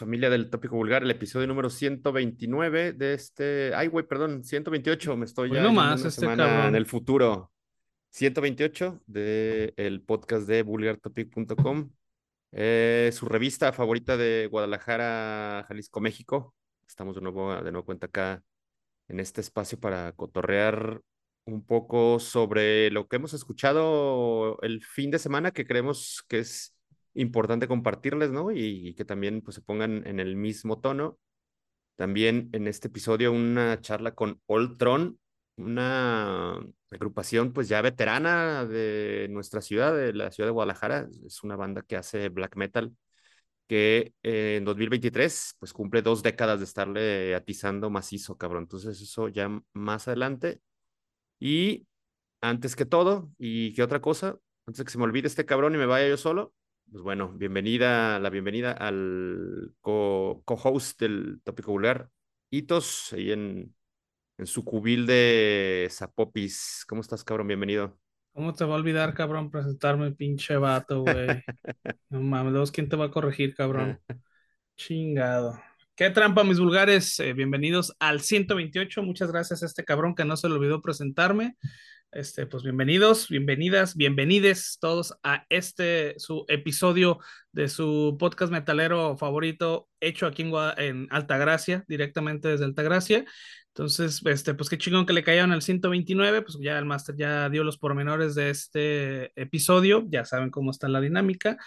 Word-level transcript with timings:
Familia 0.00 0.30
del 0.30 0.48
Tópico 0.48 0.76
Vulgar, 0.76 1.02
el 1.02 1.10
episodio 1.10 1.46
número 1.46 1.68
129 1.68 2.94
de 2.94 3.12
este. 3.12 3.74
Ay, 3.74 3.88
güey, 3.88 4.06
perdón, 4.06 4.42
128. 4.42 5.14
Me 5.14 5.26
estoy 5.26 5.52
ya 5.52 5.60
no 5.60 5.74
más, 5.74 6.02
este 6.02 6.22
semana 6.22 6.68
en 6.68 6.74
el 6.74 6.86
futuro. 6.86 7.52
128 8.08 9.02
del 9.06 10.00
podcast 10.00 10.48
de 10.48 10.62
vulgartopic.com. 10.62 11.90
Eh, 12.52 13.10
su 13.12 13.26
revista 13.26 13.74
favorita 13.74 14.16
de 14.16 14.48
Guadalajara, 14.50 15.66
Jalisco, 15.68 16.00
México. 16.00 16.54
Estamos 16.88 17.16
de 17.16 17.20
nuevo, 17.20 17.54
de 17.54 17.70
nuevo 17.70 17.84
cuenta 17.84 18.06
acá 18.06 18.42
en 19.06 19.20
este 19.20 19.42
espacio 19.42 19.78
para 19.78 20.12
cotorrear 20.12 21.02
un 21.44 21.62
poco 21.62 22.20
sobre 22.20 22.90
lo 22.90 23.06
que 23.06 23.16
hemos 23.16 23.34
escuchado 23.34 24.58
el 24.62 24.82
fin 24.82 25.10
de 25.10 25.18
semana, 25.18 25.50
que 25.50 25.66
creemos 25.66 26.24
que 26.26 26.38
es 26.38 26.74
importante 27.14 27.68
compartirles, 27.68 28.30
¿no? 28.30 28.50
Y, 28.52 28.88
y 28.88 28.94
que 28.94 29.04
también 29.04 29.42
pues, 29.42 29.56
se 29.56 29.62
pongan 29.62 30.06
en 30.06 30.20
el 30.20 30.36
mismo 30.36 30.80
tono. 30.80 31.18
También 31.96 32.48
en 32.52 32.66
este 32.66 32.88
episodio 32.88 33.32
una 33.32 33.80
charla 33.80 34.14
con 34.14 34.40
Oltron, 34.46 35.18
una 35.56 36.58
agrupación 36.90 37.52
pues 37.52 37.68
ya 37.68 37.82
veterana 37.82 38.64
de 38.64 39.28
nuestra 39.30 39.60
ciudad, 39.60 39.94
de 39.94 40.14
la 40.14 40.30
ciudad 40.30 40.48
de 40.48 40.52
Guadalajara. 40.52 41.08
Es 41.26 41.42
una 41.44 41.56
banda 41.56 41.82
que 41.82 41.96
hace 41.96 42.28
black 42.30 42.56
metal 42.56 42.94
que 43.70 44.14
eh, 44.24 44.56
en 44.58 44.64
2023 44.64 45.54
pues 45.60 45.72
cumple 45.72 46.02
dos 46.02 46.24
décadas 46.24 46.58
de 46.58 46.64
estarle 46.64 47.34
atizando 47.36 47.88
macizo, 47.88 48.36
cabrón. 48.36 48.64
Entonces 48.64 49.00
eso 49.00 49.28
ya 49.28 49.48
más 49.74 50.08
adelante. 50.08 50.60
Y 51.38 51.86
antes 52.40 52.76
que 52.76 52.86
todo, 52.86 53.30
y 53.38 53.72
qué 53.74 53.82
otra 53.82 54.00
cosa, 54.00 54.38
antes 54.66 54.78
de 54.78 54.84
que 54.84 54.90
se 54.90 54.98
me 54.98 55.04
olvide 55.04 55.28
este 55.28 55.46
cabrón 55.46 55.74
y 55.74 55.78
me 55.78 55.86
vaya 55.86 56.08
yo 56.08 56.16
solo, 56.16 56.52
pues 56.90 57.02
bueno, 57.02 57.28
bienvenida, 57.32 58.18
la 58.18 58.30
bienvenida 58.30 58.72
al 58.72 59.72
co- 59.80 60.42
co-host 60.44 61.00
del 61.00 61.40
Tópico 61.44 61.72
Vulgar, 61.72 62.10
Hitos, 62.50 63.12
ahí 63.12 63.30
en, 63.32 63.74
en 64.38 64.46
su 64.46 64.64
cubil 64.64 65.06
de 65.06 65.88
Zapopis. 65.90 66.84
¿Cómo 66.88 67.02
estás, 67.02 67.24
cabrón? 67.24 67.48
Bienvenido. 67.48 67.98
¿Cómo 68.32 68.54
te 68.54 68.64
va 68.64 68.74
a 68.74 68.78
olvidar, 68.78 69.12
cabrón, 69.14 69.50
presentarme, 69.50 70.12
pinche 70.12 70.56
vato, 70.56 71.02
güey? 71.02 71.42
No 72.10 72.20
mames, 72.20 72.70
¿quién 72.72 72.88
te 72.88 72.96
va 72.96 73.06
a 73.06 73.10
corregir, 73.10 73.54
cabrón? 73.54 74.00
Chingado. 74.76 75.60
Qué 75.96 76.10
trampa, 76.10 76.44
mis 76.44 76.58
vulgares. 76.60 77.18
Eh, 77.20 77.34
bienvenidos 77.34 77.94
al 78.00 78.20
128. 78.22 79.02
Muchas 79.02 79.30
gracias 79.32 79.62
a 79.62 79.66
este 79.66 79.84
cabrón 79.84 80.14
que 80.14 80.24
no 80.24 80.36
se 80.36 80.48
le 80.48 80.54
olvidó 80.56 80.82
presentarme. 80.82 81.56
Este, 82.12 82.44
pues 82.44 82.64
bienvenidos, 82.64 83.28
bienvenidas, 83.28 83.94
bienvenides 83.94 84.78
todos 84.80 85.14
a 85.22 85.46
este 85.48 86.14
su 86.18 86.44
episodio 86.48 87.20
de 87.52 87.68
su 87.68 88.16
podcast 88.18 88.50
metalero 88.50 89.16
favorito, 89.16 89.88
hecho 90.00 90.26
aquí 90.26 90.42
en, 90.42 90.52
en 90.78 91.06
Altagracia, 91.12 91.84
directamente 91.86 92.48
desde 92.48 92.64
Altagracia. 92.64 93.24
Entonces, 93.68 94.20
este, 94.26 94.54
pues 94.54 94.68
qué 94.68 94.76
chingón 94.76 95.06
que 95.06 95.12
le 95.12 95.22
cayeron 95.22 95.52
al 95.52 95.62
129, 95.62 96.42
pues 96.42 96.58
ya 96.60 96.76
el 96.80 96.84
máster 96.84 97.14
ya 97.14 97.48
dio 97.48 97.62
los 97.62 97.78
pormenores 97.78 98.34
de 98.34 98.50
este 98.50 99.40
episodio, 99.40 100.04
ya 100.08 100.24
saben 100.24 100.50
cómo 100.50 100.72
está 100.72 100.88
la 100.88 101.00
dinámica. 101.00 101.58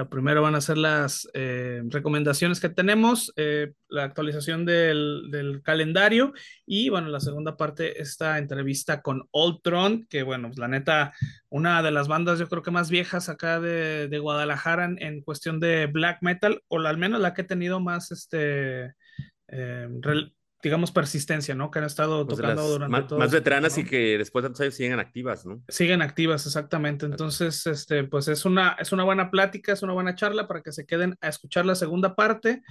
La 0.00 0.08
primera 0.08 0.40
van 0.40 0.54
a 0.54 0.62
ser 0.62 0.78
las 0.78 1.28
eh, 1.34 1.82
recomendaciones 1.84 2.58
que 2.58 2.70
tenemos, 2.70 3.34
eh, 3.36 3.74
la 3.90 4.04
actualización 4.04 4.64
del, 4.64 5.60
calendario 5.62 6.32
y 6.64 6.88
bueno, 6.88 7.08
la 7.08 7.20
segunda 7.20 7.58
parte, 7.58 8.00
esta 8.00 8.38
entrevista 8.38 9.02
con 9.02 9.28
Ultron, 9.30 10.06
que 10.08 10.22
bueno, 10.22 10.48
pues, 10.48 10.58
la 10.58 10.68
neta, 10.68 11.12
una 11.50 11.82
de 11.82 11.90
las 11.90 12.08
bandas 12.08 12.38
yo 12.38 12.48
creo 12.48 12.62
que 12.62 12.70
más 12.70 12.88
viejas 12.88 13.28
acá 13.28 13.60
de, 13.60 14.08
de 14.08 14.18
Guadalajara 14.18 14.86
en, 14.86 15.20
cuestión 15.20 15.60
de 15.60 15.84
black 15.84 16.22
metal, 16.22 16.62
o 16.68 16.78
al 16.78 16.96
menos 16.96 17.20
la 17.20 17.34
que 17.34 17.42
ha 17.42 17.46
tenido 17.46 17.78
más, 17.78 18.10
este, 18.10 18.94
eh, 19.48 19.86
digamos, 20.62 20.92
persistencia, 20.92 21.54
¿no? 21.54 21.70
Que 21.70 21.78
han 21.80 21.84
estado 21.86 22.26
Pues 22.26 22.38
tocando 22.38 22.62
durante 22.68 22.90
más, 22.90 23.06
todo 23.06 23.18
más 23.18 23.30
tiempo, 23.30 23.34
veteranas 23.34 23.78
y 23.78 23.84
¿no? 23.84 23.90
que 23.90 24.18
después 24.18 24.42
de 24.42 24.48
tantos 24.48 24.60
años 24.62 24.74
siguen 24.74 24.98
activas, 25.00 25.46
¿no? 25.46 25.62
Siguen 25.68 26.02
activas, 26.02 26.46
exactamente. 26.46 27.06
Entonces, 27.06 27.66
este, 27.66 28.04
pues 28.04 28.28
es 28.28 28.44
una, 28.44 28.76
es 28.78 28.92
una 28.92 29.04
buena 29.04 29.30
plática, 29.30 29.72
es 29.72 29.82
una 29.82 29.92
buena 29.92 30.14
charla 30.14 30.46
para 30.48 30.62
que 30.62 30.72
se 30.72 30.86
queden 30.86 31.16
a 31.20 31.28
escuchar 31.28 31.66
la 31.66 31.74
segunda 31.74 32.14
parte. 32.14 32.62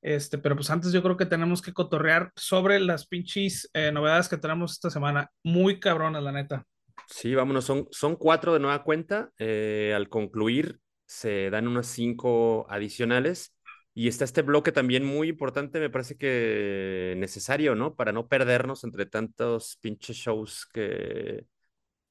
Este, 0.00 0.38
pero 0.38 0.56
pues 0.56 0.68
antes 0.70 0.92
yo 0.92 1.02
creo 1.02 1.16
que 1.16 1.26
tenemos 1.26 1.62
que 1.62 1.72
cotorrear 1.72 2.32
sobre 2.36 2.80
las 2.80 3.06
pinches 3.06 3.70
eh, 3.72 3.92
novedades 3.92 4.28
que 4.28 4.36
tenemos 4.36 4.72
esta 4.72 4.90
semana. 4.90 5.30
Muy 5.44 5.78
cabronas, 5.80 6.22
la 6.22 6.32
neta. 6.32 6.66
Sí, 7.08 7.34
vámonos, 7.34 7.64
son, 7.64 7.88
son 7.90 8.16
cuatro 8.16 8.52
de 8.54 8.60
nueva 8.60 8.82
cuenta. 8.82 9.30
eh, 9.38 9.92
al 9.94 10.08
concluir, 10.08 10.80
se 11.06 11.50
dan 11.50 11.68
unas 11.68 11.86
cinco 11.86 12.66
adicionales. 12.70 13.54
Y 13.94 14.08
está 14.08 14.24
este 14.24 14.42
bloque 14.42 14.72
también 14.72 15.04
muy 15.04 15.28
importante, 15.28 15.78
me 15.78 15.90
parece 15.90 16.16
que 16.16 17.14
necesario, 17.18 17.74
¿no? 17.74 17.94
Para 17.94 18.12
no 18.12 18.26
perdernos 18.26 18.84
entre 18.84 19.04
tantos 19.06 19.76
pinches 19.82 20.16
shows 20.16 20.66
que 20.72 21.46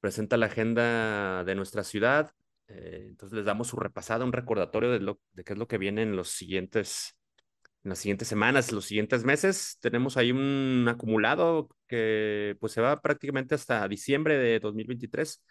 presenta 0.00 0.36
la 0.36 0.46
agenda 0.46 1.44
de 1.44 1.54
nuestra 1.54 1.84
ciudad. 1.84 2.32
Eh, 2.68 3.06
entonces 3.08 3.36
les 3.36 3.46
damos 3.46 3.68
su 3.68 3.76
repasada, 3.76 4.24
un 4.24 4.32
recordatorio 4.32 4.90
de, 4.92 5.00
lo, 5.00 5.20
de 5.32 5.44
qué 5.44 5.54
es 5.54 5.58
lo 5.58 5.68
que 5.68 5.78
viene 5.78 6.02
en 6.02 6.16
los 6.16 6.28
siguientes, 6.30 7.16
en 7.84 7.90
las 7.90 7.98
siguientes 8.00 8.28
semanas, 8.28 8.72
los 8.72 8.84
siguientes 8.86 9.24
meses. 9.24 9.78
Tenemos 9.80 10.16
ahí 10.16 10.32
un 10.32 10.86
acumulado 10.88 11.68
que 11.88 12.56
pues 12.60 12.72
se 12.72 12.80
va 12.80 13.00
prácticamente 13.02 13.54
hasta 13.54 13.88
diciembre 13.88 14.38
de 14.38 14.60
2023. 14.60 15.42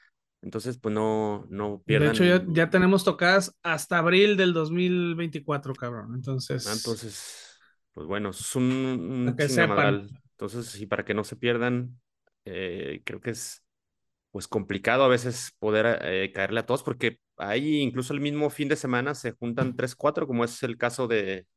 Entonces, 0.41 0.77
pues 0.77 0.93
no, 0.95 1.45
no 1.49 1.81
De 1.85 2.07
hecho, 2.07 2.23
ya, 2.23 2.43
pierdan. 2.43 2.47
ya 2.47 2.69
tenemos 2.69 3.03
tocadas 3.03 3.55
hasta 3.63 3.97
abril 3.97 4.37
del 4.37 4.53
2024, 4.53 5.75
cabrón. 5.75 6.13
Ah, 6.63 6.73
Entonces, 6.73 6.73
entonces, 6.73 7.59
pues 7.93 8.05
bueno, 8.07 8.29
es 8.29 8.55
un, 8.55 8.63
un 8.63 9.37
que 9.37 9.49
sepan. 9.49 9.95
chingamadral. 9.95 10.09
Entonces, 10.31 10.67
sí, 10.67 10.85
para 10.85 11.03
que 11.05 11.13
no 11.13 11.23
se 11.23 11.35
pierdan, 11.35 11.99
eh, 12.45 13.01
creo 13.05 13.19
que 13.21 13.31
es 13.31 13.63
pues 14.31 14.47
complicado 14.47 15.03
a 15.05 15.09
veces 15.09 15.53
poder 15.59 15.99
eh, 16.03 16.31
caerle 16.33 16.61
a 16.61 16.65
todos, 16.67 16.83
porque 16.83 17.19
ahí 17.37 17.79
incluso 17.81 18.13
el 18.13 18.21
mismo 18.21 18.49
fin 18.51 18.69
de 18.69 18.75
semana 18.77 19.15
se 19.15 19.31
juntan 19.33 19.75
tres, 19.75 19.95
cuatro, 19.95 20.27
como 20.27 20.45
es 20.45 20.63
el 20.63 20.77
caso 20.77 21.07
de, 21.07 21.47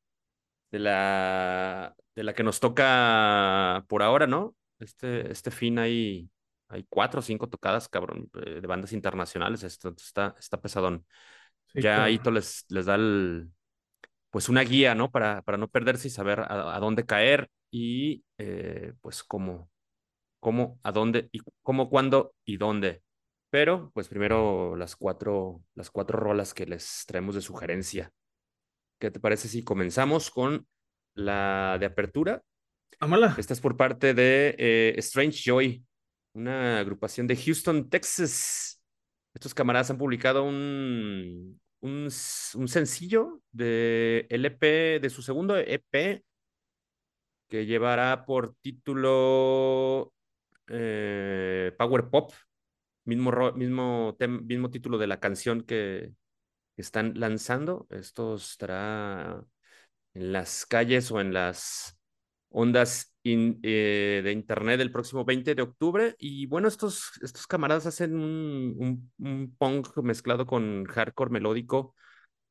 de 0.73 0.79
la, 0.81 1.97
de 2.17 2.25
la 2.25 2.35
que 2.35 2.43
nos 2.45 2.61
toca 2.61 3.85
por 3.89 4.03
ahora, 4.03 4.27
¿no? 4.27 4.57
Este, 4.81 5.31
este 5.33 5.51
fin 5.53 5.79
hay, 5.79 6.31
hay 6.75 6.87
cuatro 6.89 7.21
o 7.21 7.23
cinco 7.23 7.49
tocadas, 7.49 7.89
cabrón, 7.89 8.31
eh, 8.45 8.61
de 8.61 8.67
bandas 8.67 8.93
internacionales, 8.93 9.63
esto 9.65 9.95
está, 9.97 10.35
está 10.39 10.61
pesadón. 10.61 11.07
Sí, 11.73 11.83
Ya 11.83 11.93
cabrón. 11.97 12.11
Ito 12.11 12.31
les, 12.31 12.65
les 12.69 12.87
da 12.87 12.97
el, 12.97 13.51
pues 14.31 14.49
una 14.49 14.63
guía, 14.63 14.95
¿no? 14.95 15.11
Para, 15.11 15.43
para 15.43 15.59
no 15.59 15.69
perderse 15.69 16.09
y 16.09 16.11
saber 16.11 16.41
a, 16.41 16.77
a 16.77 16.81
dónde 16.81 17.07
caer 17.07 17.51
y 17.71 18.25
eh, 18.39 18.93
pues 19.01 19.25
cómo, 19.25 19.71
cómo, 20.41 20.79
a 20.83 20.93
dónde 20.93 21.29
y 21.33 21.41
cómo, 21.63 21.89
cuándo 21.91 22.35
y 22.45 22.57
dónde. 22.57 23.03
Pero, 23.51 23.91
pues 23.95 24.09
primero 24.09 24.77
las 24.77 24.97
cuatro, 24.97 25.63
las 25.75 25.91
cuatro 25.91 26.19
rolas 26.19 26.55
que 26.55 26.67
les 26.67 27.05
traemos 27.07 27.37
de 27.37 27.41
sugerencia. 27.41 28.13
¿Qué 28.99 29.11
te 29.11 29.21
parece 29.21 29.49
si 29.49 29.63
comenzamos 29.65 30.31
con 30.31 30.67
la 31.15 31.77
de 31.79 31.87
apertura? 31.87 32.43
Ámala. 33.01 33.35
Esta 33.39 33.53
es 33.53 33.61
por 33.61 33.77
parte 33.77 34.15
de 34.15 34.55
eh, 34.59 34.95
Strange 34.99 35.41
Joy, 35.45 35.85
una 36.35 36.79
agrupación 36.81 37.27
de 37.27 37.37
Houston, 37.37 37.89
Texas. 37.89 38.83
Estos 39.35 39.55
camaradas 39.55 39.91
han 39.91 39.99
publicado 39.99 40.45
un, 40.45 41.61
un, 41.81 42.11
sencillo 42.11 43.41
de 43.53 44.27
LP, 44.31 45.01
de 45.01 45.11
su 45.11 45.23
segundo 45.23 45.57
EP, 45.57 46.25
que 47.49 47.67
llevará 47.67 48.25
por 48.27 48.55
título 48.57 50.13
eh, 50.69 51.73
Power 51.79 52.11
Pop, 52.11 52.33
mismo, 53.05 53.53
mismo, 53.55 54.17
mismo 54.43 54.71
título 54.71 54.99
de 54.99 55.07
la 55.07 55.21
canción 55.21 55.63
que 55.63 56.13
están 56.77 57.19
lanzando. 57.19 57.87
Esto 57.91 58.37
estará 58.37 59.45
en 60.15 60.33
las 60.33 60.67
calles 60.67 61.11
o 61.11 61.21
en 61.21 61.33
las 61.33 61.99
ondas 62.51 63.14
in- 63.25 63.61
eh, 63.63 64.23
de 64.25 64.33
internet 64.33 64.81
el 64.81 64.93
próximo 64.93 65.25
20 65.25 65.55
de 65.57 65.63
octubre. 65.63 66.15
Y 66.19 66.47
bueno, 66.47 66.69
estos, 66.69 67.13
estos 67.23 67.47
camaradas 67.49 67.87
hacen 67.87 68.17
un, 68.17 68.75
un, 68.79 69.13
un 69.19 69.57
punk 69.59 69.97
mezclado 69.99 70.47
con 70.47 70.85
hardcore 70.87 71.31
melódico, 71.33 71.95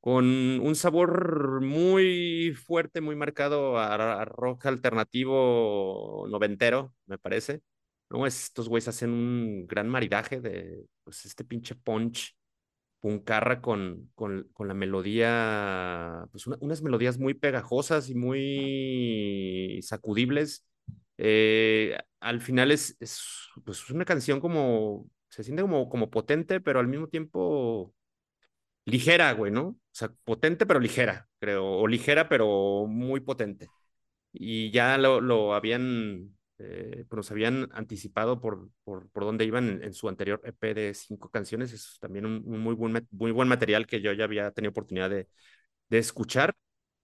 con 0.01 0.25
un 0.25 0.75
sabor 0.75 1.61
muy 1.61 2.53
fuerte, 2.67 3.01
muy 3.01 3.15
marcado 3.15 3.77
a, 3.79 4.21
a 4.21 4.25
rock 4.25 4.65
alternativo 4.67 6.25
noventero, 6.29 6.93
me 7.07 7.17
parece. 7.17 7.61
¿no? 8.09 8.27
Estos 8.27 8.69
güeyes 8.69 8.87
hacen 8.89 9.11
un 9.11 9.65
gran 9.67 9.89
maridaje 9.89 10.41
de 10.41 10.85
pues, 11.03 11.25
este 11.25 11.43
pinche 11.45 11.75
punch 11.75 12.35
puncarra 13.03 13.61
con, 13.61 14.11
con, 14.15 14.49
con 14.53 14.69
la 14.69 14.73
melodía, 14.75 16.25
pues 16.31 16.47
una- 16.47 16.57
unas 16.61 16.81
melodías 16.83 17.19
muy 17.19 17.35
pegajosas 17.35 18.09
y 18.09 18.15
muy 18.15 19.81
sacudibles. 19.83 20.65
Eh, 21.17 21.97
al 22.21 22.41
final 22.41 22.71
es, 22.71 22.97
es, 23.01 23.23
pues 23.65 23.89
una 23.91 24.05
canción 24.05 24.39
como, 24.41 25.09
se 25.29 25.43
siente 25.43 25.63
como, 25.63 25.89
como 25.89 26.09
potente, 26.11 26.61
pero 26.61 26.79
al 26.79 26.87
mismo 26.87 27.07
tiempo 27.09 27.93
ligera, 28.85 29.31
güey, 29.33 29.51
¿no? 29.51 29.61
O 29.69 29.77
sea, 29.91 30.09
potente 30.23 30.65
pero 30.65 30.79
ligera, 30.79 31.29
creo, 31.39 31.65
o 31.65 31.87
ligera 31.87 32.29
pero 32.29 32.85
muy 32.87 33.19
potente. 33.21 33.71
Y 34.33 34.71
ya 34.71 34.97
lo, 34.97 35.21
lo 35.21 35.53
habían, 35.55 36.37
eh, 36.63 37.05
pues 37.09 37.17
nos 37.17 37.31
habían 37.31 37.69
anticipado 37.73 38.39
por, 38.39 38.69
por, 38.83 39.09
por 39.09 39.23
dónde 39.23 39.45
iban 39.45 39.67
en, 39.69 39.83
en, 39.83 39.93
su 39.93 40.07
anterior 40.09 40.41
EP 40.45 40.73
de 40.73 40.93
cinco 40.93 41.29
canciones. 41.29 41.73
Es 41.73 41.97
también 41.99 42.25
un, 42.25 42.43
un, 42.45 42.59
muy, 42.59 42.75
buen, 42.75 43.07
muy 43.11 43.31
buen 43.31 43.47
material 43.47 43.85
que 43.87 44.01
yo 44.01 44.13
ya 44.13 44.23
había 44.25 44.51
tenido 44.51 44.71
oportunidad 44.71 45.09
de, 45.09 45.27
de 45.89 45.97
escuchar. 45.99 46.53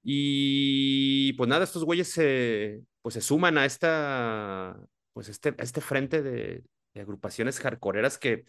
Y 0.03 1.33
pues 1.33 1.49
nada, 1.49 1.63
estos 1.65 1.83
güeyes 1.83 2.09
se, 2.09 2.81
pues 3.01 3.13
se 3.15 3.21
suman 3.21 3.57
a 3.57 3.65
esta, 3.65 4.79
pues 5.13 5.29
este, 5.29 5.49
a 5.49 5.63
este 5.63 5.81
frente 5.81 6.21
de, 6.23 6.63
de 6.93 7.01
agrupaciones 7.01 7.59
hardcoreeras 7.59 8.17
que 8.17 8.45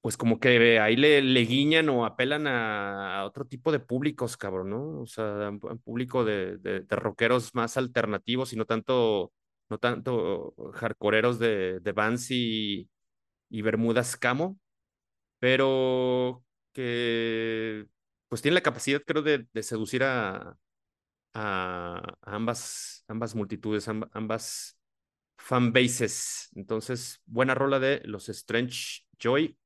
pues 0.00 0.16
como 0.16 0.38
que 0.40 0.78
ahí 0.80 0.96
le, 0.96 1.20
le 1.22 1.40
guiñan 1.40 1.88
o 1.88 2.04
apelan 2.06 2.46
a, 2.46 3.20
a, 3.20 3.24
otro 3.26 3.44
tipo 3.46 3.72
de 3.72 3.80
públicos, 3.80 4.36
cabrón, 4.36 4.70
¿no? 4.70 5.00
O 5.00 5.06
sea, 5.06 5.50
un 5.50 5.78
público 5.84 6.24
de, 6.24 6.56
de, 6.58 6.80
de, 6.80 6.96
rockeros 6.96 7.54
más 7.54 7.76
alternativos 7.76 8.52
y 8.52 8.56
no 8.56 8.64
tanto, 8.64 9.32
no 9.70 9.78
tanto 9.78 10.54
hardcoreeros 10.74 11.38
de, 11.38 11.80
de 11.80 11.92
Vans 11.92 12.30
y, 12.30 12.90
y 13.50 13.62
Bermudas 13.62 14.16
Camo, 14.16 14.58
pero 15.38 16.44
que 16.72 17.86
pues 18.28 18.42
tiene 18.42 18.56
la 18.56 18.62
capacidad, 18.62 19.02
creo, 19.06 19.22
de, 19.22 19.46
de 19.52 19.62
seducir 19.62 20.04
a, 20.04 20.58
a, 21.34 22.02
ambas, 22.22 23.04
ambas 23.08 23.34
multitudes, 23.34 23.88
ambas 23.88 24.78
fanbases. 25.38 26.50
Entonces, 26.56 27.22
buena 27.26 27.54
rola 27.54 27.78
de 27.80 28.02
los 28.04 28.28
Strange 28.28 29.02
Joy 29.18 29.58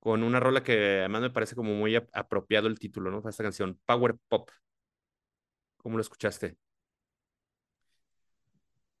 con 0.00 0.22
una 0.22 0.40
rola 0.40 0.62
que 0.64 1.00
además 1.00 1.22
me 1.22 1.30
parece 1.30 1.56
como 1.56 1.74
muy 1.74 1.96
apropiado 1.96 2.68
el 2.68 2.78
título, 2.78 3.10
¿no? 3.10 3.28
Esta 3.28 3.42
canción, 3.44 3.80
Power 3.86 4.16
Pop. 4.28 4.50
¿Cómo 5.78 5.96
lo 5.96 6.02
escuchaste? 6.02 6.56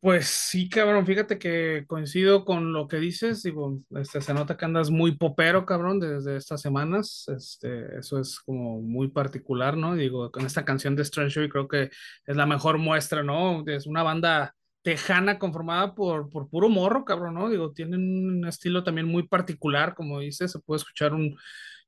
Pues 0.06 0.26
sí, 0.28 0.68
cabrón, 0.68 1.04
fíjate 1.04 1.36
que 1.36 1.84
coincido 1.88 2.44
con 2.44 2.72
lo 2.72 2.86
que 2.86 2.98
dices, 2.98 3.42
digo, 3.42 3.80
este, 3.90 4.20
se 4.20 4.32
nota 4.34 4.56
que 4.56 4.64
andas 4.64 4.88
muy 4.88 5.16
popero, 5.16 5.66
cabrón, 5.66 5.98
desde 5.98 6.36
estas 6.36 6.60
semanas, 6.60 7.24
este, 7.36 7.98
eso 7.98 8.20
es 8.20 8.38
como 8.38 8.80
muy 8.80 9.08
particular, 9.08 9.76
¿no? 9.76 9.96
Digo, 9.96 10.30
con 10.30 10.46
esta 10.46 10.64
canción 10.64 10.94
de 10.94 11.02
Strange 11.02 11.48
creo 11.48 11.66
que 11.66 11.90
es 12.24 12.36
la 12.36 12.46
mejor 12.46 12.78
muestra, 12.78 13.24
¿no? 13.24 13.64
Es 13.66 13.88
una 13.88 14.04
banda 14.04 14.54
tejana 14.82 15.40
conformada 15.40 15.96
por, 15.96 16.30
por 16.30 16.48
puro 16.48 16.68
morro, 16.68 17.04
cabrón, 17.04 17.34
¿no? 17.34 17.48
Digo, 17.50 17.72
tienen 17.72 18.00
un 18.28 18.46
estilo 18.46 18.84
también 18.84 19.08
muy 19.08 19.26
particular, 19.26 19.96
como 19.96 20.20
dices, 20.20 20.52
se 20.52 20.60
puede 20.60 20.78
escuchar 20.78 21.14
un 21.14 21.36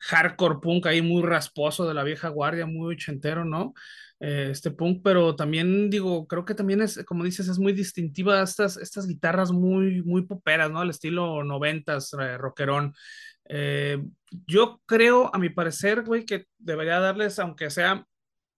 hardcore 0.01 0.59
punk 0.61 0.87
ahí 0.87 1.03
muy 1.03 1.23
rasposo 1.23 1.87
de 1.87 1.95
la 1.95 2.03
vieja 2.03 2.29
guardia, 2.31 2.67
muy 2.67 2.95
ochentero, 2.95 3.45
¿no? 3.45 3.75
Eh, 4.21 4.49
este 4.51 4.73
punk, 4.73 5.01
pero 5.05 5.37
también 5.37 5.91
digo, 5.91 6.27
creo 6.27 6.45
que 6.45 6.55
también 6.55 6.83
es, 6.83 7.05
como 7.05 7.23
dices, 7.23 7.47
es 7.49 7.59
muy 7.59 7.73
distintiva 7.73 8.43
estas, 8.43 8.77
estas 8.77 9.07
guitarras 9.07 9.53
muy, 9.53 10.03
muy 10.03 10.23
poperas, 10.27 10.71
¿no? 10.71 10.81
Al 10.81 10.91
estilo 10.91 11.45
noventas, 11.45 12.13
eh, 12.15 12.37
rockerón. 12.37 12.95
Eh, 13.49 14.03
yo 14.47 14.81
creo, 14.87 15.31
a 15.33 15.39
mi 15.39 15.51
parecer, 15.51 16.03
güey, 16.03 16.25
que 16.25 16.47
debería 16.59 16.99
darles, 16.99 17.39
aunque 17.39 17.71
sea 17.71 18.05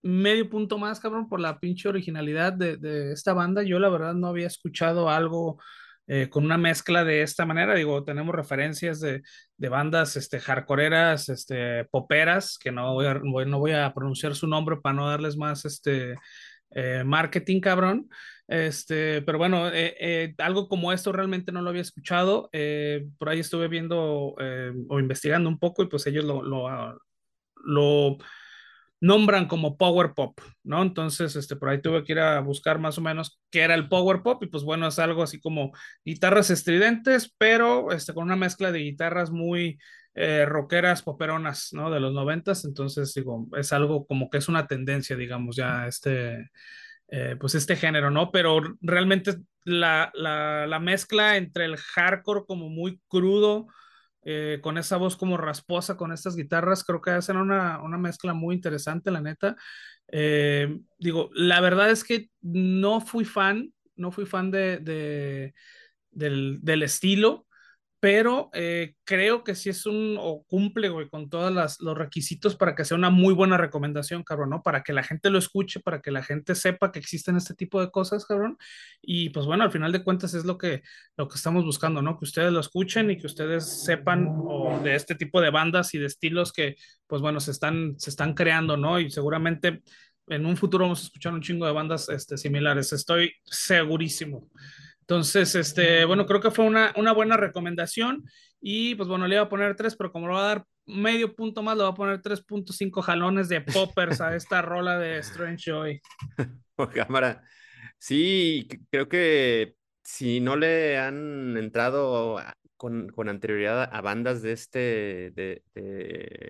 medio 0.03 0.49
punto 0.49 0.79
más, 0.79 0.99
cabrón, 0.99 1.29
por 1.29 1.41
la 1.41 1.61
pinche 1.61 1.89
originalidad 1.91 2.55
de, 2.55 2.79
de 2.79 3.13
esta 3.13 3.35
banda. 3.35 3.63
Yo 3.63 3.79
la 3.79 3.91
verdad 3.91 4.15
no 4.15 4.29
había 4.29 4.47
escuchado 4.47 5.11
algo 5.11 5.61
eh, 6.07 6.29
con 6.29 6.45
una 6.45 6.59
mezcla 6.59 7.05
de 7.05 7.23
esta 7.23 7.47
manera. 7.47 7.75
Digo, 7.75 8.05
tenemos 8.05 8.35
referencias 8.35 9.01
de, 9.01 9.23
de 9.57 9.69
bandas 9.69 10.17
este, 10.17 10.41
hardcoreeras, 10.41 11.29
este, 11.29 11.85
poperas, 11.87 12.59
que 12.59 12.73
no 12.73 12.95
voy, 12.95 13.07
a, 13.07 13.15
no 13.15 13.59
voy 13.59 13.73
a 13.73 13.93
pronunciar 13.95 14.35
su 14.35 14.47
nombre 14.47 14.77
para 14.77 14.95
no 14.95 15.09
darles 15.09 15.37
más 15.37 15.65
este, 15.65 16.15
eh, 16.71 17.03
marketing, 17.05 17.61
cabrón. 17.61 18.09
Este, 18.51 19.23
pero 19.23 19.39
bueno, 19.39 19.69
eh, 19.69 19.95
eh, 20.01 20.35
algo 20.39 20.69
como 20.69 20.93
esto 20.93 21.13
realmente 21.13 21.53
no 21.53 21.63
lo 21.63 21.71
había 21.71 21.83
escuchado. 21.83 22.49
Eh, 22.53 23.07
por 23.17 23.29
ahí 23.29 23.39
estuve 23.39 23.69
viendo 23.69 24.35
o 24.89 24.99
investigando 24.99 25.49
un 25.49 25.59
poco 25.59 25.85
y 25.85 25.87
pues 25.89 26.05
ellos 26.09 26.25
lo, 26.25 26.43
lo, 26.43 26.99
lo 27.65 28.19
nombran 29.01 29.47
como 29.47 29.77
power 29.77 30.13
pop, 30.15 30.39
¿no? 30.63 30.83
Entonces, 30.83 31.35
este, 31.37 31.57
por 31.57 31.71
ahí 31.71 31.81
tuve 31.81 32.05
que 32.05 32.13
ir 32.13 32.21
a 32.21 32.41
buscar 32.41 32.79
más 32.79 32.99
o 32.99 33.01
menos 33.01 33.41
qué 33.51 33.63
era 33.63 33.75
el 33.75 33.89
power 33.89 34.23
pop 34.23 34.43
y 34.43 34.47
pues 34.49 34.63
bueno, 34.63 34.87
es 34.89 34.99
algo 34.99 35.23
así 35.23 35.41
como 35.41 35.73
guitarras 36.05 36.51
estridentes, 36.51 37.35
pero 37.39 37.93
este, 37.93 38.13
con 38.15 38.25
una 38.25 38.37
mezcla 38.37 38.71
de 38.73 38.81
guitarras 38.81 39.31
muy 39.31 39.79
eh, 40.15 40.45
rockeras, 40.45 41.03
poperonas, 41.03 41.71
¿no? 41.73 41.91
De 41.91 42.01
los 42.01 42.13
noventas, 42.13 42.65
entonces 42.65 43.15
digo, 43.15 43.49
es 43.57 43.73
algo 43.73 44.07
como 44.07 44.29
que 44.29 44.39
es 44.39 44.49
una 44.49 44.67
tendencia, 44.67 45.17
digamos, 45.17 45.57
ya 45.57 45.87
este, 45.87 46.51
eh, 47.09 47.37
pues 47.41 47.55
este 47.55 47.77
género, 47.77 48.11
¿no? 48.11 48.31
Pero 48.31 48.61
realmente 48.81 49.37
la, 49.65 50.11
la, 50.15 50.67
la 50.67 50.79
mezcla 50.79 51.37
entre 51.37 51.65
el 51.65 51.77
hardcore 51.77 52.45
como 52.47 52.69
muy 52.69 53.01
crudo, 53.09 53.67
eh, 54.23 54.59
con 54.63 54.79
esa 54.79 54.97
voz 54.97 55.17
como 55.17 55.37
rasposa, 55.37 55.97
con 55.97 56.13
estas 56.13 56.37
guitarras, 56.37 56.85
creo 56.85 57.01
que 57.01 57.11
hacen 57.11 57.37
una, 57.37 57.81
una 57.83 57.99
mezcla 57.99 58.35
muy 58.35 58.55
interesante, 58.55 59.11
la 59.11 59.21
neta. 59.21 59.57
Eh, 60.09 60.79
digo, 60.99 61.31
la 61.35 61.61
verdad 61.61 61.91
es 61.91 62.05
que 62.05 62.31
no 62.43 63.01
fui 63.01 63.25
fan, 63.25 63.73
no 63.97 64.13
fui 64.13 64.27
fan 64.27 64.51
de, 64.51 64.79
de 64.79 65.55
del, 66.11 66.59
del, 66.63 66.83
estilo, 66.83 67.47
pero 68.01 68.49
eh, 68.55 68.95
creo 69.05 69.45
que 69.45 69.55
sí 69.55 69.69
es 69.69 69.85
un, 69.85 70.17
o 70.19 70.43
cumple, 70.45 70.89
güey, 70.89 71.11
con 71.11 71.29
todos 71.29 71.79
los 71.81 71.99
requisitos 71.99 72.57
para 72.57 72.75
que 72.75 72.87
sea 72.87 72.97
una 72.97 73.11
muy 73.11 73.35
buena 73.35 73.59
recomendación, 73.59 74.25
cabrón, 74.25 74.51
¿no? 74.51 74.63
Para 74.63 74.83
que 74.83 74.95
la 74.95 75.03
gente 75.03 75.29
lo 75.29 75.39
escuche, 75.39 75.81
para 75.81 76.01
que 76.01 76.11
la 76.11 76.23
gente 76.23 76.55
sepa 76.55 76.93
que 76.93 76.99
existen 76.99 77.37
este 77.37 77.55
tipo 77.55 77.79
de 77.79 77.91
cosas, 77.91 78.25
cabrón. 78.25 78.57
Y 79.03 79.29
pues 79.31 79.45
bueno, 79.45 79.65
al 79.65 79.71
final 79.71 79.93
de 79.93 80.03
cuentas 80.03 80.33
es 80.33 80.47
lo 80.47 80.57
que, 80.57 80.83
lo 81.19 81.29
que 81.29 81.37
estamos 81.37 81.63
buscando, 81.67 82.01
¿no? 82.01 82.19
Que 82.19 82.25
ustedes 82.25 82.51
lo 82.51 82.61
escuchen 82.61 83.11
y 83.11 83.19
que 83.19 83.27
ustedes 83.27 83.85
sepan 83.85 84.27
de 84.83 84.95
este 84.95 85.15
tipo 85.15 85.43
de 85.43 85.51
bandas 85.51 85.93
y 85.93 85.99
de 85.99 86.07
estilos 86.07 86.55
que, 86.55 86.77
pues 87.07 87.21
bueno, 87.21 87.39
se 87.39 87.51
están, 87.51 87.99
se 87.99 88.09
están 88.09 88.33
creando, 88.33 88.79
¿no? 88.79 88.99
Y 88.99 89.11
seguramente 89.11 89.83
en 90.27 90.47
un 90.47 90.57
futuro 90.57 90.85
vamos 90.85 91.01
a 91.01 91.05
escuchar 91.05 91.35
un 91.35 91.43
chingo 91.43 91.67
de 91.67 91.73
bandas 91.73 92.09
este, 92.09 92.39
similares, 92.39 92.95
estoy 92.95 93.35
segurísimo. 93.45 94.49
Entonces, 95.11 95.57
este, 95.57 96.05
bueno, 96.05 96.25
creo 96.25 96.41
que 96.41 96.53
fue 96.53 96.65
una, 96.65 96.95
una 96.97 97.11
buena 97.11 97.37
recomendación 97.37 98.23
y 98.61 98.95
pues 98.95 99.09
bueno, 99.09 99.27
le 99.27 99.35
iba 99.35 99.43
a 99.43 99.49
poner 99.49 99.75
tres, 99.75 99.97
pero 99.97 100.13
como 100.13 100.29
le 100.29 100.35
va 100.35 100.45
a 100.45 100.55
dar 100.55 100.65
medio 100.87 101.35
punto 101.35 101.65
más, 101.65 101.77
le 101.77 101.83
voy 101.83 101.91
a 101.91 101.97
poner 101.97 102.23
3.5 102.23 103.03
jalones 103.03 103.49
de 103.49 103.61
poppers 103.61 104.21
a 104.21 104.37
esta 104.37 104.63
rola 104.63 105.01
de 105.01 105.19
Strange 105.19 105.69
Joy. 105.69 106.01
Oh, 106.77 106.89
cámara. 106.89 107.43
Sí, 107.99 108.69
creo 108.91 109.09
que 109.09 109.75
si 110.05 110.39
no 110.39 110.55
le 110.55 110.97
han 110.97 111.57
entrado 111.57 112.41
con, 112.77 113.09
con 113.09 113.29
anterioridad 113.29 113.91
a 113.93 114.01
bandas 114.01 114.43
de 114.43 114.53
este, 114.53 114.79
de, 115.35 115.63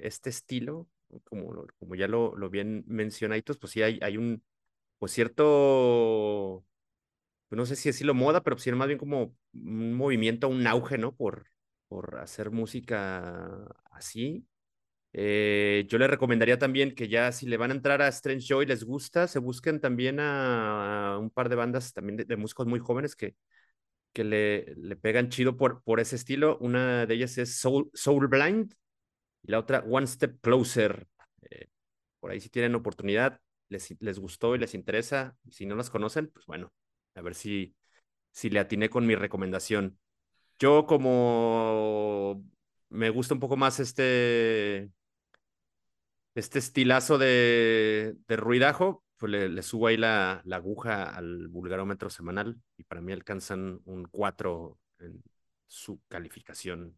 este 0.05 0.29
estilo, 0.29 0.87
como, 1.25 1.67
como 1.79 1.95
ya 1.95 2.07
lo, 2.07 2.37
lo 2.37 2.51
bien 2.51 2.85
mencionaditos, 2.87 3.57
pues 3.59 3.73
sí 3.73 3.83
hay, 3.83 3.99
hay 4.03 4.19
un 4.19 4.45
pues 4.99 5.13
cierto 5.13 6.65
no 7.59 7.67
sé 7.67 7.77
si 7.77 7.89
decirlo 7.89 8.15
moda, 8.15 8.43
pero 8.43 8.59
sino 8.59 8.77
más 8.77 8.89
bien 8.89 8.99
como 8.99 9.35
un 9.55 9.95
movimiento, 9.95 10.49
un 10.49 10.67
auge, 10.67 10.99
¿no? 10.99 11.15
Por, 11.17 11.47
por 11.89 12.19
hacer 12.19 12.51
música 12.51 13.67
así. 13.91 14.47
Eh, 15.13 15.87
yo 15.89 15.99
le 15.99 16.07
recomendaría 16.07 16.59
también 16.59 16.95
que 16.95 17.09
ya 17.09 17.33
si 17.33 17.47
le 17.47 17.57
van 17.57 17.73
a 17.73 17.75
entrar 17.75 18.01
a 18.03 18.09
Strange 18.09 18.47
Joy 18.47 18.67
les 18.67 18.85
gusta, 18.85 19.27
se 19.27 19.41
busquen 19.41 19.81
también 19.81 20.19
a, 20.21 21.19
un 21.21 21.31
par 21.31 21.49
de 21.49 21.57
bandas 21.57 21.93
también 21.93 22.17
de, 22.17 22.25
de, 22.25 22.37
músicos 22.37 22.67
muy 22.69 22.79
jóvenes 22.79 23.17
que, 23.17 23.35
que 24.13 24.25
le, 24.25 24.75
le 24.77 24.97
pegan 24.97 25.29
chido 25.29 25.57
por, 25.57 25.83
por 25.83 26.01
ese 26.01 26.17
estilo. 26.17 26.59
Una 26.61 27.07
de 27.07 27.15
ellas 27.15 27.39
es 27.39 27.59
Soul, 27.59 27.91
Soul 27.95 28.29
Blind 28.29 28.75
y 29.43 29.51
la 29.53 29.59
otra 29.61 29.81
One 29.89 30.07
Step 30.07 30.41
Closer. 30.41 31.09
Eh, 31.51 31.69
por 32.21 32.31
ahí 32.31 32.41
si 32.41 32.51
tienen 32.51 32.75
oportunidad, 32.75 33.41
les, 33.69 33.95
les 34.01 34.19
gustó 34.19 34.55
y 34.55 34.59
les 34.59 34.75
interesa. 34.75 35.37
Si 35.51 35.67
no 35.67 35.77
las 35.77 35.91
conocen, 35.91 36.29
pues 36.29 36.47
bueno, 36.47 36.73
a 37.15 37.23
ver 37.23 37.35
si, 37.35 37.75
si 38.33 38.51
le 38.51 38.61
atiné 38.61 38.91
con 38.91 39.07
mi 39.07 39.15
recomendación. 39.15 39.99
Yo 40.59 40.87
como 40.87 42.45
me 42.91 43.11
gusta 43.11 43.35
un 43.35 43.41
poco 43.41 43.57
más 43.57 43.81
este, 43.81 44.91
este 46.35 46.59
estilazo 46.59 47.19
de, 47.19 48.17
de 48.29 48.37
ruidajo, 48.37 49.05
pues 49.17 49.33
le, 49.33 49.63
subo 49.63 49.89
ahí 49.89 49.97
la, 49.97 50.43
la, 50.45 50.57
aguja 50.57 51.05
al 51.05 51.49
vulgarómetro 51.49 52.11
semanal 52.11 52.61
y 52.77 52.85
para 52.85 53.01
mí 53.01 53.13
alcanzan 53.13 53.81
un 53.85 54.05
4 54.05 54.79
en 54.99 55.23
su 55.67 56.01
calificación. 56.09 56.97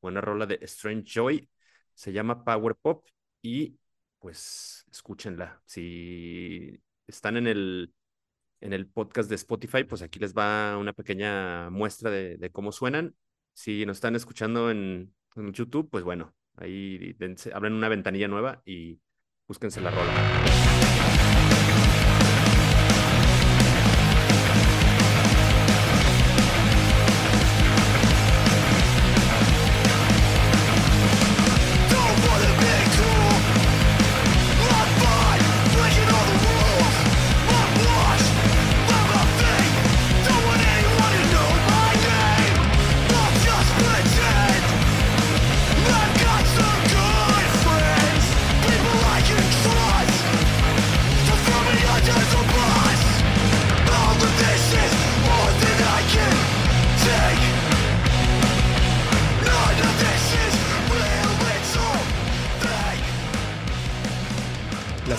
Buena 0.00 0.20
rola 0.20 0.46
de 0.46 0.58
Strange 0.62 1.04
Joy, 1.06 1.48
se 1.94 2.12
llama 2.12 2.44
Power 2.44 2.76
Pop 2.76 3.06
y 3.42 3.78
pues 4.18 4.84
escúchenla. 4.90 5.60
Si 5.66 6.80
están 7.06 7.36
en 7.36 7.46
el 7.46 7.92
en 8.60 8.72
el 8.72 8.86
podcast 8.86 9.28
de 9.28 9.36
Spotify, 9.36 9.84
pues 9.84 10.02
aquí 10.02 10.18
les 10.18 10.34
va 10.34 10.76
una 10.78 10.92
pequeña 10.92 11.70
muestra 11.70 12.10
de, 12.10 12.36
de 12.36 12.50
cómo 12.50 12.72
suenan. 12.72 13.14
Si 13.52 13.86
nos 13.86 13.98
están 13.98 14.16
escuchando 14.16 14.70
en, 14.70 15.14
en, 15.36 15.52
YouTube, 15.52 15.88
pues 15.90 16.04
bueno, 16.04 16.34
Ahí 16.60 17.16
abren 17.54 17.72
una 17.72 17.88
ventanilla 17.88 18.26
nueva 18.26 18.62
y 18.64 19.00
búsquense 19.46 19.80
la 19.80 19.90
rola. 19.90 21.47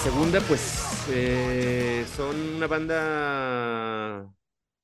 Segunda, 0.04 0.40
pues 0.42 1.08
eh, 1.10 2.06
son 2.16 2.56
una 2.56 2.68
banda 2.68 4.34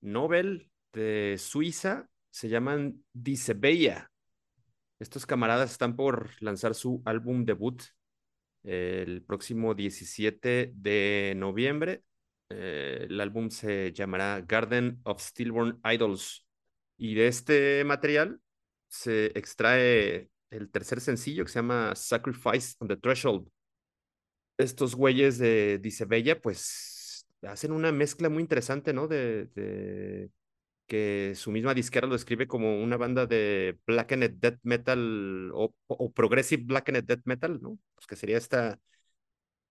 Nobel 0.02 0.70
de 0.92 1.38
Suiza, 1.38 2.10
se 2.30 2.50
llaman 2.50 3.02
Dicebeya. 3.14 4.12
Estos 5.00 5.26
camaradas 5.26 5.72
están 5.72 5.96
por 5.96 6.32
lanzar 6.42 6.76
su 6.76 7.02
álbum 7.06 7.46
debut 7.46 7.82
el 8.64 9.24
próximo 9.24 9.74
17 9.74 10.74
de 10.76 11.34
noviembre. 11.38 12.04
Eh, 12.50 13.08
el 13.10 13.22
álbum 13.22 13.50
se 13.52 13.94
llamará 13.94 14.42
Garden 14.42 15.00
of 15.04 15.22
Stillborn 15.22 15.80
Idols. 15.86 16.46
Y 16.98 17.16
de 17.16 17.28
este 17.28 17.84
material 17.86 18.42
se 18.90 19.28
extrae 19.28 20.30
el 20.50 20.70
tercer 20.72 21.00
sencillo 21.00 21.46
que 21.46 21.52
se 21.52 21.60
llama 21.60 21.96
Sacrifice 21.96 22.76
on 22.80 22.90
the 22.90 22.98
Threshold 22.98 23.50
estos 24.58 24.96
güeyes 24.96 25.38
de 25.38 25.80
Bella, 26.08 26.42
pues 26.42 26.96
hacen 27.48 27.72
una 27.72 27.92
mezcla 27.92 28.30
muy 28.30 28.42
interesante, 28.42 28.94
¿no? 28.94 29.08
De, 29.08 30.30
que 30.88 31.34
su 31.36 31.52
misma 31.52 31.74
disquera 31.74 32.08
lo 32.08 32.14
describe 32.14 32.48
como 32.48 32.82
una 32.84 32.98
banda 32.98 33.26
de 33.26 33.80
blackened 33.88 34.32
death 34.40 34.60
metal 34.64 35.52
o, 35.54 35.74
progressive 36.14 36.64
blackened 36.64 37.04
death 37.06 37.22
metal, 37.26 37.60
¿no? 37.62 37.80
Pues 37.96 38.08
que 38.08 38.16
sería 38.16 38.38
esta, 38.38 38.80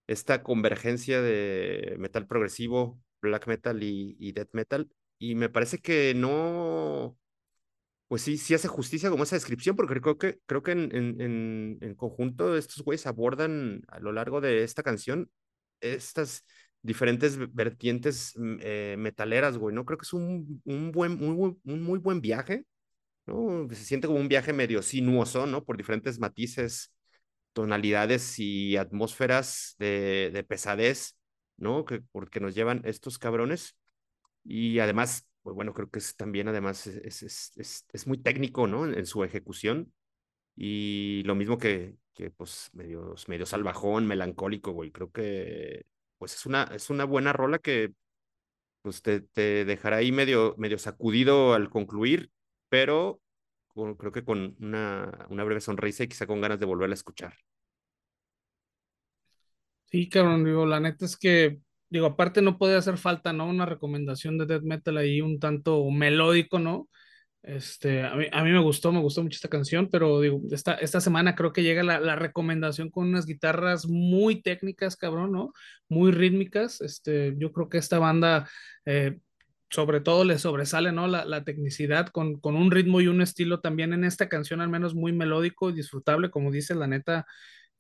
esta 0.07 0.43
convergencia 0.43 1.23
de 1.23 1.97
metal 1.99 2.27
progresivo, 2.27 3.01
black 3.23 3.47
metal 3.47 3.83
y, 3.83 4.17
y 4.19 4.33
death 4.33 4.51
metal. 4.53 4.91
Y 5.19 5.35
me 5.37 5.49
parece 5.49 5.79
que 5.79 6.15
no, 6.15 7.17
pues 8.09 8.23
sí, 8.23 8.39
sí 8.39 8.55
hace 8.55 8.69
justicia 8.69 9.11
como 9.11 9.25
esa 9.25 9.37
descripción, 9.37 9.77
porque 9.77 10.01
creo 10.01 10.19
que, 10.19 10.39
creo 10.47 10.63
que 10.63 10.73
en, 10.73 10.95
en, 10.95 11.79
en, 11.81 11.95
conjunto 11.95 12.57
estos 12.57 12.85
güeyes 12.85 13.07
abordan 13.07 13.83
a 13.89 13.99
lo 13.99 14.13
largo 14.13 14.41
de 14.41 14.63
esta 14.63 14.83
canción 14.83 15.31
estas 15.81 16.45
diferentes 16.83 17.39
vertientes 17.55 18.35
mm, 18.37 18.57
eh, 18.61 18.97
metaleras, 18.99 19.59
güey, 19.59 19.75
¿no? 19.75 19.85
Creo 19.85 19.99
que 19.99 20.05
es 20.05 20.13
un, 20.13 20.63
un 20.65 20.93
buen, 20.93 21.17
muy, 21.19 21.57
un 21.65 21.83
muy 21.83 21.99
buen 21.99 22.21
viaje, 22.21 22.65
¿no? 23.27 23.69
Se 23.71 23.85
siente 23.85 24.07
como 24.07 24.21
un 24.21 24.29
viaje 24.29 24.53
medio 24.53 24.83
sinuoso, 24.83 25.47
¿no? 25.47 25.65
Por 25.65 25.77
diferentes 25.77 26.19
matices, 26.19 26.93
tonalidades 27.53 28.39
y 28.39 28.77
atmósferas 28.77 29.77
de, 29.79 30.31
de 30.33 30.45
pesadez, 30.45 31.17
¿no? 31.57 31.85
Que, 31.85 32.03
porque 32.13 32.41
nos 32.41 32.55
llevan 32.55 32.83
estos 32.85 33.19
cabrones. 33.19 33.77
Y 34.45 34.79
además 34.81 35.27
pues 35.45 35.55
bueno, 35.55 35.75
creo 35.75 35.91
que 35.91 35.99
es 36.01 36.17
también 36.17 36.49
además 36.49 36.87
es, 36.87 37.23
es, 37.23 37.85
es, 37.93 38.07
muy 38.07 38.19
técnico, 38.19 38.67
¿no? 38.67 38.87
En, 38.87 39.07
su 39.07 39.25
ejecución. 39.25 39.93
Y 40.57 41.23
lo 41.27 41.35
mismo 41.35 41.59
que, 41.59 41.97
que 42.15 42.31
pues 42.31 42.71
medio, 42.73 43.15
medio 43.29 43.47
salvajón, 43.47 44.07
melancólico, 44.07 44.73
güey. 44.73 44.91
Creo 44.91 45.13
que 45.13 45.87
pues 46.19 46.35
es 46.35 46.47
una, 46.47 46.65
es 46.75 46.91
una 46.91 47.05
buena 47.05 47.35
rola 47.35 47.59
que 47.59 47.93
pues 48.83 49.03
te, 49.03 49.21
te 49.21 49.67
dejará 49.67 49.99
ahí 49.99 50.13
medio, 50.13 50.55
medio 50.59 50.79
sacudido 50.79 51.55
al 51.55 51.69
concluir, 51.71 52.31
pero 52.71 53.21
creo 53.99 54.13
que 54.13 54.25
con 54.25 54.57
una, 54.61 55.27
una 55.29 55.45
breve 55.45 55.61
sonrisa 55.61 56.05
y 56.05 56.09
quizá 56.09 56.27
con 56.27 56.41
ganas 56.41 56.59
de 56.61 56.67
volverla 56.67 56.95
a 56.95 56.97
escuchar. 56.97 57.35
Sí, 59.91 60.09
cabrón, 60.09 60.45
digo, 60.45 60.65
la 60.65 60.81
neta 60.81 61.05
es 61.05 61.19
que 61.19 61.61
digo, 61.95 62.07
aparte 62.07 62.43
no 62.43 62.59
puede 62.59 62.77
hacer 62.77 62.99
falta, 62.99 63.33
¿no? 63.33 63.49
Una 63.49 63.67
recomendación 63.67 64.37
de 64.37 64.47
death 64.47 64.65
metal 64.65 64.97
ahí 64.97 65.21
un 65.21 65.39
tanto 65.39 65.89
melódico, 65.91 66.59
¿no? 66.59 66.89
Este, 67.43 68.03
a 68.03 68.17
mí, 68.17 68.27
a 68.33 68.43
mí 68.43 68.51
me 68.51 68.59
gustó, 68.59 68.91
me 68.91 69.01
gustó 69.01 69.23
mucho 69.23 69.37
esta 69.37 69.49
canción, 69.49 69.89
pero 69.91 70.21
digo, 70.21 70.41
esta, 70.51 70.75
esta 70.75 71.01
semana 71.01 71.37
creo 71.37 71.53
que 71.53 71.63
llega 71.63 71.85
la, 71.85 72.01
la, 72.01 72.17
recomendación 72.17 72.91
con 72.91 73.07
unas 73.09 73.27
guitarras 73.27 73.87
muy 73.87 74.43
técnicas, 74.43 74.97
cabrón, 74.97 75.31
¿no? 75.33 75.53
Muy 75.89 76.11
rítmicas. 76.11 76.81
Este, 76.81 77.35
yo 77.39 77.53
creo 77.53 77.69
que 77.69 77.79
esta 77.79 78.01
banda, 78.01 78.49
eh, 78.87 79.19
sobre 79.71 80.01
todo 80.01 80.25
le 80.25 80.39
sobresale, 80.39 80.91
¿no? 80.91 81.07
La, 81.07 81.25
la 81.25 81.45
tecnicidad 81.45 82.09
con, 82.09 82.41
con, 82.41 82.57
un 82.57 82.73
ritmo 82.73 83.01
y 83.01 83.07
un 83.09 83.23
estilo 83.23 83.61
también 83.61 83.93
en 83.93 84.03
esta 84.05 84.29
canción, 84.29 84.61
al 84.61 84.69
menos 84.69 84.95
muy 84.97 85.13
melódico 85.13 85.71
y 85.71 85.75
disfrutable, 85.75 86.31
como 86.31 86.51
dice 86.51 86.75
la 86.75 86.89
neta, 86.89 87.27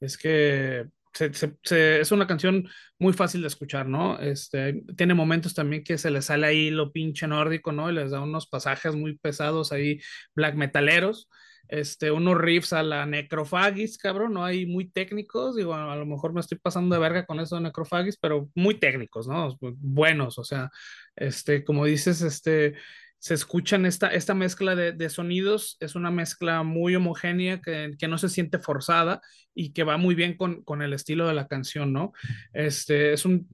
es 0.00 0.16
que 0.18 0.86
es 1.20 2.12
una 2.12 2.26
canción 2.26 2.68
muy 2.98 3.12
fácil 3.12 3.42
de 3.42 3.48
escuchar, 3.48 3.86
¿no? 3.86 4.18
Este, 4.18 4.82
tiene 4.96 5.14
momentos 5.14 5.54
también 5.54 5.84
que 5.84 5.98
se 5.98 6.10
le 6.10 6.22
sale 6.22 6.46
ahí 6.46 6.70
lo 6.70 6.92
pinche 6.92 7.26
nórdico, 7.26 7.72
¿no? 7.72 7.90
Y 7.90 7.94
les 7.94 8.10
da 8.10 8.20
unos 8.20 8.46
pasajes 8.46 8.94
muy 8.94 9.16
pesados 9.16 9.72
ahí, 9.72 10.00
black 10.34 10.54
metaleros, 10.56 11.28
este, 11.68 12.10
unos 12.10 12.36
riffs 12.38 12.72
a 12.72 12.82
la 12.82 13.06
necrofagis, 13.06 13.98
cabrón, 13.98 14.34
¿no? 14.34 14.44
Hay 14.44 14.66
muy 14.66 14.90
técnicos, 14.90 15.56
digo, 15.56 15.74
a 15.74 15.96
lo 15.96 16.06
mejor 16.06 16.32
me 16.32 16.40
estoy 16.40 16.58
pasando 16.58 16.94
de 16.94 17.00
verga 17.00 17.26
con 17.26 17.40
eso 17.40 17.56
de 17.56 17.62
necrofagis, 17.62 18.16
pero 18.18 18.50
muy 18.54 18.74
técnicos, 18.74 19.26
¿no? 19.26 19.56
Buenos, 19.60 20.38
o 20.38 20.44
sea, 20.44 20.70
este, 21.16 21.64
como 21.64 21.84
dices, 21.84 22.20
este, 22.22 22.74
se 23.24 23.32
escuchan 23.32 23.86
esta, 23.86 24.08
esta 24.08 24.34
mezcla 24.34 24.76
de, 24.76 25.08
sonidos, 25.08 25.78
es 25.80 25.94
una 25.94 26.10
mezcla 26.10 26.62
muy 26.62 26.94
homogénea 26.94 27.62
que, 27.62 27.96
no 28.06 28.18
se 28.18 28.28
siente 28.28 28.58
forzada 28.58 29.22
y 29.54 29.72
que 29.72 29.82
va 29.82 29.96
muy 29.96 30.14
bien 30.14 30.36
con, 30.36 30.62
con, 30.62 30.82
el 30.82 30.92
estilo 30.92 31.26
de 31.26 31.32
la 31.32 31.48
canción, 31.48 31.90
¿no? 31.90 32.12
Este 32.52 33.14
es 33.14 33.24
un, 33.24 33.48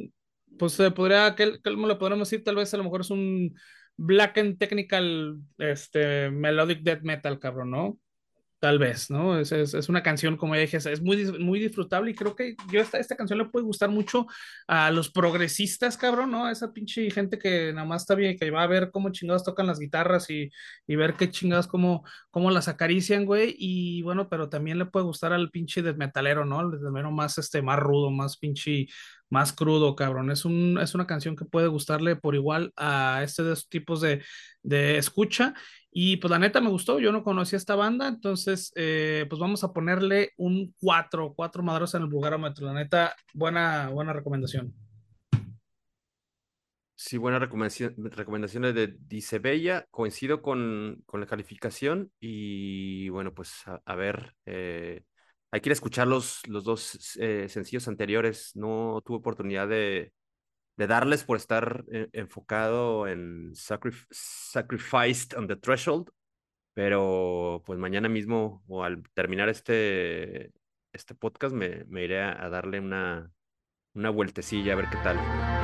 pues 0.58 0.72
se 0.72 0.90
podría, 0.90 1.36
¿cómo 1.62 1.86
lo 1.86 2.00
podríamos 2.00 2.28
decir? 2.28 2.42
Tal 2.42 2.56
vez 2.56 2.74
a 2.74 2.78
lo 2.78 2.82
mejor 2.82 3.02
es 3.02 3.10
un 3.10 3.54
black 3.96 4.38
and 4.38 4.58
technical, 4.58 5.38
este, 5.58 6.32
melodic 6.32 6.80
death 6.80 7.02
metal, 7.02 7.38
cabrón, 7.38 7.70
¿no? 7.70 7.96
Tal 8.60 8.78
vez, 8.78 9.08
¿no? 9.08 9.38
Es, 9.38 9.52
es, 9.52 9.72
es, 9.72 9.88
una 9.88 10.02
canción, 10.02 10.36
como 10.36 10.54
dije, 10.54 10.76
es 10.76 11.00
muy, 11.00 11.24
muy 11.38 11.58
disfrutable 11.58 12.10
y 12.10 12.14
creo 12.14 12.36
que 12.36 12.56
yo 12.70 12.78
esta, 12.82 12.98
esta 12.98 13.16
canción 13.16 13.38
le 13.38 13.46
puede 13.46 13.64
gustar 13.64 13.88
mucho 13.88 14.26
a 14.68 14.90
los 14.90 15.10
progresistas, 15.10 15.96
cabrón, 15.96 16.30
¿no? 16.32 16.46
Esa 16.46 16.70
pinche 16.70 17.10
gente 17.10 17.38
que 17.38 17.72
nada 17.72 17.86
más 17.86 18.02
está 18.02 18.14
bien, 18.14 18.36
que 18.36 18.50
va 18.50 18.62
a 18.62 18.66
ver 18.66 18.90
cómo 18.90 19.12
chingados 19.12 19.44
tocan 19.44 19.66
las 19.66 19.78
guitarras 19.78 20.28
y, 20.28 20.50
y 20.86 20.94
ver 20.96 21.14
qué 21.14 21.30
chingados, 21.30 21.68
cómo, 21.68 22.04
cómo 22.30 22.50
las 22.50 22.68
acarician, 22.68 23.24
güey. 23.24 23.54
Y 23.58 24.02
bueno, 24.02 24.28
pero 24.28 24.50
también 24.50 24.78
le 24.78 24.84
puede 24.84 25.06
gustar 25.06 25.32
al 25.32 25.50
pinche 25.50 25.80
desmetalero, 25.80 26.44
¿no? 26.44 26.60
El 26.60 26.70
desmetalero 26.72 27.10
más, 27.12 27.38
este, 27.38 27.62
más 27.62 27.78
rudo, 27.78 28.10
más 28.10 28.36
pinche, 28.36 28.88
más 29.30 29.54
crudo, 29.54 29.96
cabrón. 29.96 30.30
Es, 30.30 30.44
un, 30.44 30.78
es 30.82 30.94
una 30.94 31.06
canción 31.06 31.34
que 31.34 31.46
puede 31.46 31.68
gustarle 31.68 32.14
por 32.14 32.34
igual 32.34 32.74
a 32.76 33.22
estos 33.24 33.70
tipos 33.70 34.02
de, 34.02 34.22
de 34.62 34.98
escucha 34.98 35.54
y 35.92 36.18
pues 36.18 36.30
la 36.30 36.38
neta 36.38 36.60
me 36.60 36.70
gustó, 36.70 37.00
yo 37.00 37.10
no 37.10 37.24
conocía 37.24 37.56
esta 37.56 37.74
banda, 37.74 38.06
entonces 38.06 38.72
eh, 38.76 39.26
pues 39.28 39.40
vamos 39.40 39.64
a 39.64 39.72
ponerle 39.72 40.32
un 40.36 40.72
4, 40.80 41.34
4 41.34 41.62
madros 41.64 41.94
en 41.94 42.02
el 42.02 42.08
vulgarómetro. 42.08 42.66
La 42.66 42.74
neta, 42.74 43.16
buena, 43.34 43.88
buena 43.88 44.12
recomendación. 44.12 44.72
Sí, 46.94 47.16
buenas 47.16 47.40
recomendación, 47.40 47.94
recomendaciones 48.12 48.74
de 48.74 48.94
Dice 49.08 49.38
Bella. 49.38 49.86
Coincido 49.90 50.42
con, 50.42 51.02
con, 51.06 51.20
la 51.20 51.26
calificación 51.26 52.12
y 52.20 53.08
bueno, 53.08 53.32
pues 53.34 53.64
a, 53.66 53.94
ver, 53.96 54.34
eh, 54.44 55.02
hay 55.50 55.60
que 55.60 55.70
ir 55.70 55.72
a 55.72 55.74
escuchar 55.74 56.06
los, 56.06 56.46
los 56.46 56.62
dos 56.62 57.16
eh, 57.18 57.48
sencillos 57.48 57.88
anteriores. 57.88 58.52
No 58.54 59.02
tuve 59.04 59.16
oportunidad 59.16 59.66
de, 59.66 60.12
de 60.80 60.86
darles 60.86 61.24
por 61.24 61.36
estar 61.36 61.84
eh, 61.92 62.08
enfocado 62.14 63.06
en 63.06 63.52
Sacrificed 63.54 65.36
on 65.36 65.46
the 65.46 65.56
Threshold, 65.56 66.08
pero 66.72 67.62
pues 67.66 67.78
mañana 67.78 68.08
mismo 68.08 68.64
o 68.66 68.82
al 68.82 69.02
terminar 69.12 69.50
este, 69.50 70.54
este 70.94 71.14
podcast 71.14 71.54
me, 71.54 71.84
iré 72.02 72.22
a, 72.22 72.48
darle 72.48 72.80
una, 72.80 73.30
una 73.92 74.08
vueltecilla 74.08 74.72
a 74.72 74.76
ver 74.76 74.88
qué 74.88 74.96
tal. 75.04 75.59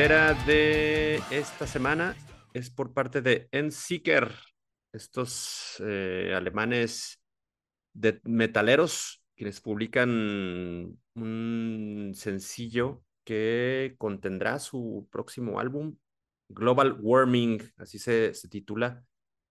Tercera 0.00 0.32
de 0.46 1.16
esta 1.30 1.66
semana 1.66 2.16
es 2.54 2.70
por 2.70 2.94
parte 2.94 3.20
de 3.20 3.50
Enseeker, 3.52 4.32
estos 4.94 5.76
eh, 5.80 6.32
alemanes 6.34 7.22
de 7.92 8.18
metaleros 8.24 9.22
quienes 9.36 9.60
publican 9.60 10.98
un 11.14 12.12
sencillo 12.14 13.04
que 13.26 13.94
contendrá 13.98 14.58
su 14.58 15.06
próximo 15.12 15.60
álbum, 15.60 15.98
Global 16.48 16.96
Warming, 16.98 17.60
así 17.76 17.98
se, 17.98 18.32
se 18.32 18.48
titula. 18.48 19.04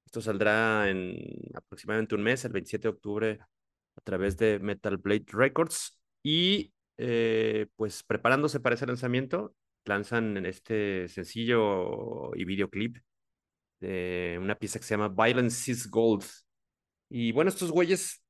Esto 0.08 0.20
saldrá 0.20 0.90
en 0.90 1.16
aproximadamente 1.54 2.16
un 2.16 2.24
mes, 2.24 2.44
el 2.44 2.54
27 2.54 2.88
de 2.88 2.90
octubre, 2.90 3.40
a 3.96 4.02
través 4.02 4.36
de 4.38 4.58
Metal 4.58 4.98
Blade 4.98 5.26
Records. 5.28 6.02
Y 6.24 6.74
eh, 6.98 7.68
pues 7.76 8.02
preparándose 8.02 8.60
para 8.60 8.74
ese 8.74 8.88
lanzamiento, 8.88 9.56
lanzan 9.86 10.46
este 10.46 11.08
sencillo 11.08 12.36
y 12.36 12.46
videoclip 12.46 12.98
de 13.80 14.38
una 14.42 14.56
pieza 14.56 14.80
que 14.80 14.86
se 14.86 14.96
llama 14.96 15.10
Violence 15.10 15.72
is 15.72 15.90
Gold. 15.90 16.26
Y 17.10 17.32
bueno, 17.32 17.50
estos 17.50 17.72
güeyes 17.72 18.24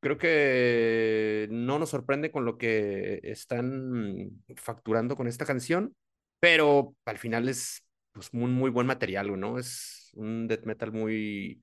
creo 0.00 0.18
que 0.18 1.48
no 1.50 1.78
nos 1.78 1.90
sorprende 1.90 2.30
con 2.30 2.44
lo 2.44 2.58
que 2.58 3.20
están 3.22 4.44
facturando 4.56 5.16
con 5.16 5.26
esta 5.26 5.44
canción, 5.44 5.94
pero 6.40 6.94
al 7.04 7.18
final 7.18 7.48
es 7.48 7.84
pues, 8.12 8.32
muy, 8.32 8.50
muy 8.50 8.70
buen 8.70 8.86
material, 8.86 9.38
¿no? 9.38 9.58
Es 9.58 10.10
un 10.14 10.48
death 10.48 10.64
metal 10.64 10.92
muy, 10.92 11.62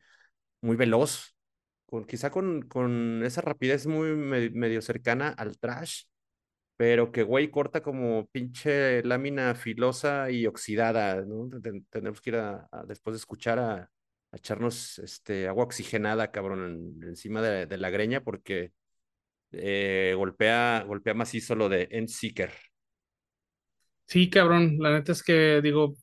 muy 0.62 0.76
veloz, 0.76 1.36
con, 1.86 2.06
quizá 2.06 2.32
con, 2.32 2.64
con 2.64 3.24
esa 3.24 3.42
rapidez 3.42 3.88
muy 3.88 4.16
medio 4.16 4.82
cercana 4.82 5.30
al 5.30 5.58
trash, 5.58 6.04
pero 6.78 7.12
que 7.12 7.24
güey 7.24 7.50
corta 7.50 7.82
como 7.82 8.28
pinche 8.28 9.04
lámina 9.04 9.56
filosa 9.56 10.32
y 10.32 10.48
oxidada, 10.48 11.24
¿no? 11.26 11.50
Tenemos 11.90 12.22
que 12.22 12.30
ir 12.32 12.36
a, 12.38 12.68
después 12.88 13.14
de 13.14 13.18
escuchar 13.20 13.60
a, 13.60 13.90
echarnos 14.32 15.00
este, 15.00 15.48
agua 15.48 15.66
oxigenada, 15.66 16.32
cabrón, 16.32 17.00
encima 17.04 17.42
de, 17.42 17.78
la 17.78 17.90
greña 17.92 18.24
porque 18.24 18.72
eh, 19.52 20.14
golpea, 20.18 20.84
golpea 20.88 21.14
macizo 21.14 21.56
lo 21.56 21.70
de 21.70 21.88
Endseeker. 21.92 22.52
Sí, 24.08 24.30
cabrón, 24.30 24.78
la 24.80 24.92
neta 24.92 25.12
es 25.12 25.24
que 25.24 25.62
digo, 25.62 25.96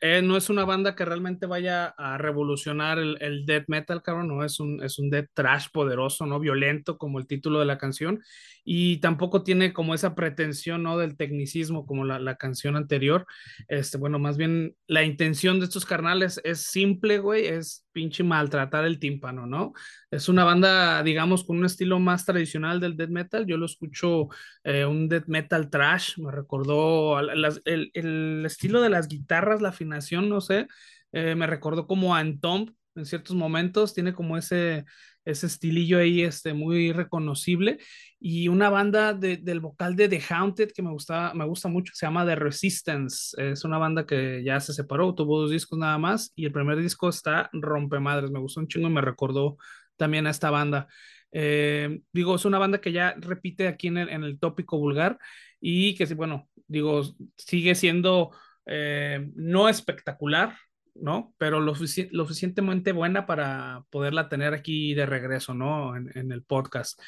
eh, 0.00 0.22
no 0.22 0.36
es 0.36 0.48
una 0.48 0.64
banda 0.64 0.94
que 0.94 1.04
realmente 1.04 1.46
vaya 1.46 1.86
a 1.86 2.18
revolucionar 2.18 2.98
el, 2.98 3.18
el 3.20 3.46
death 3.46 3.64
metal, 3.66 4.02
cabrón, 4.02 4.28
no 4.28 4.44
es 4.44 4.60
un, 4.60 4.82
es 4.82 4.98
un 4.98 5.10
death 5.10 5.30
trash 5.34 5.66
poderoso, 5.72 6.24
¿no? 6.26 6.38
Violento 6.38 6.98
como 6.98 7.18
el 7.18 7.26
título 7.26 7.58
de 7.58 7.66
la 7.66 7.78
canción 7.78 8.22
y 8.64 8.98
tampoco 8.98 9.42
tiene 9.42 9.72
como 9.72 9.94
esa 9.94 10.14
pretensión, 10.14 10.84
¿no? 10.84 10.98
Del 10.98 11.16
tecnicismo 11.16 11.86
como 11.86 12.04
la, 12.04 12.18
la 12.20 12.36
canción 12.36 12.76
anterior. 12.76 13.26
Este, 13.66 13.98
bueno, 13.98 14.18
más 14.18 14.36
bien 14.36 14.76
la 14.86 15.02
intención 15.02 15.58
de 15.58 15.64
estos 15.64 15.84
carnales 15.84 16.40
es 16.44 16.62
simple, 16.62 17.18
güey, 17.18 17.46
es 17.46 17.87
pinche 17.98 18.22
maltratar 18.22 18.84
el 18.84 19.00
tímpano, 19.00 19.44
¿no? 19.44 19.72
Es 20.08 20.28
una 20.28 20.44
banda, 20.44 21.02
digamos, 21.02 21.42
con 21.42 21.58
un 21.58 21.64
estilo 21.64 21.98
más 21.98 22.24
tradicional 22.24 22.78
del 22.78 22.96
death 22.96 23.10
metal. 23.10 23.44
Yo 23.44 23.56
lo 23.56 23.66
escucho 23.66 24.28
eh, 24.62 24.84
un 24.84 25.08
death 25.08 25.26
metal 25.26 25.68
trash, 25.68 26.16
me 26.18 26.30
recordó 26.30 27.18
el, 27.18 28.44
estilo 28.46 28.80
de 28.82 28.90
las 28.90 29.08
guitarras, 29.08 29.60
la 29.60 29.70
afinación, 29.70 30.28
no 30.28 30.40
sé, 30.40 30.68
eh, 31.10 31.34
me 31.34 31.48
recordó 31.48 31.88
como 31.88 32.14
a 32.14 32.20
Entomb 32.20 32.70
en 32.98 33.06
ciertos 33.06 33.36
momentos, 33.36 33.94
tiene 33.94 34.12
como 34.12 34.36
ese, 34.36 34.84
ese 35.24 35.46
estilillo 35.46 35.98
ahí 35.98 36.22
este, 36.22 36.52
muy 36.54 36.92
reconocible. 36.92 37.78
Y 38.20 38.48
una 38.48 38.68
banda 38.70 39.14
de, 39.14 39.36
del 39.36 39.60
vocal 39.60 39.96
de 39.96 40.08
The 40.08 40.22
Haunted 40.28 40.72
que 40.72 40.82
me 40.82 40.90
gusta, 40.90 41.32
me 41.34 41.44
gusta 41.44 41.68
mucho, 41.68 41.92
se 41.94 42.06
llama 42.06 42.26
The 42.26 42.34
Resistance. 42.34 43.34
Es 43.38 43.64
una 43.64 43.78
banda 43.78 44.06
que 44.06 44.42
ya 44.44 44.60
se 44.60 44.72
separó, 44.72 45.14
tuvo 45.14 45.40
dos 45.40 45.50
discos 45.50 45.78
nada 45.78 45.98
más. 45.98 46.32
Y 46.34 46.44
el 46.44 46.52
primer 46.52 46.78
disco 46.78 47.08
está 47.08 47.48
rompemadres, 47.52 48.30
me 48.30 48.40
gustó 48.40 48.60
un 48.60 48.68
chingo 48.68 48.88
y 48.88 48.92
me 48.92 49.00
recordó 49.00 49.56
también 49.96 50.26
a 50.26 50.30
esta 50.30 50.50
banda. 50.50 50.88
Eh, 51.32 52.00
digo, 52.12 52.36
es 52.36 52.44
una 52.44 52.58
banda 52.58 52.80
que 52.80 52.92
ya 52.92 53.14
repite 53.18 53.68
aquí 53.68 53.88
en 53.88 53.98
el, 53.98 54.08
en 54.08 54.24
el 54.24 54.38
tópico 54.38 54.78
vulgar 54.78 55.18
y 55.60 55.94
que, 55.94 56.06
bueno, 56.14 56.48
digo, 56.66 57.02
sigue 57.36 57.74
siendo 57.74 58.30
eh, 58.66 59.30
no 59.34 59.68
espectacular, 59.68 60.56
¿no? 61.00 61.34
Pero 61.38 61.60
lo, 61.60 61.74
suficientemente 61.74 62.92
buena 62.92 63.26
para 63.26 63.84
poderla 63.90 64.28
tener 64.28 64.54
aquí 64.54 64.94
de 64.94 65.06
regreso, 65.06 65.54
¿no? 65.54 65.96
En, 65.96 66.32
el 66.32 66.42
podcast. 66.42 67.00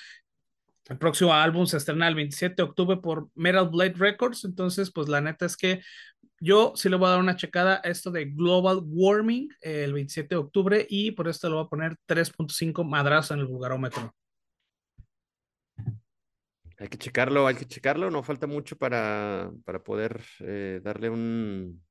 El 0.89 0.99
próximo 0.99 1.33
álbum 1.33 1.67
se 1.67 1.77
estrena 1.77 2.09
el 2.09 2.15
27 2.15 2.57
de 2.57 2.63
octubre 2.63 2.97
por 2.97 3.29
Metal 3.35 3.69
Blade 3.69 3.95
Records, 3.97 4.45
entonces 4.45 4.91
pues 4.91 5.09
la 5.09 5.21
neta 5.21 5.47
es 5.47 5.57
que 5.57 5.81
yo 6.41 6.73
sí 6.75 6.89
le 6.89 6.97
voy 6.97 7.07
a 7.07 7.11
dar 7.11 7.21
una 7.21 7.37
checada 7.37 7.81
a 7.85 7.89
esto 7.89 8.11
de 8.11 8.25
Global 8.25 8.81
Warming 8.83 9.51
el 9.61 9.93
27 9.93 10.35
de 10.35 10.41
octubre 10.41 10.87
y 10.89 11.13
por 11.13 11.29
esto 11.29 11.49
le 11.49 11.57
voy 11.57 11.65
a 11.65 11.69
poner 11.69 11.97
3.5 12.07 12.83
madrazos 12.83 13.33
en 13.33 13.41
el 13.41 13.47
lugarómetro. 13.47 14.15
Hay 16.79 16.89
que 16.89 16.97
checarlo, 16.97 17.47
hay 17.47 17.57
que 17.57 17.67
checarlo, 17.67 18.11
no 18.11 18.23
falta 18.23 18.47
mucho 18.47 18.77
para, 18.77 19.53
para 19.67 19.85
poder 19.85 20.25
eh, 20.41 20.81
darle 20.83 21.11
un, 21.11 21.85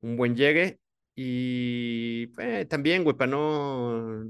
un 0.00 0.16
buen 0.16 0.34
llegue. 0.34 0.80
Y 1.18 2.30
eh, 2.38 2.66
también, 2.66 3.02
güey, 3.02 3.16
para 3.16 3.30
no, 3.30 4.22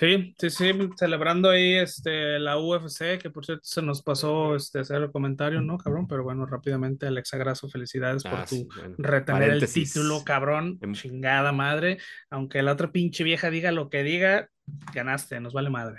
Sí, 0.00 0.34
sí, 0.38 0.48
sí, 0.48 0.72
celebrando 0.96 1.50
ahí 1.50 1.74
este, 1.74 2.38
la 2.38 2.58
UFC, 2.58 3.18
que 3.20 3.28
por 3.28 3.44
cierto 3.44 3.64
se 3.64 3.82
nos 3.82 4.00
pasó 4.00 4.56
este, 4.56 4.78
hacer 4.78 5.02
el 5.02 5.12
comentario, 5.12 5.60
¿no, 5.60 5.76
cabrón? 5.76 6.06
Pero 6.08 6.24
bueno, 6.24 6.46
rápidamente, 6.46 7.06
Alexa 7.06 7.36
Grasso, 7.36 7.68
felicidades 7.68 8.22
por 8.22 8.32
ah, 8.32 8.46
tu 8.48 8.66
retener 8.96 9.50
el 9.50 9.70
título, 9.70 10.24
cabrón, 10.24 10.78
em 10.80 10.94
chingada 10.94 11.52
madre. 11.52 11.98
Aunque 12.30 12.62
la 12.62 12.72
otra 12.72 12.90
pinche 12.90 13.24
vieja 13.24 13.50
diga 13.50 13.72
lo 13.72 13.90
que 13.90 14.02
diga, 14.02 14.48
ganaste, 14.94 15.38
nos 15.38 15.52
vale 15.52 15.68
madre. 15.68 15.98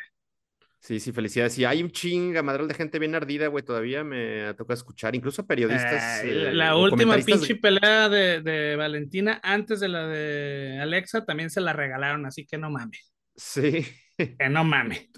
Sí, 0.80 1.00
sí, 1.00 1.12
felicidades. 1.12 1.60
Y 1.60 1.66
hay 1.66 1.84
un 1.84 1.92
chinga 1.92 2.42
madre 2.42 2.66
de 2.66 2.74
gente 2.74 2.98
bien 2.98 3.14
ardida, 3.14 3.50
güey, 3.50 3.64
todavía 3.64 4.04
me 4.04 4.52
toca 4.56 4.74
escuchar, 4.74 5.14
incluso 5.14 5.46
periodistas. 5.46 6.26
la 6.26 6.70
eh, 6.70 6.76
última 6.76 7.18
pinche 7.18 7.56
pelea 7.56 8.10
de, 8.10 8.42
de 8.42 8.76
Valentina 8.76 9.40
antes 9.44 9.80
de 9.80 9.90
la 9.90 10.08
de 10.08 10.80
Alexa 10.82 11.24
también 11.24 11.52
se 11.52 11.62
la 11.62 11.74
regalaron, 11.74 12.26
así 12.26 12.48
que 12.48 12.58
no 12.58 12.72
mames. 12.72 13.12
Sí. 13.36 13.86
Que 14.22 14.50
no 14.50 14.63
mames. 14.63 15.10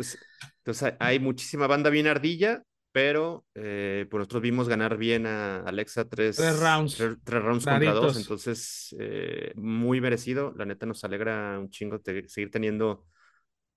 Entonces, 0.60 0.94
hay 0.98 1.20
muchísima 1.20 1.68
banda 1.68 1.90
bien 1.90 2.08
ardilla, 2.08 2.64
pero 2.94 3.46
eh, 3.54 4.06
pues 4.10 4.20
nosotros 4.20 4.44
vimos 4.44 4.70
ganar 4.70 4.98
bien 4.98 5.26
a 5.26 5.58
Alexa 5.58 6.08
tres, 6.08 6.38
rounds, 6.38 6.96
tres, 6.96 7.44
rounds 7.44 7.66
contra 7.66 7.92
dos, 7.92 8.16
entonces 8.16 8.96
eh, 8.98 9.52
muy 9.56 10.00
merecido. 10.00 10.54
La 10.56 10.64
neta 10.64 10.86
nos 10.86 11.04
alegra 11.04 11.60
un 11.60 11.70
chingo 11.70 12.00
seguir 12.28 12.50
teniendo 12.50 13.06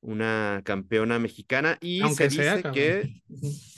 una 0.01 0.61
campeona 0.65 1.19
mexicana 1.19 1.79
y 1.81 2.03
se 2.15 2.29
dice 2.29 2.63
que, 2.73 3.23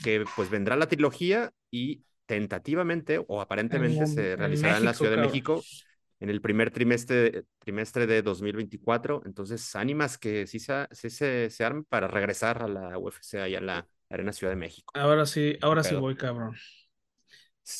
que 0.03 0.25
pues 0.35 0.51
vendrá 0.51 0.75
la 0.75 0.87
trilogía 0.87 1.51
y 1.71 2.03
tentativamente 2.25 3.23
o 3.27 3.41
aparentemente 3.41 4.05
se 4.05 4.35
realizará 4.35 4.77
en, 4.77 4.85
la 4.85 4.93
Ciudad 4.93 5.11
de 5.11 5.21
México 5.21 5.63
en 6.19 6.29
el 6.29 6.41
primer 6.41 6.71
trimestre, 6.71 7.45
trimestre 7.59 8.07
de 8.07 8.21
2024. 8.21 9.23
Entonces, 9.25 9.75
ánimas 9.75 10.17
que 10.17 10.47
sí 10.47 10.59
se, 10.59 10.87
sí 10.91 11.09
se, 11.09 11.49
se 11.49 11.63
armen 11.63 11.85
para 11.85 12.07
regresar 12.07 12.61
a 12.63 12.67
la 12.67 12.97
UFC 12.97 13.35
y 13.47 13.55
a 13.55 13.61
la 13.61 13.87
Arena 14.09 14.33
Ciudad 14.33 14.51
de 14.51 14.57
México. 14.57 14.91
Ahora 14.95 15.25
sí, 15.25 15.57
ahora 15.61 15.83
sí 15.83 15.95
voy, 15.95 16.15
cabrón. 16.15 16.55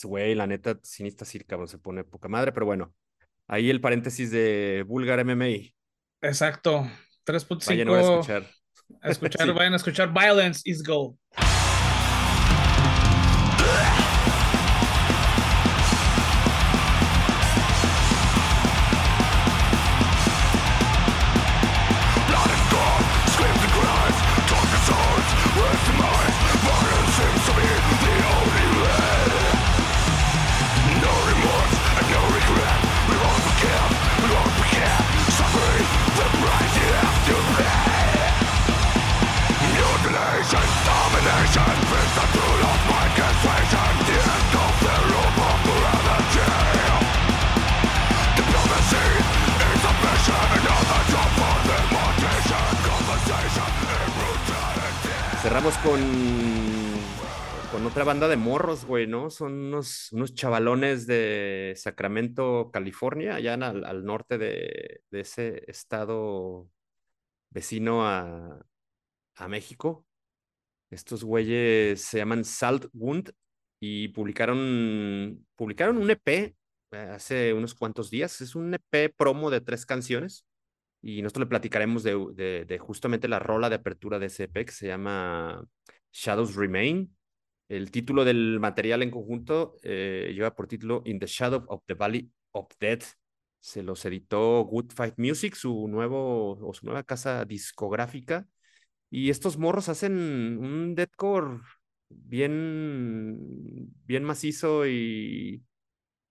Güey, 0.04 0.36
la 0.36 0.48
neta, 0.48 0.80
sinista 0.84 1.26
sí, 1.26 1.40
cabrón, 1.40 1.68
se 1.68 1.80
pone 1.80 2.04
poca 2.04 2.28
madre, 2.28 2.52
pero 2.52 2.66
bueno. 2.66 2.94
Ahí 3.48 3.70
el 3.70 3.82
paréntesis 3.82 4.30
de 4.30 4.86
Vulgar 4.88 5.26
MMA. 5.26 5.72
Exacto. 6.22 6.88
3.5. 7.26 7.66
Vayan 7.68 7.90
a 7.90 8.02
escuchar. 8.02 8.48
A 9.02 9.10
escuchar, 9.10 9.54
vayan 9.54 9.74
a 9.74 9.76
escuchar 9.78 10.14
Violence 10.14 10.62
is 10.66 10.84
Gold. 10.84 11.18
Banda 58.20 58.36
de 58.36 58.44
morros, 58.44 58.84
güey, 58.84 59.08
¿no? 59.08 59.30
Son 59.30 59.54
unos, 59.54 60.12
unos 60.12 60.34
chavalones 60.34 61.08
de 61.08 61.74
Sacramento, 61.78 62.70
California, 62.70 63.36
allá 63.36 63.54
al, 63.54 63.86
al 63.86 64.04
norte 64.04 64.38
de, 64.38 65.04
de, 65.10 65.20
ese 65.22 65.64
estado 65.68 66.70
vecino 67.50 68.06
a, 68.06 68.66
a 69.36 69.48
México. 69.48 70.06
Estos 70.90 71.24
güeyes 71.24 72.02
se 72.02 72.18
llaman 72.18 72.44
Salt 72.44 72.88
Wound 72.92 73.32
y 73.80 74.10
publicaron, 74.10 75.48
publicaron 75.56 75.98
un 75.98 76.12
EP 76.12 76.28
eh, 76.28 76.56
hace 76.92 77.54
unos 77.54 77.74
cuantos 77.74 78.10
días. 78.10 78.42
Es 78.42 78.54
un 78.54 78.74
EP 78.74 79.16
promo 79.16 79.50
de 79.50 79.62
tres 79.62 79.86
canciones 79.86 80.46
y 81.02 81.22
nosotros 81.22 81.46
le 81.46 81.50
platicaremos 81.52 82.04
de, 82.04 82.18
de, 82.34 82.66
de, 82.66 82.80
justamente 82.80 83.30
la 83.30 83.40
rola 83.40 83.70
de 83.70 83.76
apertura 83.76 84.20
de 84.20 84.26
ese 84.26 84.44
EP 84.44 84.66
que 84.66 84.74
se 84.74 84.88
llama 84.88 85.66
Shadows 86.12 86.56
Remain. 86.56 87.16
El 87.70 87.92
título 87.92 88.26
del 88.26 88.60
material 88.60 89.04
en 89.04 89.12
conjunto 89.12 89.78
eh, 89.84 90.32
lleva 90.34 90.56
por 90.56 90.68
título 90.68 91.04
In 91.06 91.20
the 91.20 91.28
Shadow 91.28 91.66
of 91.68 91.84
the 91.86 91.94
Valley 91.94 92.32
of 92.52 92.68
Death. 92.80 93.04
Se 93.60 93.84
los 93.84 94.04
editó 94.06 94.64
Good 94.64 94.92
Fight 94.92 95.14
Music, 95.18 95.54
su, 95.54 95.88
nuevo, 95.88 96.54
o 96.68 96.74
su 96.74 96.86
nueva 96.88 97.04
casa 97.04 97.46
discográfica. 97.46 98.48
Y 99.12 99.30
estos 99.30 99.58
morros 99.58 99.88
hacen 99.88 100.14
un 100.58 100.96
deathcore 100.96 101.62
bien, 102.10 103.38
bien 104.06 104.24
macizo 104.24 104.88
y, 104.88 105.64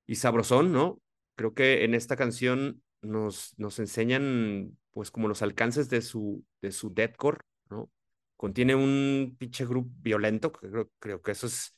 y 0.07 0.15
sabrosón, 0.17 0.73
¿no? 0.73 1.01
Creo 1.37 1.55
que 1.55 1.85
en 1.85 1.95
esta 1.95 2.17
canción 2.17 2.83
nos, 3.01 3.55
nos 3.59 3.79
enseñan, 3.79 4.77
pues, 4.91 5.13
como 5.13 5.29
los 5.29 5.43
alcances 5.43 5.89
de 5.89 6.03
su, 6.03 6.45
de 6.63 6.73
su 6.73 6.93
deathcore, 6.93 7.39
¿no? 7.71 7.91
Contiene 8.39 8.77
un 8.77 9.37
pinche 9.39 9.67
grupo 9.67 9.91
violento, 10.01 10.53
creo, 10.53 10.91
creo 11.01 11.23
que 11.23 11.33
eso 11.33 11.49
es, 11.49 11.77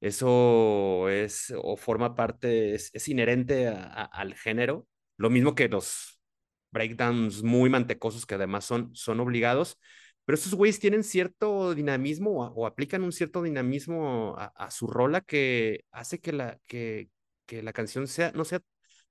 eso 0.00 1.08
es, 1.08 1.54
o 1.56 1.76
forma 1.76 2.16
parte, 2.16 2.74
es, 2.74 2.90
es 2.94 3.08
inherente 3.08 3.68
al 3.68 4.34
género, 4.34 4.88
lo 5.16 5.30
mismo 5.30 5.54
que 5.54 5.68
los 5.68 6.20
breakdowns 6.72 7.42
muy 7.44 7.70
mantecosos 7.70 8.26
que 8.26 8.34
además 8.34 8.64
son, 8.64 8.94
son 8.94 9.20
obligados, 9.20 9.78
pero 10.24 10.36
estos 10.36 10.54
güeyes 10.54 10.80
tienen 10.80 11.04
cierto 11.04 11.74
dinamismo 11.74 12.32
o, 12.54 12.66
aplican 12.66 13.02
un 13.04 13.12
cierto 13.12 13.42
dinamismo 13.42 14.34
a, 14.38 14.46
a, 14.56 14.70
su 14.72 14.86
rola 14.88 15.20
que 15.20 15.84
hace 15.92 16.20
que 16.20 16.32
la, 16.32 16.58
que, 16.66 17.10
que 17.46 17.62
la 17.62 17.72
canción 17.72 18.08
sea, 18.08 18.32
no 18.32 18.44
sea 18.44 18.60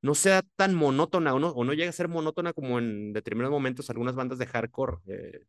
no 0.01 0.15
sea 0.15 0.41
tan 0.55 0.73
monótona 0.75 1.33
o 1.33 1.39
no, 1.39 1.49
o 1.49 1.63
no 1.63 1.73
llegue 1.73 1.89
a 1.89 1.91
ser 1.91 2.07
monótona 2.07 2.53
como 2.53 2.79
en 2.79 3.13
determinados 3.13 3.53
momentos 3.53 3.89
algunas 3.89 4.15
bandas 4.15 4.39
de 4.39 4.47
hardcore 4.47 4.97
eh, 5.07 5.45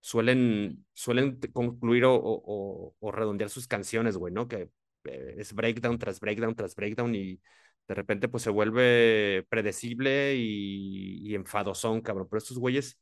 suelen, 0.00 0.86
suelen 0.92 1.38
concluir 1.52 2.04
o, 2.04 2.14
o, 2.16 2.94
o, 2.98 3.12
redondear 3.12 3.50
sus 3.50 3.66
canciones, 3.66 4.16
güey, 4.16 4.32
¿no? 4.32 4.48
Que 4.48 4.70
eh, 5.04 5.34
es 5.38 5.52
breakdown 5.54 5.98
tras 5.98 6.20
breakdown 6.20 6.54
tras 6.54 6.74
breakdown 6.74 7.14
y 7.14 7.40
de 7.88 7.94
repente 7.94 8.28
pues 8.28 8.42
se 8.42 8.50
vuelve 8.50 9.46
predecible 9.48 10.36
y, 10.36 11.28
y 11.28 11.34
enfadosón, 11.34 12.00
cabrón. 12.02 12.28
Pero 12.30 12.38
estos 12.38 12.58
güeyes 12.58 12.98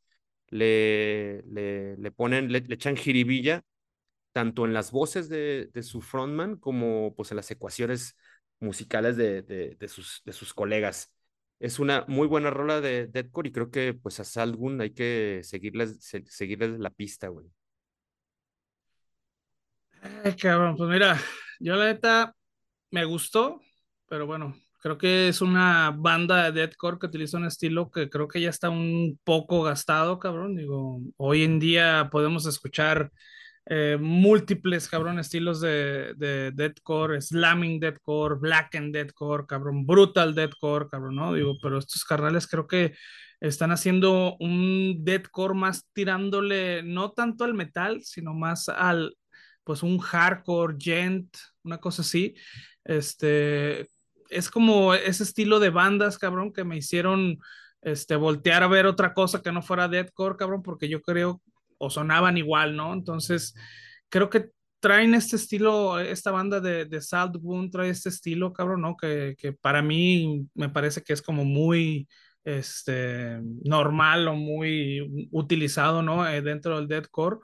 le, 0.49 1.43
le, 1.43 1.97
le 1.97 2.11
ponen, 2.11 2.51
le, 2.51 2.59
echan 2.69 2.95
jiribilla 2.95 3.63
tanto 4.31 4.65
en 4.65 4.73
las 4.73 4.91
voces 4.91 5.29
de, 5.29 5.69
de 5.73 5.83
su 5.83 6.01
frontman 6.01 6.57
como 6.57 7.15
pues 7.15 7.31
en 7.31 7.37
las 7.37 7.49
ecuaciones 7.51 8.15
musicales 8.59 9.17
de, 9.17 9.41
de, 9.43 9.87
sus, 9.87 10.21
de 10.25 10.33
sus 10.33 10.53
colegas. 10.53 11.11
Es 11.59 11.79
una 11.79 12.05
muy 12.07 12.27
buena 12.27 12.51
rola 12.51 12.81
de 12.81 13.07
Deadcore 13.07 13.49
y 13.49 13.51
creo 13.51 13.71
que 13.71 13.93
pues 13.93 14.19
a 14.19 14.23
Salgun 14.23 14.79
hay 14.81 14.91
que 14.91 15.41
seguirles, 15.43 15.97
se, 15.99 16.23
seguirles 16.27 16.79
la 16.79 16.91
pista, 16.91 17.29
güey. 17.29 17.47
Ay, 20.23 20.35
cabrón, 20.35 20.75
pues 20.77 20.89
mira, 20.89 21.19
yo 21.59 21.75
la 21.75 21.85
neta 21.85 22.33
me 22.91 23.05
gustó, 23.05 23.59
pero 24.07 24.27
bueno, 24.27 24.55
creo 24.79 24.97
que 24.97 25.29
es 25.29 25.41
una 25.41 25.91
banda 25.91 26.43
de 26.43 26.51
deathcore 26.51 26.99
que 26.99 27.07
utiliza 27.07 27.37
un 27.37 27.45
estilo 27.45 27.89
que 27.89 28.09
creo 28.09 28.27
que 28.27 28.41
ya 28.41 28.49
está 28.49 28.69
un 28.69 29.19
poco 29.23 29.63
gastado, 29.63 30.19
cabrón. 30.19 30.55
Digo, 30.55 31.01
hoy 31.17 31.43
en 31.43 31.59
día 31.59 32.09
podemos 32.11 32.45
escuchar 32.45 33.11
eh, 33.69 33.97
múltiples, 33.99 34.87
cabrón, 34.87 35.19
estilos 35.19 35.59
de, 35.59 36.13
de 36.15 36.51
deathcore, 36.51 37.21
slamming 37.21 37.79
deathcore, 37.81 38.35
blackened 38.35 38.93
deathcore, 38.93 39.45
cabrón, 39.45 39.85
brutal 39.85 40.33
deathcore, 40.33 40.87
cabrón, 40.87 41.15
¿no? 41.15 41.33
Digo, 41.33 41.57
pero 41.61 41.77
estos 41.77 42.05
carnales 42.05 42.47
creo 42.47 42.65
que 42.65 42.93
están 43.41 43.71
haciendo 43.71 44.37
un 44.39 45.03
deathcore 45.03 45.53
más 45.53 45.85
tirándole 45.93 46.81
no 46.83 47.11
tanto 47.11 47.43
al 47.43 47.53
metal, 47.53 48.01
sino 48.03 48.33
más 48.33 48.69
al, 48.69 49.17
pues 49.63 49.83
un 49.83 49.99
hardcore, 49.99 50.77
gent, 50.79 51.35
una 51.63 51.77
cosa 51.77 52.03
así. 52.03 52.35
Este, 52.85 53.89
es 54.29 54.49
como 54.49 54.93
ese 54.93 55.23
estilo 55.23 55.59
de 55.59 55.71
bandas, 55.71 56.17
cabrón, 56.17 56.53
que 56.53 56.63
me 56.63 56.77
hicieron 56.77 57.37
este, 57.81 58.15
voltear 58.15 58.63
a 58.63 58.67
ver 58.67 58.85
otra 58.85 59.13
cosa 59.13 59.41
que 59.41 59.51
no 59.51 59.61
fuera 59.61 59.89
deathcore, 59.89 60.37
cabrón, 60.37 60.63
porque 60.63 60.87
yo 60.87 61.01
creo 61.01 61.41
o 61.77 61.89
sonaban 61.89 62.37
igual, 62.37 62.75
¿no? 62.75 62.93
Entonces, 62.93 63.53
creo 64.09 64.29
que 64.29 64.49
traen 64.79 65.13
este 65.13 65.35
estilo, 65.35 65.99
esta 65.99 66.31
banda 66.31 66.59
de, 66.59 66.85
de 66.85 67.01
Salt 67.01 67.35
Wound 67.41 67.71
trae 67.71 67.89
este 67.89 68.09
estilo, 68.09 68.53
cabrón, 68.53 68.81
¿no? 68.81 68.95
Que, 68.95 69.35
para 69.61 69.81
mí 69.81 70.47
me 70.53 70.69
parece 70.69 71.01
que 71.01 71.13
es 71.13 71.21
como 71.21 71.45
muy 71.45 72.07
este, 72.47 73.39
normal 73.65 74.27
o 74.29 74.35
muy 74.35 75.27
utilizado, 75.31 76.01
¿no? 76.01 76.25
Eh, 76.27 76.41
dentro 76.41 76.77
del 76.77 76.87
deathcore. 76.87 77.39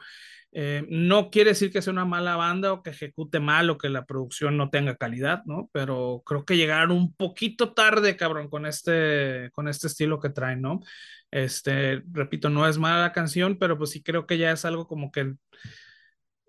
Eh, 0.54 0.86
no 0.88 1.30
quiere 1.30 1.50
decir 1.50 1.72
que 1.72 1.82
sea 1.82 1.92
una 1.92 2.06
mala 2.06 2.38
banda 2.38 2.72
o 2.72 2.84
que 2.84 2.92
ejecute 2.92 3.40
mal 3.40 3.70
o 3.70 3.78
que 3.78 3.90
la 3.90 4.06
producción 4.06 4.56
no 4.56 4.70
tenga 4.70 4.96
calidad, 4.96 5.44
¿no? 5.46 5.70
Pero 5.74 6.24
creo 6.26 6.46
que 6.46 6.56
llegaron 6.56 6.92
un 6.92 7.14
poquito 7.14 7.74
tarde, 7.74 8.16
cabrón, 8.16 8.50
con 8.50 8.66
este, 8.66 9.50
con 9.52 9.68
este 9.68 9.88
estilo 9.88 10.20
que 10.20 10.30
traen, 10.30 10.62
¿no? 10.62 10.80
Este, 11.32 12.04
repito, 12.12 12.50
no 12.50 12.68
es 12.68 12.78
mala 12.78 13.02
la 13.02 13.12
canción, 13.12 13.58
pero 13.60 13.78
pues 13.78 13.90
sí 13.90 14.04
creo 14.04 14.26
que 14.26 14.38
ya 14.38 14.52
es 14.52 14.64
algo 14.64 14.88
como 14.88 15.12
que, 15.12 15.34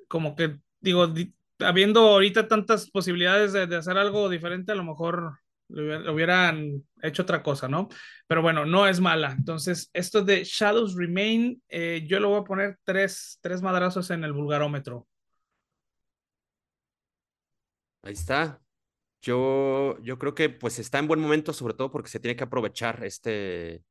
como 0.06 0.36
que, 0.36 0.58
digo, 0.80 1.12
habiendo 1.58 2.00
ahorita 2.02 2.46
tantas 2.46 2.90
posibilidades 2.90 3.52
de, 3.52 3.66
de 3.66 3.76
hacer 3.76 3.98
algo 3.98 4.28
diferente, 4.28 4.72
a 4.72 4.76
lo 4.76 4.84
mejor 4.84 5.38
lo 5.68 6.12
hubieran 6.12 6.84
hecho 7.02 7.22
otra 7.22 7.42
cosa, 7.42 7.68
¿no? 7.68 7.88
Pero 8.26 8.42
bueno, 8.42 8.64
no 8.64 8.86
es 8.86 9.00
mala. 9.00 9.32
Entonces, 9.36 9.90
esto 9.92 10.22
de 10.22 10.44
Shadows 10.44 10.94
Remain, 10.96 11.62
eh, 11.68 12.04
yo 12.06 12.20
lo 12.20 12.30
voy 12.30 12.40
a 12.40 12.44
poner 12.44 12.78
tres, 12.84 13.38
tres 13.42 13.62
madrazos 13.62 14.10
en 14.10 14.24
el 14.24 14.32
vulgarómetro. 14.32 15.06
Ahí 18.02 18.12
está. 18.12 18.60
Yo, 19.22 19.98
yo 20.02 20.18
creo 20.18 20.34
que 20.34 20.50
pues 20.50 20.78
está 20.78 20.98
en 20.98 21.08
buen 21.08 21.20
momento, 21.20 21.52
sobre 21.52 21.74
todo 21.74 21.90
porque 21.90 22.10
se 22.10 22.20
tiene 22.20 22.36
que 22.36 22.44
aprovechar 22.44 23.02
este, 23.04 23.82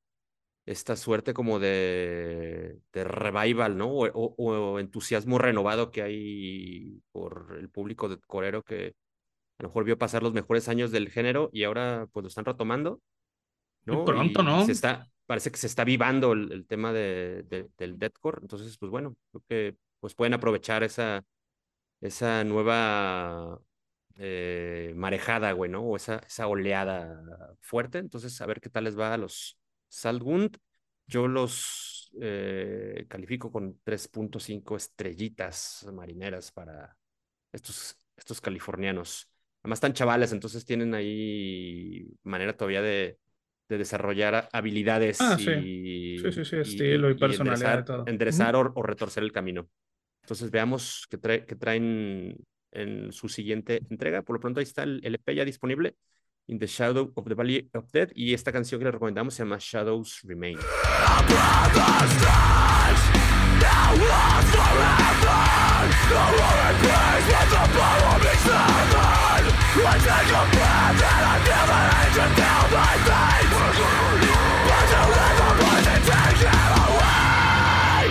esta 0.66 0.96
suerte 0.96 1.34
como 1.34 1.60
de, 1.60 2.80
de 2.94 3.04
revival, 3.04 3.78
¿no? 3.78 3.90
O, 3.90 4.36
o, 4.38 4.80
entusiasmo 4.80 5.38
renovado 5.40 5.92
que 5.92 6.02
hay 6.04 7.02
por 7.12 7.58
el 7.60 7.70
público 7.70 8.08
de 8.08 8.20
corero 8.20 8.64
que 8.64 8.96
a 9.60 9.63
lo 9.63 9.70
mejor 9.70 9.84
vio 9.86 9.98
pasar 9.98 10.24
los 10.24 10.34
mejores 10.34 10.68
años 10.70 10.92
del 10.92 11.10
género 11.10 11.50
y 11.54 11.63
ahora 11.63 12.08
pues 12.12 12.24
lo 12.24 12.28
están 12.28 12.46
retomando, 12.46 13.02
¿no? 13.86 13.96
Muy 13.96 14.06
pronto, 14.06 14.42
y 14.42 14.46
¿no? 14.46 14.66
Se 14.66 14.72
está, 14.72 15.08
parece 15.26 15.52
que 15.52 15.58
se 15.58 15.68
está 15.68 15.84
vivando 15.84 16.34
el, 16.34 16.52
el 16.52 16.66
tema 16.66 16.94
de, 16.94 17.44
de, 17.48 17.70
del 17.78 17.98
deathcore, 18.00 18.39
entonces 18.42 18.78
pues 18.78 18.89
bueno, 18.92 19.16
creo 19.32 19.44
que 19.48 19.78
pues 20.00 20.16
pueden 20.16 20.34
aprovechar 20.34 20.84
esa, 20.84 21.24
esa 22.02 22.44
nueva 22.44 23.60
eh, 24.16 24.94
marejada, 24.96 25.52
güey, 25.54 25.72
¿no? 25.72 25.82
O 25.82 25.96
esa, 25.96 26.18
esa 26.28 26.48
oleada 26.48 27.56
fuerte, 27.62 27.98
entonces 28.00 28.39
a 28.42 28.46
ver 28.46 28.62
qué 28.62 28.70
tal 28.70 28.84
les 28.86 28.98
va 28.98 29.13
a 29.13 29.18
los 29.18 29.58
Salgund, 29.89 30.58
yo 31.08 31.28
los 31.28 32.12
eh, 32.22 33.06
califico 33.10 33.52
con 33.52 33.80
3.5 33.84 34.76
estrellitas 34.76 35.88
marineras 35.94 36.52
para 36.52 36.96
estos, 37.52 37.98
estos 38.16 38.42
californianos. 38.42 39.30
Además 39.63 39.78
están 39.78 39.93
chavales, 39.93 40.32
entonces 40.34 40.65
tienen 40.65 40.93
ahí 40.93 42.06
manera 42.23 42.56
todavía 42.56 42.82
de, 42.82 43.17
de 43.69 43.78
desarrollar 43.78 44.49
habilidades 44.52 45.21
ah, 45.21 45.38
y, 45.39 45.43
sí. 45.43 46.19
Sí, 46.19 46.32
sí, 46.32 46.45
sí, 46.45 46.56
estilo 46.58 47.10
y, 47.10 47.13
y 47.13 47.17
personalidad. 47.17 47.56
enderezar, 47.56 47.86
todo. 47.86 48.08
enderezar 48.08 48.56
uh 48.56 48.60
-huh. 48.60 48.71
o, 48.76 48.80
o, 48.80 48.84
retorcer 48.84 49.23
el 49.23 49.32
camino. 49.32 49.69
Entonces 50.23 50.52
veamos 50.52 51.08
qué, 51.10 51.17
trae, 51.17 51.45
qué 51.45 51.56
traen 51.56 52.38
en 52.71 53.12
su 53.13 53.30
siguiente 53.30 53.82
entrega. 53.89 54.21
Por 54.21 54.36
lo 54.36 54.39
pronto 54.39 54.60
ahí 54.60 54.63
está 54.63 54.84
el, 54.84 54.99
el 55.04 55.15
EP 55.15 55.34
ya 55.34 55.45
disponible. 55.45 55.95
In 56.47 56.60
the 56.60 56.67
Shadow 56.67 57.13
of 57.15 57.26
the 57.26 57.36
Valley 57.36 57.69
of 57.73 57.89
Death 57.89 58.12
y 58.15 58.34
esta 58.34 58.52
canción 58.52 58.80
que 58.80 58.86
les 58.86 58.93
recomendamos 58.93 59.34
se 59.34 59.43
llama 59.43 59.58
Shadows 59.60 60.23
Remain. 60.23 60.58
I 69.76 69.98
take 69.98 70.30
a 70.30 70.44
breath 70.54 71.02
and 71.02 71.26
I 71.26 71.42
feel 71.42 71.66
the 71.66 71.80
hatred 71.98 72.34
down 72.38 72.66
my 72.70 72.94
veins 73.10 73.50
But 74.70 74.86
the 74.94 75.02
river 75.18 75.52
it 75.66 76.72
away 76.78 78.06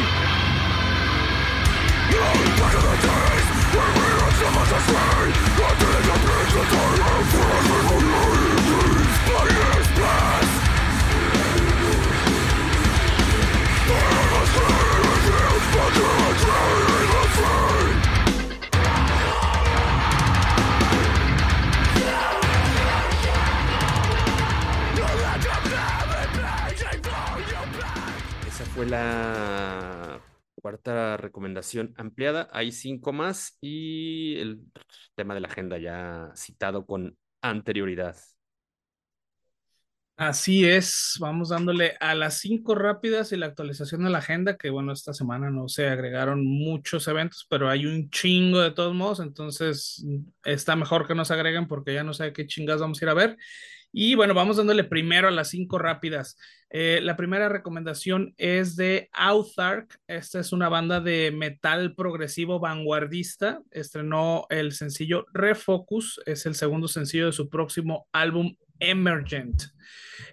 Back 2.59 2.75
the 2.83 2.95
days 3.07 3.47
when 3.75 3.91
we 3.95 4.09
were 4.19 4.35
so 4.43 4.49
much 4.51 5.12
la 28.87 30.21
cuarta 30.55 31.17
recomendación 31.17 31.95
ampliada. 31.97 32.49
Hay 32.53 32.73
cinco 32.73 33.13
más 33.13 33.59
y 33.61 34.37
el 34.39 34.61
tema 35.15 35.35
de 35.35 35.41
la 35.41 35.49
agenda 35.49 35.79
ya 35.79 36.33
citado 36.37 36.87
con 36.87 37.17
anterioridad. 37.43 38.17
Así 40.17 40.65
es, 40.65 41.17
vamos 41.19 41.49
dándole 41.49 41.97
a 41.99 42.15
las 42.15 42.39
cinco 42.39 42.77
rápidas 42.77 43.33
y 43.33 43.37
la 43.37 43.47
actualización 43.47 44.05
de 44.05 44.11
la 44.11 44.19
agenda, 44.19 44.57
que 44.57 44.71
bueno, 44.71 44.93
esta 44.93 45.13
semana 45.13 45.51
no 45.51 45.69
se 45.69 45.89
agregaron 45.89 46.47
muchos 46.47 47.09
eventos, 47.09 47.47
pero 47.51 47.69
hay 47.69 47.87
un 47.87 48.09
chingo 48.11 48.61
de 48.61 48.71
todos 48.71 48.95
modos, 48.95 49.19
entonces 49.19 50.05
está 50.45 50.77
mejor 50.77 51.09
que 51.09 51.17
nos 51.17 51.33
agreguen 51.33 51.67
porque 51.67 51.95
ya 51.95 52.05
no 52.05 52.15
sé 52.15 52.33
qué 52.33 52.47
chingas 52.47 52.81
vamos 52.81 53.03
a 53.03 53.05
ir 53.05 53.09
a 53.09 53.15
ver. 53.15 53.37
Y 53.93 54.15
bueno, 54.15 54.33
vamos 54.33 54.57
dándole 54.57 54.85
primero 54.85 55.29
a 55.29 55.31
las 55.31 55.49
cinco 55.49 55.79
rápidas. 55.79 56.39
Eh, 56.71 57.01
la 57.03 57.15
primera 57.15 57.51
recomendación 57.51 58.35
es 58.39 58.75
de 58.75 59.11
Outhark. 59.13 60.01
Esta 60.07 60.41
es 60.41 60.53
una 60.53 60.71
banda 60.71 61.01
de 61.01 61.31
metal 61.31 61.95
progresivo 61.95 62.59
vanguardista. 62.59 63.61
Estrenó 63.71 64.47
el 64.49 64.73
sencillo 64.73 65.27
Refocus. 65.35 66.23
Es 66.25 66.47
el 66.47 66.55
segundo 66.55 66.89
sencillo 66.89 67.27
de 67.27 67.33
su 67.33 67.51
próximo 67.51 68.09
álbum 68.13 68.57
Emergent. 68.81 69.63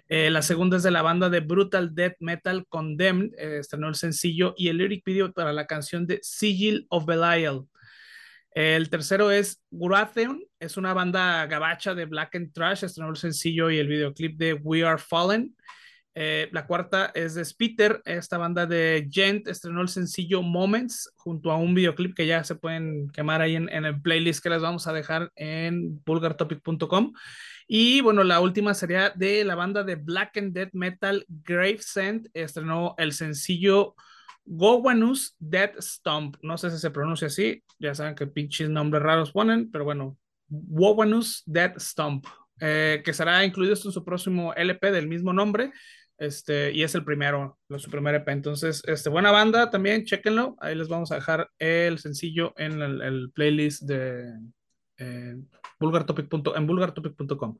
Eh, 0.08 0.30
la 0.30 0.40
segunda 0.40 0.78
es 0.78 0.82
de 0.82 0.90
la 0.90 1.02
banda 1.02 1.28
de 1.28 1.40
Brutal 1.40 1.94
Death 1.94 2.16
Metal 2.20 2.66
Condemned. 2.66 3.32
Eh, 3.38 3.58
estrenó 3.58 3.88
el 3.88 3.94
sencillo 3.94 4.54
y 4.56 4.68
el 4.68 4.78
lyric 4.78 5.04
video 5.04 5.32
para 5.32 5.52
la 5.52 5.66
canción 5.66 6.06
de 6.06 6.18
Sigil 6.22 6.86
of 6.88 7.04
Belial. 7.04 7.66
El 8.52 8.90
tercero 8.90 9.30
es 9.30 9.62
Guratheon, 9.70 10.42
es 10.58 10.76
una 10.76 10.92
banda 10.92 11.46
gabacha 11.46 11.94
de 11.94 12.06
Black 12.06 12.34
and 12.34 12.52
Trash, 12.52 12.84
estrenó 12.84 13.10
el 13.10 13.16
sencillo 13.16 13.70
y 13.70 13.78
el 13.78 13.86
videoclip 13.86 14.36
de 14.36 14.54
We 14.54 14.84
Are 14.84 14.98
Fallen. 14.98 15.54
Eh, 16.16 16.48
la 16.50 16.66
cuarta 16.66 17.12
es 17.14 17.36
de 17.36 17.44
Spitter, 17.44 18.02
esta 18.04 18.36
banda 18.36 18.66
de 18.66 19.08
Gent 19.08 19.46
estrenó 19.46 19.80
el 19.80 19.88
sencillo 19.88 20.42
Moments 20.42 21.08
junto 21.16 21.52
a 21.52 21.56
un 21.56 21.72
videoclip 21.72 22.16
que 22.16 22.26
ya 22.26 22.42
se 22.42 22.56
pueden 22.56 23.08
quemar 23.10 23.40
ahí 23.40 23.54
en, 23.54 23.68
el 23.68 24.02
playlist 24.02 24.42
que 24.42 24.50
les 24.50 24.60
vamos 24.60 24.88
a 24.88 24.92
dejar 24.92 25.30
en 25.36 26.02
vulgartopic.com. 26.04 27.12
Y 27.68 28.00
bueno, 28.00 28.24
la 28.24 28.40
última 28.40 28.74
sería 28.74 29.10
de 29.10 29.44
la 29.44 29.54
banda 29.54 29.84
de 29.84 29.94
Black 29.94 30.36
and 30.38 30.52
Death 30.52 30.70
Metal 30.72 31.24
Gravesend, 31.28 32.28
estrenó 32.34 32.96
el 32.98 33.12
sencillo 33.12 33.94
Gowanus 34.52 35.36
Death 35.38 35.78
Stomp. 35.78 36.36
No 36.42 36.58
sé 36.58 36.72
si 36.72 36.78
se 36.78 36.90
pronuncia 36.90 37.28
así, 37.28 37.62
ya 37.78 37.94
saben 37.94 38.16
que 38.16 38.26
pinches 38.26 38.68
nombres 38.68 39.00
raros 39.00 39.30
ponen, 39.30 39.70
pero 39.70 39.84
bueno, 39.84 40.18
Gowanus 40.48 41.44
Death 41.46 41.78
Stomp, 41.78 42.26
eh, 42.58 43.00
que 43.04 43.12
será 43.12 43.44
incluido 43.44 43.74
en 43.74 43.92
su 43.92 44.04
próximo 44.04 44.52
LP 44.54 44.90
del 44.90 45.06
mismo 45.06 45.32
nombre. 45.32 45.72
Este, 46.18 46.72
y 46.72 46.82
es 46.82 46.94
el 46.96 47.04
primero, 47.04 47.58
su 47.78 47.90
primer 47.90 48.16
EP. 48.16 48.28
Entonces, 48.28 48.82
este, 48.86 49.08
buena 49.08 49.30
banda 49.30 49.70
también, 49.70 50.04
chequenlo. 50.04 50.56
Ahí 50.60 50.74
les 50.74 50.88
vamos 50.88 51.12
a 51.12 51.14
dejar 51.14 51.48
el 51.58 51.98
sencillo 51.98 52.52
en 52.56 52.82
el 52.82 53.30
playlist 53.32 53.84
de, 53.84 54.34
en 54.98 55.48
vulgartopic.com. 55.80 57.56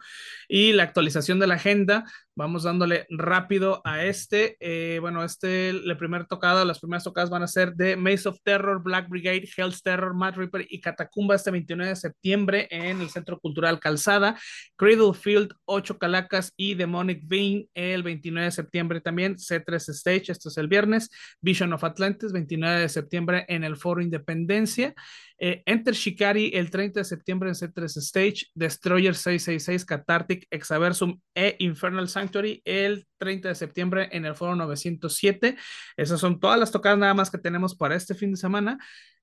Y 0.48 0.72
la 0.72 0.82
actualización 0.82 1.38
de 1.40 1.46
la 1.46 1.54
agenda, 1.54 2.04
vamos 2.40 2.62
dándole 2.62 3.04
rápido 3.10 3.82
a 3.84 4.02
este. 4.02 4.56
Eh, 4.60 4.98
bueno, 4.98 5.22
este, 5.22 5.74
la 5.74 5.98
primera 5.98 6.24
tocada, 6.24 6.64
las 6.64 6.78
primeras 6.78 7.04
tocadas 7.04 7.28
van 7.28 7.42
a 7.42 7.46
ser 7.46 7.74
de 7.74 7.96
Maze 7.96 8.30
of 8.30 8.38
Terror, 8.42 8.82
Black 8.82 9.10
Brigade, 9.10 9.46
Hell's 9.54 9.82
Terror, 9.82 10.14
Mad 10.14 10.36
Reaper 10.36 10.66
y 10.70 10.80
Catacumba 10.80 11.34
este 11.34 11.50
29 11.50 11.90
de 11.90 11.96
septiembre 11.96 12.66
en 12.70 13.02
el 13.02 13.10
Centro 13.10 13.38
Cultural 13.38 13.78
Calzada. 13.78 14.40
Cradle 14.76 15.12
Field, 15.12 15.52
8 15.66 15.98
Calacas 15.98 16.54
y 16.56 16.74
Demonic 16.76 17.20
Vein 17.26 17.68
el 17.74 18.02
29 18.02 18.46
de 18.46 18.52
septiembre 18.52 19.02
también. 19.02 19.36
C3 19.36 19.90
Stage, 19.90 20.32
esto 20.32 20.48
es 20.48 20.56
el 20.56 20.68
viernes. 20.68 21.10
Vision 21.42 21.74
of 21.74 21.84
Atlantis, 21.84 22.32
29 22.32 22.80
de 22.80 22.88
septiembre 22.88 23.44
en 23.48 23.64
el 23.64 23.76
Foro 23.76 24.00
Independencia. 24.00 24.94
Eh, 25.42 25.62
Enter 25.64 25.94
Shikari 25.94 26.50
el 26.54 26.70
30 26.70 27.00
de 27.00 27.04
septiembre 27.04 27.48
en 27.48 27.54
C3 27.54 27.96
Stage, 27.96 28.46
Destroyer 28.54 29.14
666, 29.14 29.86
Cathartic, 29.86 30.46
Exaversum 30.50 31.18
e 31.34 31.56
Infernal 31.60 32.08
Sanctuary 32.08 32.29
el 32.64 33.06
30 33.18 33.48
de 33.48 33.54
septiembre 33.54 34.08
en 34.12 34.24
el 34.24 34.34
Foro 34.34 34.56
907. 34.56 35.56
Esas 35.96 36.20
son 36.20 36.40
todas 36.40 36.58
las 36.58 36.70
tocadas 36.70 36.98
nada 36.98 37.14
más 37.14 37.30
que 37.30 37.38
tenemos 37.38 37.74
para 37.74 37.96
este 37.96 38.14
fin 38.14 38.32
de 38.32 38.36
semana. 38.36 38.78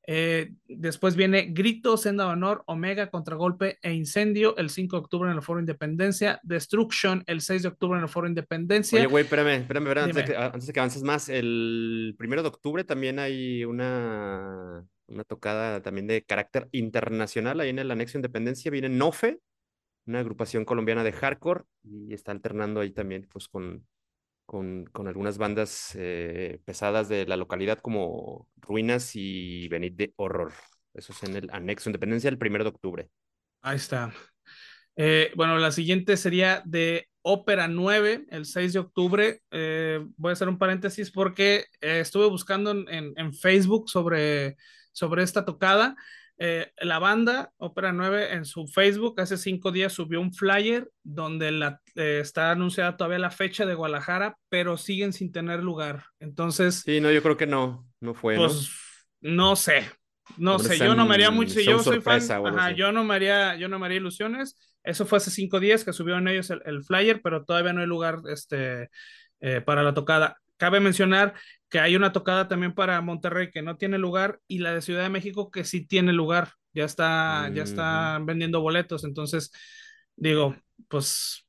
Eh, 0.09 0.51
después 0.67 1.17
viene 1.17 1.47
Grito, 1.49 1.97
Senda 1.97 2.25
de 2.25 2.31
Honor, 2.31 2.63
Omega, 2.67 3.09
Contragolpe 3.09 3.77
e 3.81 3.91
Incendio 3.91 4.55
el 4.55 4.69
5 4.69 4.95
de 4.95 4.99
octubre 5.01 5.29
en 5.29 5.35
el 5.35 5.43
Foro 5.43 5.59
Independencia. 5.59 6.39
Destruction 6.43 7.23
el 7.27 7.41
6 7.41 7.63
de 7.63 7.67
octubre 7.67 7.97
en 7.97 8.03
el 8.03 8.09
Foro 8.09 8.27
Independencia. 8.27 8.99
Oye, 8.99 9.07
güey, 9.07 9.23
espérame, 9.25 9.61
espérame, 9.61 9.97
Antes, 9.97 10.15
de 10.15 10.23
que, 10.25 10.35
antes 10.35 10.67
de 10.67 10.73
que 10.73 10.79
avances 10.79 11.03
más, 11.03 11.27
el 11.27 12.15
primero 12.17 12.41
de 12.41 12.47
octubre 12.47 12.83
también 12.83 13.19
hay 13.19 13.65
una 13.65 14.85
una 15.07 15.23
tocada 15.23 15.81
también 15.81 16.07
de 16.07 16.23
carácter 16.23 16.67
internacional. 16.71 17.59
Ahí 17.59 17.69
en 17.69 17.79
el 17.79 17.91
anexo 17.91 18.17
Independencia 18.17 18.71
viene 18.71 18.89
Nofe, 18.89 19.39
una 20.07 20.19
agrupación 20.19 20.65
colombiana 20.65 21.03
de 21.03 21.11
hardcore, 21.11 21.63
y 21.83 22.13
está 22.13 22.31
alternando 22.31 22.79
ahí 22.79 22.91
también 22.91 23.27
pues, 23.31 23.47
con, 23.47 23.85
con, 24.45 24.85
con 24.85 25.07
algunas 25.07 25.37
bandas 25.37 25.91
eh, 25.95 26.59
pesadas 26.65 27.09
de 27.09 27.25
la 27.25 27.37
localidad 27.37 27.79
como 27.79 28.47
Ruinas 28.55 29.11
y 29.15 29.67
Benit 29.67 29.95
de 29.95 30.13
Horror. 30.15 30.53
Eso 30.93 31.13
es 31.13 31.23
en 31.23 31.35
el 31.35 31.49
anexo 31.51 31.89
Independencia 31.89 32.29
el 32.29 32.37
primero 32.37 32.63
de 32.63 32.69
octubre. 32.69 33.09
Ahí 33.61 33.75
está. 33.75 34.13
Eh, 34.95 35.31
bueno, 35.35 35.57
la 35.57 35.71
siguiente 35.71 36.17
sería 36.17 36.63
de 36.65 37.07
Ópera 37.21 37.67
9, 37.67 38.25
el 38.29 38.45
6 38.45 38.73
de 38.73 38.79
octubre. 38.79 39.41
Eh, 39.51 40.03
voy 40.15 40.29
a 40.29 40.33
hacer 40.33 40.47
un 40.47 40.57
paréntesis 40.57 41.11
porque 41.11 41.65
estuve 41.81 42.27
buscando 42.29 42.71
en, 42.71 43.13
en, 43.15 43.33
Facebook 43.33 43.89
sobre 43.89 44.55
sobre 44.93 45.23
esta 45.23 45.45
tocada. 45.45 45.95
Eh, 46.39 46.71
la 46.81 46.99
banda 46.99 47.51
Opera 47.57 47.91
9 47.91 48.33
en 48.33 48.45
su 48.45 48.67
Facebook 48.67 49.19
hace 49.19 49.37
cinco 49.37 49.71
días 49.71 49.93
subió 49.93 50.21
un 50.21 50.31
flyer 50.31 50.91
donde 51.01 51.51
la, 51.51 51.81
eh, 51.95 52.19
está 52.21 52.51
anunciada 52.51 52.95
todavía 52.95 53.17
la 53.17 53.31
fecha 53.31 53.65
de 53.65 53.73
Guadalajara, 53.73 54.37
pero 54.49 54.77
siguen 54.77 55.13
sin 55.13 55.31
tener 55.31 55.63
lugar. 55.63 56.05
Entonces. 56.19 56.83
Sí, 56.85 57.01
no, 57.01 57.11
yo 57.11 57.23
creo 57.23 57.37
que 57.37 57.47
no, 57.47 57.87
no 57.99 58.13
fue. 58.13 58.35
Pues 58.35 58.71
no, 59.19 59.55
sé, 59.55 59.89
no 60.37 60.59
sé, 60.59 60.77
yo 60.77 60.93
no 60.93 61.05
me 61.05 61.15
haría 61.15 61.31
mucho, 61.31 61.59
yo 61.59 61.79
soy 61.79 62.01
fan, 62.01 62.21
yo 62.75 62.91
no 62.91 63.03
me 63.03 63.15
haría, 63.15 63.55
yo 63.55 63.67
no 63.67 63.79
me 63.79 63.87
haría 63.87 63.97
ilusiones. 63.97 64.57
Eso 64.83 65.05
fue 65.05 65.17
hace 65.17 65.31
cinco 65.31 65.59
días 65.59 65.83
que 65.83 65.91
subieron 65.91 66.27
ellos 66.27 66.49
el, 66.49 66.83
flyer, 66.83 67.21
pero 67.21 67.43
todavía 67.43 67.73
no 67.73 67.81
hay 67.81 67.87
lugar 67.87 68.19
este, 68.29 68.89
eh, 69.39 69.61
para 69.61 69.83
la 69.83 69.93
tocada. 69.93 70.37
Cabe 70.57 70.79
mencionar 70.79 71.33
que 71.69 71.79
hay 71.79 71.95
una 71.95 72.11
tocada 72.11 72.47
también 72.47 72.73
para 72.73 73.01
Monterrey 73.01 73.51
que 73.51 73.61
no 73.61 73.77
tiene 73.77 73.97
lugar 73.97 74.39
y 74.47 74.59
la 74.59 74.73
de 74.73 74.81
Ciudad 74.81 75.03
de 75.03 75.09
México 75.09 75.51
que 75.51 75.63
sí 75.63 75.85
tiene 75.85 76.13
lugar. 76.13 76.53
Ya 76.73 76.85
está, 76.85 77.49
ya 77.53 77.63
están 77.63 78.25
vendiendo 78.25 78.61
boletos. 78.61 79.03
Entonces, 79.03 79.51
digo, 80.15 80.55
pues 80.87 81.47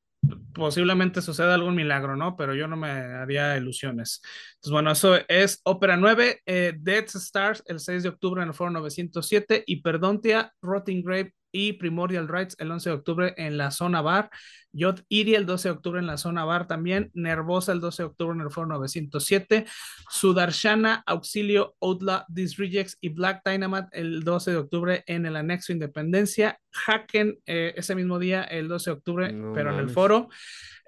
posiblemente 0.54 1.22
suceda 1.22 1.54
algún 1.54 1.74
milagro, 1.74 2.16
¿no? 2.16 2.37
Pero 2.37 2.54
yo 2.54 2.66
no 2.66 2.76
me 2.76 2.90
haría 2.90 3.57
ilusiones. 3.57 4.20
Entonces, 4.54 4.72
bueno, 4.72 4.90
eso 4.90 5.16
es 5.28 5.61
Ópera 5.64 5.96
9, 5.96 6.42
eh, 6.46 6.74
Dead 6.78 7.04
Stars, 7.04 7.62
el 7.66 7.78
6 7.78 8.02
de 8.02 8.09
octubre 8.09 8.42
en 8.42 8.48
el 8.48 8.54
Foro 8.54 8.70
907 8.70 9.64
y 9.66 9.83
Perdontia, 9.83 10.52
Rotting 10.62 11.02
Grave 11.02 11.35
y 11.52 11.74
Primordial 11.74 12.28
Rights 12.28 12.57
el 12.59 12.70
11 12.70 12.90
de 12.90 12.96
octubre 12.96 13.35
en 13.37 13.57
la 13.57 13.70
zona 13.70 14.02
bar. 14.02 14.31
Yod 14.72 15.00
Iri 15.09 15.35
el 15.35 15.46
12 15.46 15.68
de 15.68 15.72
octubre 15.72 16.00
en 16.00 16.07
la 16.07 16.16
zona 16.16 16.44
bar 16.44 16.66
también. 16.66 17.11
Nervosa 17.14 17.72
el 17.72 17.81
12 17.81 18.02
de 18.02 18.07
octubre 18.07 18.35
en 18.35 18.42
el 18.42 18.50
Foro 18.50 18.66
907. 18.68 19.66
Sudarshana, 20.11 21.02
Auxilio, 21.07 21.74
Outlaw, 21.81 22.22
Disrejects 22.28 22.96
y 23.00 23.11
Black 23.11 23.42
Dynamite 23.44 23.88
el 23.92 24.22
12 24.22 24.50
de 24.50 24.57
octubre 24.57 25.04
en 25.07 25.26
el 25.26 25.37
anexo 25.37 25.72
Independencia. 25.72 26.59
Hacken 26.87 27.38
eh, 27.46 27.74
ese 27.76 27.94
mismo 27.94 28.18
día, 28.18 28.42
el 28.42 28.68
12 28.68 28.90
de 28.90 28.96
octubre, 28.96 29.35
pero 29.54 29.72
en 29.72 29.81
el 29.81 29.90
foro. 29.90 30.28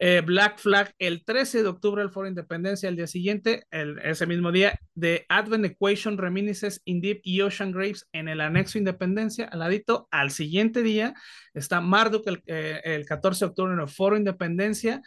Eh, 0.02 0.22
Black 0.24 0.58
Flag 0.58 0.94
el 0.98 1.24
13 1.26 1.62
de 1.62 1.68
octubre, 1.68 2.02
el 2.02 2.08
Foro 2.08 2.26
Independencia, 2.26 2.88
el 2.88 2.96
día 2.96 3.06
siguiente, 3.06 3.66
el, 3.70 3.98
ese 3.98 4.26
mismo 4.26 4.50
día, 4.50 4.80
de 4.94 5.26
Advent 5.28 5.66
Equation, 5.66 6.16
Reminiscences 6.16 6.80
in 6.86 7.02
Deep 7.02 7.20
y 7.22 7.42
Ocean 7.42 7.70
Graves 7.70 8.08
en 8.12 8.28
el 8.28 8.40
anexo 8.40 8.78
Independencia, 8.78 9.44
al 9.44 9.58
ladito, 9.58 10.08
al 10.10 10.30
siguiente 10.30 10.82
día 10.82 11.12
está 11.52 11.82
Marduk 11.82 12.26
el, 12.28 12.42
eh, 12.46 12.80
el 12.84 13.04
14 13.04 13.44
de 13.44 13.48
octubre 13.50 13.69
en 13.72 13.80
el 13.80 13.88
Foro 13.88 14.16
Independencia, 14.16 15.02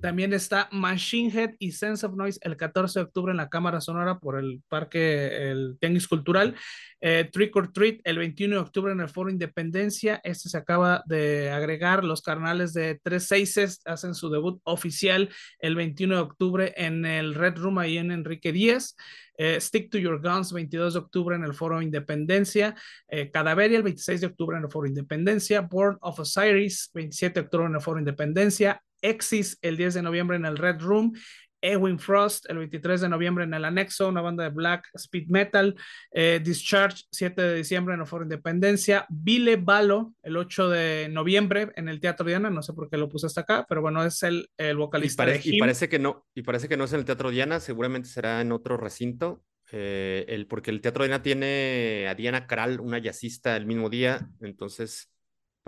también 0.00 0.32
está 0.32 0.68
Machine 0.70 1.30
Head 1.30 1.54
y 1.58 1.72
Sense 1.72 2.06
of 2.06 2.14
Noise 2.14 2.38
el 2.42 2.56
14 2.56 3.00
de 3.00 3.04
octubre 3.04 3.30
en 3.32 3.36
la 3.36 3.48
Cámara 3.48 3.80
Sonora 3.80 4.18
por 4.18 4.38
el 4.38 4.62
Parque 4.68 5.50
el 5.50 5.76
Tenis 5.80 6.06
Cultural. 6.06 6.54
Eh, 7.00 7.28
Trick 7.32 7.54
or 7.56 7.72
Treat 7.72 8.00
el 8.04 8.18
21 8.18 8.54
de 8.54 8.60
octubre 8.60 8.92
en 8.92 9.00
el 9.00 9.08
Foro 9.08 9.30
Independencia. 9.30 10.20
Este 10.22 10.48
se 10.48 10.56
acaba 10.56 11.02
de 11.06 11.50
agregar. 11.50 12.04
Los 12.04 12.22
carnales 12.22 12.72
de 12.72 13.00
Tres 13.02 13.26
Seises 13.26 13.80
hacen 13.84 14.14
su 14.14 14.30
debut 14.30 14.60
oficial 14.64 15.30
el 15.58 15.74
21 15.74 16.14
de 16.14 16.20
octubre 16.20 16.74
en 16.76 17.04
el 17.04 17.34
Red 17.34 17.56
Room 17.56 17.78
ahí 17.78 17.98
en 17.98 18.12
Enrique 18.12 18.52
Díaz. 18.52 18.94
Eh, 19.36 19.60
Stick 19.60 19.90
to 19.90 19.98
Your 19.98 20.20
Guns, 20.20 20.52
22 20.52 20.94
de 20.94 20.98
octubre 20.98 21.36
en 21.36 21.44
el 21.44 21.54
Foro 21.54 21.80
Independencia, 21.80 22.74
eh, 23.08 23.30
Cadaveria 23.30 23.76
el 23.76 23.84
26 23.84 24.20
de 24.20 24.26
octubre 24.26 24.58
en 24.58 24.64
el 24.64 24.70
Foro 24.70 24.88
Independencia, 24.88 25.60
Born 25.60 25.96
of 26.00 26.18
Osiris, 26.18 26.90
27 26.92 27.34
de 27.34 27.44
octubre 27.44 27.66
en 27.66 27.76
el 27.76 27.80
Foro 27.80 28.00
Independencia, 28.00 28.82
Exis 29.02 29.58
el 29.62 29.76
10 29.76 29.94
de 29.94 30.02
noviembre 30.02 30.36
en 30.36 30.46
el 30.46 30.56
Red 30.56 30.80
Room 30.80 31.12
Ewing 31.60 31.98
Frost 31.98 32.48
el 32.48 32.58
23 32.58 33.00
de 33.00 33.08
noviembre 33.08 33.44
en 33.44 33.54
el 33.54 33.64
Anexo, 33.64 34.08
una 34.08 34.20
banda 34.20 34.44
de 34.44 34.50
black 34.50 34.88
speed 34.94 35.28
metal. 35.28 35.74
Eh, 36.10 36.40
Discharge 36.42 37.04
7 37.10 37.40
de 37.40 37.54
diciembre 37.56 37.94
en 37.94 38.00
el 38.00 38.06
Foro 38.06 38.24
Independencia. 38.24 39.06
Vile 39.08 39.56
Balo 39.56 40.14
el 40.22 40.36
8 40.36 40.68
de 40.68 41.08
noviembre 41.10 41.72
en 41.76 41.88
el 41.88 42.00
Teatro 42.00 42.26
Diana, 42.26 42.50
no 42.50 42.62
sé 42.62 42.72
por 42.72 42.88
qué 42.88 42.96
lo 42.96 43.08
puse 43.08 43.26
hasta 43.26 43.42
acá, 43.42 43.66
pero 43.68 43.82
bueno, 43.82 44.04
es 44.04 44.22
el, 44.22 44.48
el 44.56 44.76
vocalista. 44.76 45.24
Y, 45.24 45.26
pare 45.26 45.38
de 45.38 45.40
y, 45.44 45.58
parece 45.58 45.88
que 45.88 45.98
no, 45.98 46.26
y 46.34 46.42
parece 46.42 46.68
que 46.68 46.76
no 46.76 46.84
es 46.84 46.92
en 46.92 47.00
el 47.00 47.04
Teatro 47.04 47.30
Diana, 47.30 47.60
seguramente 47.60 48.08
será 48.08 48.40
en 48.40 48.52
otro 48.52 48.76
recinto. 48.76 49.42
Eh, 49.70 50.24
el, 50.28 50.46
porque 50.46 50.70
el 50.70 50.80
Teatro 50.80 51.04
Diana 51.04 51.22
tiene 51.22 52.06
a 52.08 52.14
Diana 52.14 52.46
Caral, 52.46 52.80
una 52.80 52.98
jazzista, 52.98 53.54
el 53.56 53.66
mismo 53.66 53.90
día, 53.90 54.30
entonces 54.40 55.10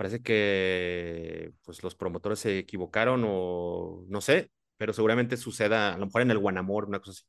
parece 0.01 0.23
que 0.23 1.53
pues 1.63 1.83
los 1.83 1.93
promotores 1.93 2.39
se 2.39 2.57
equivocaron 2.57 3.23
o 3.23 4.03
no 4.07 4.19
sé, 4.19 4.49
pero 4.75 4.93
seguramente 4.93 5.37
suceda 5.37 5.93
a 5.93 5.97
lo 5.99 6.07
mejor 6.07 6.23
en 6.23 6.31
el 6.31 6.39
Guanamor, 6.39 6.85
una 6.85 6.97
cosa 6.97 7.11
así. 7.11 7.23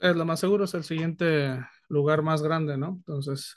Es 0.00 0.16
lo 0.16 0.24
más 0.24 0.40
seguro, 0.40 0.64
es 0.64 0.74
el 0.74 0.82
siguiente 0.82 1.64
lugar 1.88 2.22
más 2.22 2.42
grande, 2.42 2.76
¿no? 2.76 2.96
Entonces, 2.96 3.54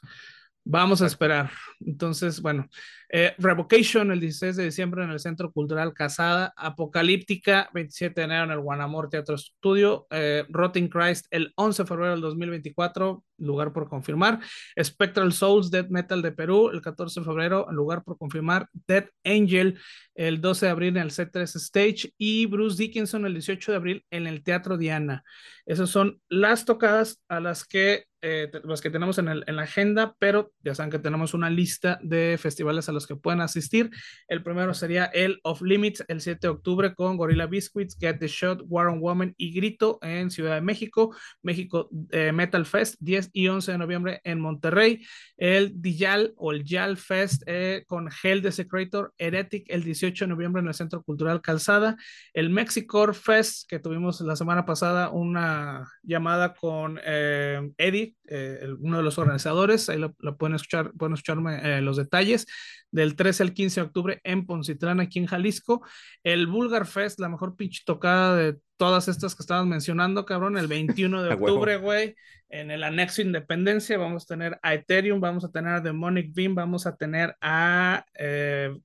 Vamos 0.66 1.02
a 1.02 1.08
esperar. 1.08 1.52
Entonces, 1.86 2.42
bueno, 2.42 2.70
eh, 3.10 3.36
Revocation 3.38 4.12
el 4.12 4.22
16 4.22 4.56
de 4.56 4.64
diciembre 4.64 5.04
en 5.04 5.10
el 5.10 5.20
Centro 5.20 5.52
Cultural 5.52 5.94
Casada, 5.94 6.54
Apocalíptica 6.56 7.70
27 7.74 8.22
de 8.22 8.26
enero 8.26 8.46
en 8.46 8.52
el 8.52 8.62
Guanamor 8.62 9.10
Teatro 9.10 9.36
Estudio, 9.36 10.08
eh, 10.10 10.46
Rotting 10.48 10.88
Christ 10.88 11.26
el 11.32 11.52
11 11.58 11.84
de 11.84 11.88
febrero 11.88 12.12
del 12.12 12.22
2024, 12.22 13.26
lugar 13.40 13.74
por 13.74 13.90
confirmar, 13.90 14.40
Spectral 14.82 15.34
Souls 15.34 15.70
Death 15.70 15.90
Metal 15.90 16.22
de 16.22 16.32
Perú 16.32 16.70
el 16.70 16.82
14 16.82 17.20
de 17.20 17.26
febrero, 17.26 17.68
lugar 17.70 18.06
por 18.06 18.18
confirmar, 18.18 18.70
Dead 18.88 19.10
Angel 19.26 19.78
el 20.16 20.40
12 20.40 20.66
de 20.66 20.72
abril 20.72 20.96
en 20.96 21.04
el 21.04 21.12
C3 21.12 21.56
Stage 21.58 22.14
y 22.18 22.46
Bruce 22.46 22.82
Dickinson 22.82 23.26
el 23.26 23.34
18 23.34 23.74
de 23.74 23.76
abril 23.76 24.06
en 24.12 24.28
el 24.28 24.44
Teatro 24.44 24.78
Diana. 24.78 25.26
Esas 25.66 25.90
son 25.90 26.22
las 26.30 26.64
tocadas 26.64 27.22
a 27.28 27.42
las 27.42 27.66
que 27.66 28.06
eh, 28.26 28.50
los 28.64 28.80
que 28.80 28.90
tenemos 28.90 29.18
en, 29.18 29.26
la 29.26 29.62
agenda, 29.62 30.16
pero 30.18 30.54
ya 30.64 30.74
saben 30.74 30.90
que 30.90 30.98
tenemos 30.98 31.34
una 31.34 31.50
lista 31.50 32.00
de 32.02 32.38
festivales 32.40 32.88
a 32.88 32.94
los 32.94 33.06
que 33.06 33.18
pueden 33.18 33.42
asistir. 33.42 33.90
El 34.30 34.42
primero 34.44 34.74
sería 34.74 35.04
el 35.04 35.42
Off 35.44 35.62
Limits 35.62 36.06
el 36.08 36.22
7 36.22 36.40
de 36.40 36.48
octubre 36.48 36.96
con 36.96 37.18
Gorilla 37.18 37.48
Biscuits, 37.48 37.98
Get 38.00 38.20
the 38.20 38.30
Shot, 38.30 38.62
War 38.68 38.88
on 38.88 39.02
Woman 39.02 39.34
y 39.36 39.54
Grito 39.54 40.00
en 40.02 40.32
Ciudad 40.32 40.56
de 40.56 40.62
México, 40.62 41.14
México 41.42 41.90
eh, 42.12 42.32
Metal 42.32 42.66
Fest 42.66 42.96
10 43.02 43.32
y 43.34 43.50
11 43.50 43.74
de 43.74 43.78
noviembre 43.78 44.22
en 44.24 44.40
Monterrey, 44.40 45.06
el 45.36 45.82
Dijal 45.82 46.34
o 46.38 46.54
el 46.54 46.64
Yal 46.64 46.96
Fest 46.96 47.44
eh, 47.46 47.84
con 47.88 48.08
Hell 48.24 48.42
Desecrator, 48.42 49.14
Heretic 49.18 49.66
el 49.68 49.84
18 49.84 50.24
de 50.24 50.30
noviembre 50.30 50.62
en 50.62 50.70
el 50.70 50.74
Centro 50.74 51.04
Cultural 51.04 51.42
Calzada, 51.42 51.98
el 52.34 52.50
Mexicor 52.50 53.16
Fest 53.16 53.68
que 53.68 53.80
tuvimos 53.80 54.22
la 54.22 54.38
semana 54.38 54.64
pasada 54.64 55.10
una 55.10 55.92
llamada 56.04 56.54
con 56.54 57.02
Eddie 57.04 58.13
eh, 58.28 58.68
uno 58.80 58.98
de 58.98 59.04
los 59.04 59.18
organizadores, 59.18 59.90
ahí 59.90 59.98
lo, 59.98 60.14
pueden 60.38 60.56
escuchar, 60.56 60.92
pueden 60.94 61.14
escucharme 61.14 61.60
eh, 61.64 61.82
los 61.82 61.98
detalles, 61.98 62.46
del 62.92 63.16
13 63.16 63.44
al 63.44 63.54
15 63.54 63.82
de 63.82 63.86
octubre 63.88 64.22
en 64.24 64.46
Poncitlán, 64.46 65.00
aquí 65.00 65.20
en 65.20 65.26
Jalisco. 65.26 65.86
El 66.24 66.48
Bulgar 66.48 66.86
Fest, 66.86 67.20
la 67.20 67.30
mejor 67.30 67.56
pinche 67.56 67.82
tocada 67.86 68.36
de 68.36 68.58
todas 68.78 69.08
estas 69.08 69.36
que 69.36 69.44
estabas 69.44 69.66
mencionando, 69.66 70.26
cabrón, 70.26 70.58
el 70.58 70.68
21 70.68 71.24
de 71.24 71.34
octubre, 71.34 71.78
güey, 71.78 72.16
en 72.50 72.70
el 72.72 72.84
anexo 72.84 73.22
Independencia, 73.22 73.98
vamos 73.98 74.24
a 74.24 74.28
tener 74.28 74.60
a 74.62 74.74
Ethereum, 74.74 75.20
vamos 75.20 75.44
a 75.44 75.52
tener 75.52 75.74
a 75.74 75.82
Demonic 75.82 76.34
Beam, 76.34 76.54
vamos 76.54 76.86
a 76.86 76.96
tener 76.96 77.36
a 77.42 78.06
eh, 78.14 78.76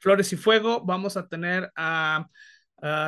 Flores 0.00 0.32
y 0.32 0.36
Fuego, 0.36 0.84
vamos 0.84 1.16
a 1.16 1.28
tener 1.28 1.70
a 1.76 2.28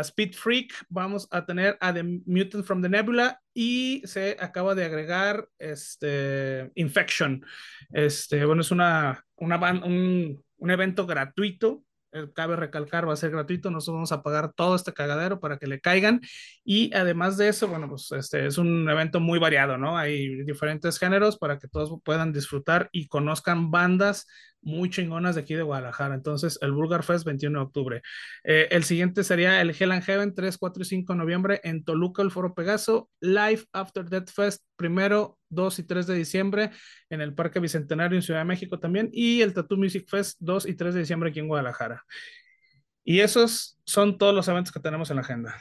Speed 0.00 0.34
Freak, 0.34 0.72
vamos 0.88 1.28
a 1.30 1.44
tener 1.44 1.76
a 1.80 1.92
The 1.92 2.02
Mutant 2.02 2.64
from 2.64 2.82
the 2.82 2.88
Nebula 2.88 3.40
y 3.52 4.02
se 4.04 4.36
acaba 4.40 4.74
de 4.74 4.84
agregar 4.84 5.48
este 5.58 6.70
Infection. 6.76 7.44
Este, 7.92 8.44
bueno, 8.44 8.62
es 8.62 8.70
una, 8.70 9.24
una 9.36 9.58
un, 9.84 10.42
un 10.56 10.70
evento 10.70 11.06
gratuito 11.06 11.82
eh, 12.16 12.28
cabe 12.34 12.56
recalcar, 12.56 13.06
va 13.06 13.12
a 13.12 13.16
ser 13.16 13.30
gratuito, 13.30 13.70
nosotros 13.70 13.96
vamos 13.96 14.12
a 14.12 14.22
pagar 14.22 14.52
todo 14.54 14.74
este 14.74 14.94
cagadero 14.94 15.38
para 15.38 15.58
que 15.58 15.66
le 15.66 15.80
caigan 15.80 16.22
y 16.64 16.94
además 16.94 17.36
de 17.36 17.48
eso, 17.48 17.68
bueno, 17.68 17.88
pues 17.90 18.10
este 18.12 18.46
es 18.46 18.56
un 18.56 18.88
evento 18.88 19.20
muy 19.20 19.38
variado, 19.38 19.76
¿no? 19.76 19.98
Hay 19.98 20.42
diferentes 20.44 20.98
géneros 20.98 21.36
para 21.36 21.58
que 21.58 21.68
todos 21.68 22.00
puedan 22.02 22.32
disfrutar 22.32 22.88
y 22.90 23.08
conozcan 23.08 23.70
bandas 23.70 24.26
muy 24.66 24.90
chingonas 24.90 25.37
de 25.37 25.42
aquí 25.42 25.55
de 25.55 25.62
Guadalajara. 25.62 26.14
Entonces, 26.14 26.59
el 26.61 26.72
Bulgar 26.72 27.05
Fest 27.05 27.24
21 27.24 27.59
de 27.59 27.64
octubre. 27.64 28.02
Eh, 28.42 28.66
el 28.72 28.83
siguiente 28.83 29.22
sería 29.22 29.61
el 29.61 29.70
Hell 29.70 29.92
and 29.92 30.02
Heaven 30.02 30.35
3, 30.35 30.59
4 30.59 30.83
y 30.83 30.85
5 30.85 31.12
de 31.12 31.18
noviembre 31.18 31.61
en 31.62 31.85
Toluca, 31.85 32.20
el 32.22 32.33
Foro 32.33 32.52
Pegaso. 32.52 33.09
Live 33.20 33.64
After 33.72 34.05
Death 34.05 34.31
Fest 34.31 34.64
primero, 34.74 35.38
2 35.50 35.79
y 35.79 35.83
3 35.85 36.07
de 36.09 36.14
diciembre 36.14 36.70
en 37.09 37.20
el 37.20 37.32
Parque 37.32 37.61
Bicentenario 37.61 38.16
en 38.18 38.22
Ciudad 38.22 38.40
de 38.40 38.47
México 38.47 38.80
también. 38.80 39.09
Y 39.12 39.40
el 39.40 39.55
Tattoo 39.55 39.78
Music 39.78 40.07
Fest 40.09 40.36
2 40.40 40.66
y 40.66 40.74
3 40.74 40.95
de 40.95 41.01
diciembre 41.01 41.30
aquí 41.30 41.38
en 41.38 41.47
Guadalajara. 41.49 42.05
Y 43.05 43.20
esos 43.20 43.78
son 43.86 44.18
todos 44.18 44.34
los 44.34 44.49
eventos 44.49 44.72
que 44.72 44.80
tenemos 44.80 45.11
en 45.11 45.16
la 45.16 45.22
agenda. 45.22 45.55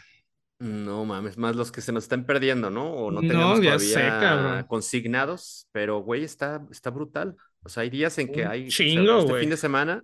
No 0.60 1.04
mames, 1.04 1.38
más 1.38 1.56
los 1.56 1.72
que 1.72 1.82
se 1.82 1.92
nos 1.92 2.06
están 2.06 2.26
perdiendo, 2.26 2.70
¿no? 2.70 2.94
O 2.94 3.12
no 3.12 3.20
tenemos 3.20 3.60
todavía 3.60 4.66
consignados, 4.68 5.68
pero 5.72 6.00
güey, 6.00 6.24
está, 6.24 6.66
está 6.72 6.92
brutal. 6.92 7.36
O 7.64 7.70
sea, 7.70 7.84
hay 7.84 7.90
días 7.90 8.18
en 8.20 8.32
que 8.32 8.46
hay. 8.46 8.70
Chingo, 8.70 9.20
este 9.20 9.40
fin 9.40 9.50
de 9.50 9.58
semana, 9.58 10.04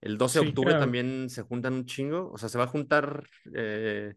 el 0.00 0.18
12 0.18 0.40
de 0.40 0.48
octubre 0.48 0.74
también 0.74 1.30
se 1.30 1.42
juntan 1.42 1.72
un 1.72 1.86
chingo. 1.86 2.30
O 2.32 2.36
sea, 2.36 2.48
se 2.48 2.58
va 2.58 2.64
a 2.64 2.68
juntar 2.68 3.24
eh, 3.54 4.14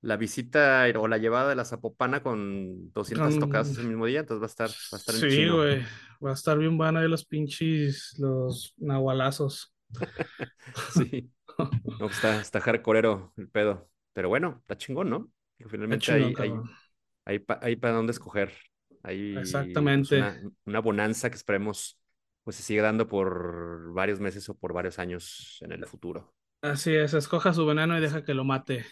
la 0.00 0.16
visita 0.16 0.86
o 0.96 1.06
la 1.06 1.18
llevada 1.18 1.50
de 1.50 1.56
la 1.56 1.66
Zapopana 1.66 2.22
con 2.22 2.90
200 2.92 3.38
tocadas 3.38 3.70
ese 3.70 3.82
mismo 3.82 4.06
día. 4.06 4.20
Entonces 4.20 4.40
va 4.40 4.46
a 4.46 4.48
estar, 4.48 4.70
va 4.70 4.96
a 4.96 4.96
estar 4.96 5.14
Sí, 5.14 5.48
güey. 5.48 5.82
Va 6.24 6.30
a 6.30 6.34
estar 6.34 6.56
bien 6.56 6.78
buena 6.78 7.00
ahí 7.00 7.08
los 7.08 7.26
pinches, 7.26 8.14
los 8.18 8.74
nahualazos. 8.78 9.74
sí. 10.94 11.30
No, 11.58 11.98
pues 11.98 12.12
está, 12.12 12.40
está 12.40 12.58
hardcoreero 12.60 13.34
el 13.36 13.48
pedo. 13.48 13.90
Pero 14.12 14.28
bueno, 14.28 14.58
está 14.60 14.76
chingón, 14.76 15.10
¿no? 15.10 15.30
finalmente 15.68 16.10
hay, 16.10 16.34
hay, 16.38 16.52
hay, 17.26 17.44
hay, 17.60 17.76
para 17.76 17.94
dónde 17.94 18.12
escoger. 18.12 18.52
Hay 19.02 19.34
pues, 19.34 19.48
Exactamente. 19.48 20.16
una, 20.16 20.40
una 20.64 20.80
bonanza 20.80 21.28
que 21.30 21.36
esperemos 21.36 21.98
pues 22.42 22.56
se 22.56 22.62
sigue 22.62 22.80
dando 22.80 23.06
por 23.06 23.92
varios 23.92 24.20
meses 24.20 24.48
o 24.48 24.56
por 24.56 24.72
varios 24.72 24.98
años 24.98 25.58
en 25.60 25.72
el 25.72 25.86
futuro. 25.86 26.34
Así 26.62 26.94
es, 26.94 27.14
escoja 27.14 27.52
su 27.52 27.66
veneno 27.66 27.96
y 27.96 28.00
deja 28.00 28.24
que 28.24 28.34
lo 28.34 28.44
mate. 28.44 28.84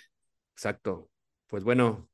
Exacto. 0.54 1.10
Pues 1.46 1.64
bueno, 1.64 2.08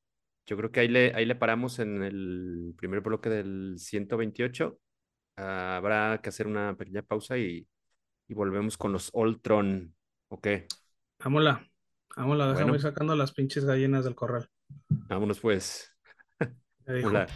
yo 0.46 0.56
creo 0.56 0.70
que 0.70 0.80
ahí 0.80 0.88
le, 0.88 1.12
ahí 1.14 1.24
le 1.24 1.34
paramos 1.34 1.78
en 1.78 2.02
el 2.02 2.74
primer 2.76 3.00
bloque 3.00 3.28
del 3.28 3.74
128. 3.78 4.78
Ah, 5.36 5.76
habrá 5.76 6.20
que 6.22 6.28
hacer 6.28 6.46
una 6.46 6.76
pequeña 6.76 7.02
pausa 7.02 7.36
y, 7.38 7.66
y 8.28 8.34
volvemos 8.34 8.76
con 8.76 8.92
los 8.92 9.10
Ultron. 9.12 9.94
¿Ok? 10.28 10.48
Vámonos, 11.18 11.60
vámonos, 12.16 12.54
dejamos 12.54 12.76
ir 12.76 12.82
sacando 12.82 13.16
las 13.16 13.32
pinches 13.32 13.64
gallinas 13.64 14.04
del 14.04 14.14
corral. 14.14 14.48
Vámonos 14.88 15.40
pues. 15.40 15.90
Hola. 16.86 17.26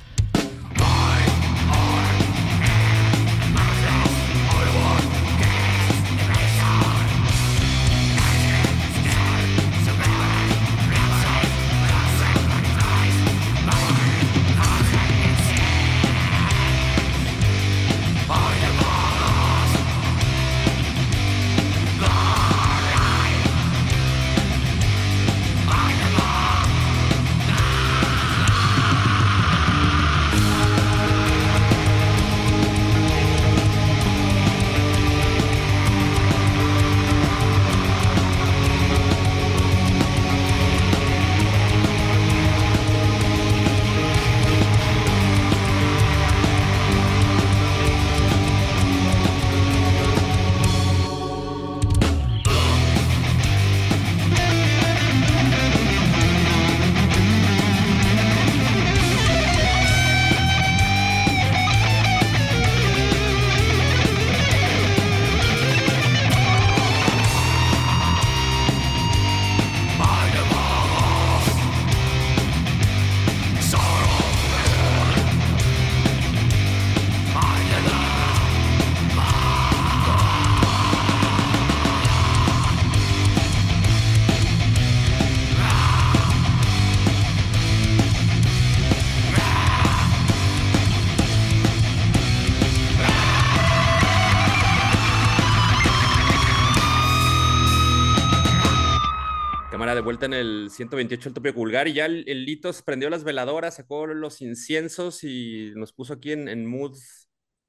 Vuelta 100.09 100.25
en 100.25 100.33
el 100.33 100.71
128 100.71 101.29
el 101.29 101.35
tope 101.35 101.51
vulgar 101.51 101.87
y 101.87 101.93
ya 101.93 102.07
el, 102.07 102.25
el, 102.27 102.47
Litos 102.47 102.81
prendió 102.81 103.11
las 103.11 103.25
veladoras, 103.25 103.77
sacó 103.77 104.07
los 104.07 104.41
inciensos 104.41 105.23
y 105.23 105.71
nos 105.77 105.93
puso 105.93 106.15
aquí 106.15 106.33
en, 106.33 106.49
en 106.49 106.65
mood 106.65 106.97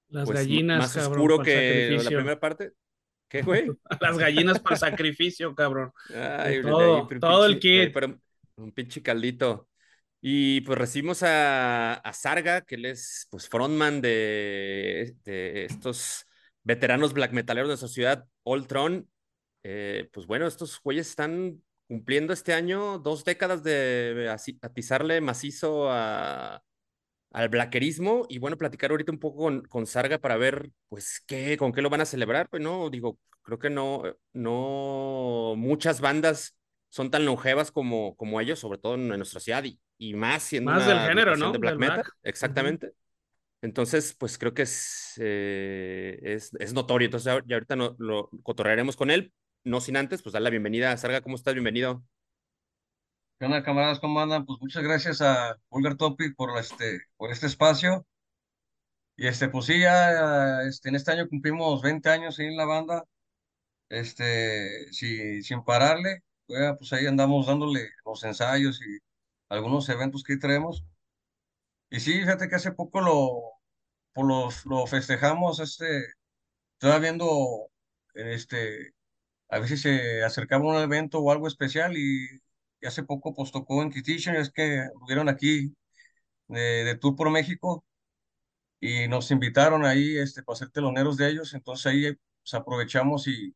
las 0.08 0.26
pues, 0.26 0.40
gallinas, 0.40 0.80
más 0.80 0.94
cabrón, 0.94 1.12
oscuro 1.12 1.44
que 1.44 2.00
la 2.02 2.10
primera 2.10 2.40
parte. 2.40 2.72
¿Qué, 3.28 3.42
güey? 3.44 3.68
Las 4.00 4.18
gallinas 4.18 4.58
para 4.62 4.78
sacrificio, 4.78 5.54
cabrón. 5.54 5.92
Ay, 6.16 6.62
todo, 6.62 7.10
ahí, 7.12 7.20
todo 7.20 7.46
el 7.46 7.60
kit. 7.60 7.92
pero 7.94 8.18
un 8.56 8.72
pinche 8.72 9.02
caldito. 9.02 9.68
Y 10.22 10.62
pues 10.62 10.78
recibimos 10.80 11.22
a, 11.24 11.96
a 11.96 12.14
Sarga, 12.14 12.62
que 12.62 12.76
él 12.76 12.86
es 12.86 13.28
pues 13.30 13.50
frontman 13.50 14.00
de, 14.00 15.14
de 15.26 15.66
estos 15.66 16.26
veteranos 16.64 17.12
black 17.12 17.34
metaleros 17.34 17.68
de 17.68 17.74
nuestra 17.74 17.90
ciudad, 17.90 18.26
Ultron. 18.44 19.10
Eh, 19.64 20.10
pues 20.14 20.26
bueno, 20.26 20.48
estos 20.48 20.80
güeyes 20.82 21.10
están 21.10 21.62
cumpliendo 21.90 22.34
este 22.34 22.54
año 22.54 23.00
dos 23.00 23.26
décadas 23.26 23.64
de 23.64 24.32
atizarle 24.62 25.22
macizo 25.22 25.90
a, 25.90 26.62
al 27.32 27.50
blackerismo 27.50 28.28
y 28.30 28.38
bueno, 28.38 28.58
platicar 28.58 28.92
ahorita 28.92 29.12
un 29.12 29.18
poco 29.18 29.40
con, 29.40 29.62
con 29.64 29.88
Sarga 29.88 30.20
para 30.20 30.38
ver, 30.38 30.70
pues, 30.88 31.24
qué, 31.26 31.58
con 31.58 31.74
qué 31.74 31.82
lo 31.82 31.90
van 31.90 32.02
a 32.02 32.06
celebrar. 32.06 32.48
Pues 32.48 32.62
no, 32.62 32.92
digo, 32.92 33.18
creo 33.42 33.58
que 33.58 33.72
no, 33.72 34.04
no 34.34 35.56
muchas 35.58 36.00
bandas 36.00 36.56
son 36.90 37.10
tan 37.10 37.26
longevas 37.26 37.72
como, 37.72 38.16
como 38.16 38.40
ellos, 38.40 38.60
sobre 38.60 38.78
todo 38.78 38.94
en, 38.94 39.08
nuestra 39.08 39.40
ciudad 39.40 39.64
y, 39.64 39.80
y 39.98 40.14
más 40.14 40.44
siendo 40.44 40.70
Más 40.70 40.86
una 40.86 40.94
del 40.94 41.10
género, 41.10 41.36
¿no? 41.38 41.52
de 41.52 41.58
black 41.58 41.72
Del 41.72 41.80
metal. 41.80 41.96
black. 42.02 42.14
Exactamente. 42.22 42.92
Entonces, 43.64 44.16
pues 44.18 44.38
creo 44.38 44.54
que 44.54 44.62
es, 44.62 45.16
eh, 45.18 46.20
es, 46.22 46.52
es 46.60 46.72
notorio. 46.74 47.08
Entonces, 47.08 47.34
ya, 47.34 47.42
ya 47.48 47.56
ahorita 47.56 47.76
no, 47.76 47.96
lo 47.98 48.30
cotorrearemos 48.44 48.96
con 48.96 49.10
él. 49.10 49.34
No 49.64 49.80
sin 49.82 49.96
antes, 49.98 50.22
pues 50.22 50.34
dar 50.34 50.42
la 50.42 50.50
bienvenida. 50.50 50.96
Sarga, 50.98 51.22
¿cómo 51.22 51.36
estás? 51.38 51.54
Bienvenido. 51.54 52.04
¿Qué 53.38 53.46
onda, 53.46 53.64
camaradas? 53.64 54.00
¿Cómo 54.00 54.20
andan? 54.22 54.46
Pues 54.46 54.60
muchas 54.62 54.84
gracias 54.84 55.22
a 55.22 55.56
Vulgar 55.70 55.96
Topic 55.96 56.36
por 56.36 56.58
este, 56.58 57.02
por 57.18 57.32
este 57.32 57.48
espacio. 57.48 58.06
Y 59.18 59.28
este, 59.28 59.50
pues 59.50 59.66
sí, 59.66 59.80
ya 59.82 60.62
este, 60.64 60.90
en 60.90 60.96
este 60.96 61.12
año 61.12 61.28
cumplimos 61.30 61.82
20 61.82 62.10
años 62.10 62.40
ahí 62.40 62.48
en 62.48 62.56
la 62.58 62.66
banda, 62.66 63.04
este, 63.90 64.92
sí, 64.94 65.44
sin 65.44 65.64
pararle. 65.64 66.24
Pues 66.48 66.94
ahí 66.94 67.08
andamos 67.08 67.48
dándole 67.48 67.90
los 68.06 68.24
ensayos 68.26 68.82
y 68.82 69.00
algunos 69.50 69.90
eventos 69.90 70.24
que 70.24 70.38
traemos. 70.38 70.86
Y 71.90 72.00
sí, 72.00 72.14
fíjate 72.20 72.50
que 72.50 72.56
hace 72.56 72.72
poco 72.72 73.02
lo, 73.02 73.42
pues 74.14 74.28
los- 74.28 74.66
lo 74.66 74.88
festejamos, 74.88 75.60
este, 75.60 76.06
estaba 76.74 77.00
viendo, 77.00 77.72
este, 78.16 78.94
a 79.50 79.60
ver 79.60 79.70
si 79.70 79.78
se 79.78 80.24
acercaba 80.24 80.66
un 80.66 80.78
evento 80.78 81.20
o 81.20 81.32
algo 81.32 81.48
especial 81.48 81.98
y, 81.98 82.28
y 82.82 82.88
hace 82.88 83.04
poco 83.04 83.34
pues 83.34 83.52
tocó 83.52 83.84
Inquisition, 83.84 84.36
es 84.36 84.52
que 84.52 84.84
estuvieron 84.86 85.30
aquí 85.30 85.76
de, 86.48 86.84
de 86.86 86.96
tour 86.98 87.16
por 87.16 87.30
México 87.32 87.86
y 88.80 89.08
nos 89.08 89.32
invitaron 89.32 89.86
ahí 89.86 90.18
este, 90.18 90.44
para 90.44 90.58
ser 90.58 90.70
teloneros 90.70 91.18
de 91.18 91.30
ellos, 91.30 91.54
entonces 91.54 91.86
ahí 91.88 92.14
pues, 92.14 92.54
aprovechamos 92.54 93.28
y, 93.28 93.56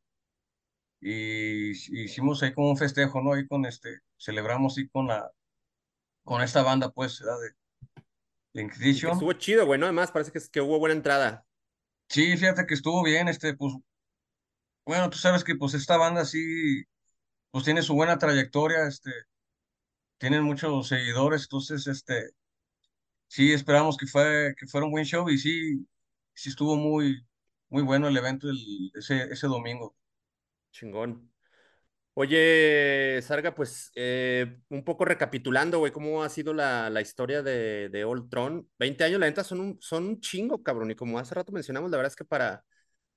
y 1.00 1.72
hicimos 2.04 2.42
ahí 2.44 2.54
como 2.54 2.70
un 2.70 2.78
festejo, 2.78 3.22
¿no? 3.22 3.34
Ahí 3.34 3.48
con 3.48 3.66
este, 3.66 4.00
celebramos 4.18 4.78
ahí 4.78 4.88
con 4.90 5.08
la, 5.08 5.32
con 6.24 6.42
esta 6.42 6.64
banda 6.64 6.92
pues, 6.92 7.20
¿verdad? 7.20 7.38
De, 7.42 7.56
estuvo 8.64 9.34
chido, 9.34 9.66
güey, 9.66 9.80
¿no? 9.80 9.88
Además, 9.88 10.12
parece 10.12 10.32
que, 10.32 10.40
que 10.52 10.62
hubo 10.62 10.80
buena 10.80 10.96
entrada. 10.96 11.46
Sí, 12.10 12.38
fíjate 12.38 12.66
que 12.68 12.76
estuvo 12.76 13.04
bien, 13.04 13.28
este, 13.28 13.56
pues, 13.56 13.74
bueno, 14.86 15.10
tú 15.10 15.18
sabes 15.18 15.44
que 15.44 15.56
pues 15.56 15.74
esta 15.74 15.98
banda 15.98 16.26
sí, 16.26 16.84
pues 17.52 17.66
tiene 17.66 17.82
su 17.84 17.94
buena 17.96 18.18
trayectoria, 18.18 18.88
este, 18.88 19.12
tienen 20.18 20.44
muchos 20.44 20.88
seguidores, 20.88 21.44
entonces, 21.44 21.86
este, 21.88 22.32
sí 23.28 23.52
esperamos 23.54 23.98
que 23.98 24.08
fue 24.08 24.54
que 24.60 24.68
fuera 24.68 24.86
un 24.88 24.92
buen 24.94 25.06
show 25.06 25.30
y 25.30 25.38
sí 25.38 25.88
sí 26.34 26.50
estuvo 26.50 26.76
muy 26.78 27.26
muy 27.70 27.84
bueno 27.84 28.08
el 28.08 28.18
evento 28.18 28.50
el- 28.50 28.92
ese 28.96 29.24
ese 29.34 29.48
domingo. 29.48 29.96
Chingón. 30.72 31.30
Oye, 32.16 33.22
Sarga, 33.24 33.56
pues 33.56 33.92
eh, 33.96 34.60
un 34.70 34.84
poco 34.86 35.06
recapitulando, 35.06 35.80
güey, 35.80 35.92
cómo 35.94 36.24
ha 36.24 36.30
sido 36.30 36.54
la, 36.54 36.90
la 36.90 37.02
historia 37.02 37.44
de, 37.44 37.90
de 37.90 38.06
Old 38.06 38.30
Tron. 38.30 38.70
20 38.80 39.04
años, 39.06 39.20
la 39.20 39.28
neta, 39.28 39.44
son 39.44 39.62
un, 39.62 39.78
son 39.82 40.06
un 40.08 40.22
chingo, 40.22 40.64
cabrón. 40.64 40.92
Y 40.92 40.96
como 40.96 41.20
hace 41.20 41.36
rato 41.36 41.52
mencionamos, 41.54 41.92
la 41.92 41.98
verdad 41.98 42.12
es 42.12 42.18
que 42.18 42.26
para, 42.26 42.66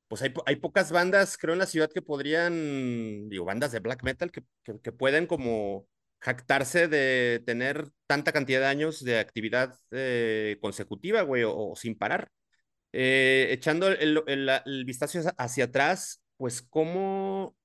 pues 0.08 0.22
hay, 0.22 0.32
hay 0.46 0.56
pocas 0.56 0.92
bandas, 0.92 1.36
creo, 1.38 1.54
en 1.54 1.58
la 1.60 1.66
ciudad 1.66 1.90
que 1.92 2.02
podrían, 2.02 3.28
digo, 3.28 3.44
bandas 3.44 3.72
de 3.72 3.80
black 3.80 4.02
metal 4.04 4.30
que, 4.30 4.42
que, 4.82 4.92
pueden 4.92 5.26
como 5.26 5.86
jactarse 6.20 6.88
de 6.88 7.42
tener 7.46 7.90
tanta 8.06 8.32
cantidad 8.32 8.60
de 8.60 8.66
años 8.66 9.04
de 9.04 9.18
actividad 9.18 9.76
eh, 9.90 10.58
consecutiva, 10.60 11.22
güey, 11.22 11.44
o, 11.46 11.74
sin 11.76 11.96
parar. 11.96 12.28
Eh, 12.92 13.48
echando 13.50 13.88
el, 13.88 14.22
el, 14.26 14.48
el 14.64 14.84
vistazo 14.84 15.20
hacia 15.38 15.64
atrás, 15.64 16.22
pues 16.36 16.62
cómo 16.62 17.56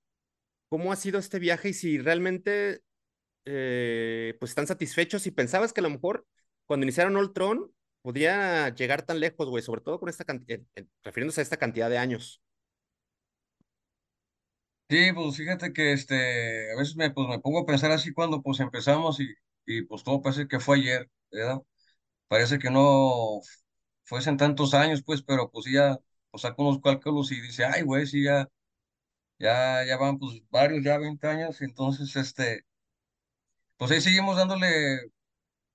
cómo 0.72 0.94
ha 0.94 0.96
sido 0.96 1.20
este 1.20 1.38
viaje 1.38 1.70
y 1.70 1.74
si 1.74 1.98
realmente 1.98 2.82
eh, 3.44 4.38
pues 4.40 4.52
están 4.52 4.68
satisfechos 4.68 5.28
y 5.28 5.32
pensabas 5.32 5.74
que 5.74 5.82
a 5.82 5.84
lo 5.84 5.90
mejor 5.90 6.26
cuando 6.66 6.86
iniciaron 6.86 7.18
Ultron 7.18 7.70
podía 8.02 8.70
llegar 8.76 9.04
tan 9.04 9.20
lejos, 9.20 9.50
güey, 9.50 9.64
sobre 9.64 9.82
todo 9.82 10.00
con 10.00 10.10
esta 10.10 10.26
cantidad, 10.26 10.60
refiriéndose 11.04 11.42
a 11.42 11.44
esta 11.44 11.58
cantidad 11.58 11.90
de 11.90 11.98
años. 12.00 12.42
Sí, 14.90 15.12
pues 15.14 15.38
fíjate 15.38 15.72
que 15.72 15.94
este 15.94 16.72
a 16.74 16.76
veces 16.78 16.98
me 16.98 17.12
pues 17.12 17.28
me 17.30 17.40
pongo 17.40 17.60
a 17.60 17.66
pensar 17.66 17.92
así 17.92 18.14
cuando 18.14 18.42
pues 18.42 18.60
empezamos 18.60 19.20
y 19.22 19.28
y 19.66 19.84
pues 19.84 20.04
todo 20.04 20.22
parece 20.22 20.48
que 20.48 20.60
fue 20.60 20.78
ayer, 20.80 21.10
¿verdad? 21.32 21.62
Parece 22.28 22.60
que 22.60 22.70
no 22.72 23.42
fuesen 24.06 24.38
tantos 24.38 24.74
años 24.76 25.04
pues, 25.04 25.24
pero 25.24 25.52
pues 25.52 25.66
ya 25.72 26.00
pues 26.32 26.44
saco 26.44 26.64
unos 26.64 26.82
cálculos 26.82 27.32
y 27.32 27.42
dice, 27.42 27.66
"Ay, 27.66 27.84
güey, 27.84 28.08
sí 28.08 28.24
ya 28.24 28.50
ya 29.40 29.86
ya 29.86 29.98
van 29.98 30.20
pues 30.20 30.42
varios 30.52 30.84
ya 30.84 30.98
20 31.00 31.28
años", 31.28 31.62
entonces 31.62 32.16
este 32.18 32.66
pues 33.78 33.92
ahí 33.92 34.02
seguimos 34.02 34.38
dándole 34.38 35.00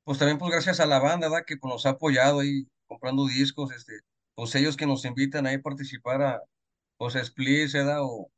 Pues 0.07 0.19
también 0.21 0.39
pues 0.39 0.53
gracias 0.53 0.79
a 0.79 0.87
la 0.87 1.01
banda. 1.01 1.43
Que 1.45 1.57
pues, 1.57 1.69
nos 1.73 1.85
ha 1.85 1.91
apoyado 1.91 2.39
ahí 2.39 2.69
comprando 2.87 3.27
discos, 3.27 3.73
este, 3.73 3.93
pues 4.37 4.55
ellos 4.55 4.77
que 4.77 4.87
nos 4.87 5.05
invitan 5.05 5.47
ahí 5.49 5.57
a 5.57 5.61
participar 5.63 6.23
a, 6.23 6.41
pues 6.97 7.15
splits, 7.15 7.73
¿verdad? 7.75 7.99
O 8.03 8.31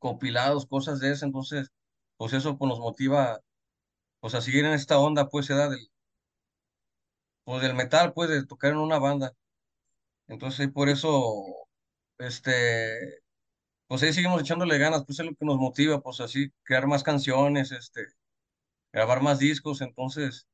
compilados, 0.00 0.66
cosas 0.66 1.00
de 1.00 1.12
eso, 1.12 1.26
entonces, 1.26 1.70
pues 2.18 2.32
eso 2.34 2.58
pues 2.58 2.68
nos 2.70 2.80
motiva, 2.80 3.40
pues 4.20 4.34
a 4.34 4.42
seguir 4.42 4.64
en 4.66 4.72
esta 4.74 4.98
onda, 4.98 5.28
pues, 5.30 5.48
¿verdad? 5.48 5.70
Del, 5.70 5.88
pues 7.44 7.62
del 7.62 7.74
metal, 7.74 8.12
pues, 8.14 8.30
de 8.30 8.46
tocar 8.46 8.72
en 8.72 8.78
una 8.78 8.98
banda. 8.98 9.32
Entonces, 10.28 10.68
por 10.72 10.88
eso, 10.90 11.34
este, 12.18 13.20
pues 13.88 14.02
ahí 14.04 14.12
seguimos 14.12 14.40
echándole 14.42 14.78
ganas, 14.78 15.04
pues 15.06 15.20
es 15.20 15.26
lo 15.26 15.32
que 15.34 15.46
nos 15.46 15.58
motiva, 15.58 16.00
pues 16.02 16.20
así, 16.20 16.50
crear 16.64 16.86
más 16.88 17.02
canciones, 17.04 17.72
este, 17.72 18.06
grabar 18.92 19.22
más 19.22 19.38
discos, 19.40 19.80
entonces, 19.82 20.46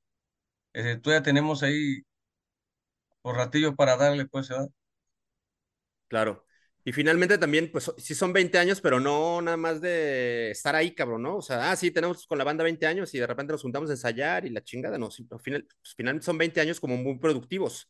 eh, 0.74 0.96
todavía 1.02 1.22
tenemos 1.22 1.62
ahí, 1.62 2.02
por 3.22 3.36
ratillo 3.36 3.74
para 3.76 3.96
darle, 3.96 4.26
pues, 4.26 4.48
¿verdad? 4.50 4.68
Claro. 6.08 6.44
Y 6.82 6.92
finalmente 6.92 7.38
también, 7.38 7.70
pues 7.70 7.92
sí 7.98 8.14
son 8.14 8.32
20 8.32 8.58
años, 8.58 8.80
pero 8.80 8.98
no 9.00 9.40
nada 9.42 9.56
más 9.56 9.80
de 9.80 10.50
estar 10.50 10.74
ahí, 10.74 10.94
cabrón, 10.94 11.22
¿no? 11.22 11.36
O 11.36 11.42
sea, 11.42 11.70
ah, 11.70 11.76
sí, 11.76 11.90
tenemos 11.90 12.26
con 12.26 12.38
la 12.38 12.44
banda 12.44 12.64
20 12.64 12.86
años 12.86 13.14
y 13.14 13.18
de 13.18 13.26
repente 13.26 13.52
nos 13.52 13.62
juntamos 13.62 13.90
a 13.90 13.92
ensayar 13.92 14.46
y 14.46 14.50
la 14.50 14.62
chingada, 14.64 14.98
no, 14.98 15.06
al 15.30 15.40
final, 15.40 15.66
pues, 15.82 15.94
finalmente 15.96 16.24
son 16.24 16.38
20 16.38 16.60
años 16.60 16.80
como 16.80 16.96
muy 16.96 17.18
productivos. 17.18 17.88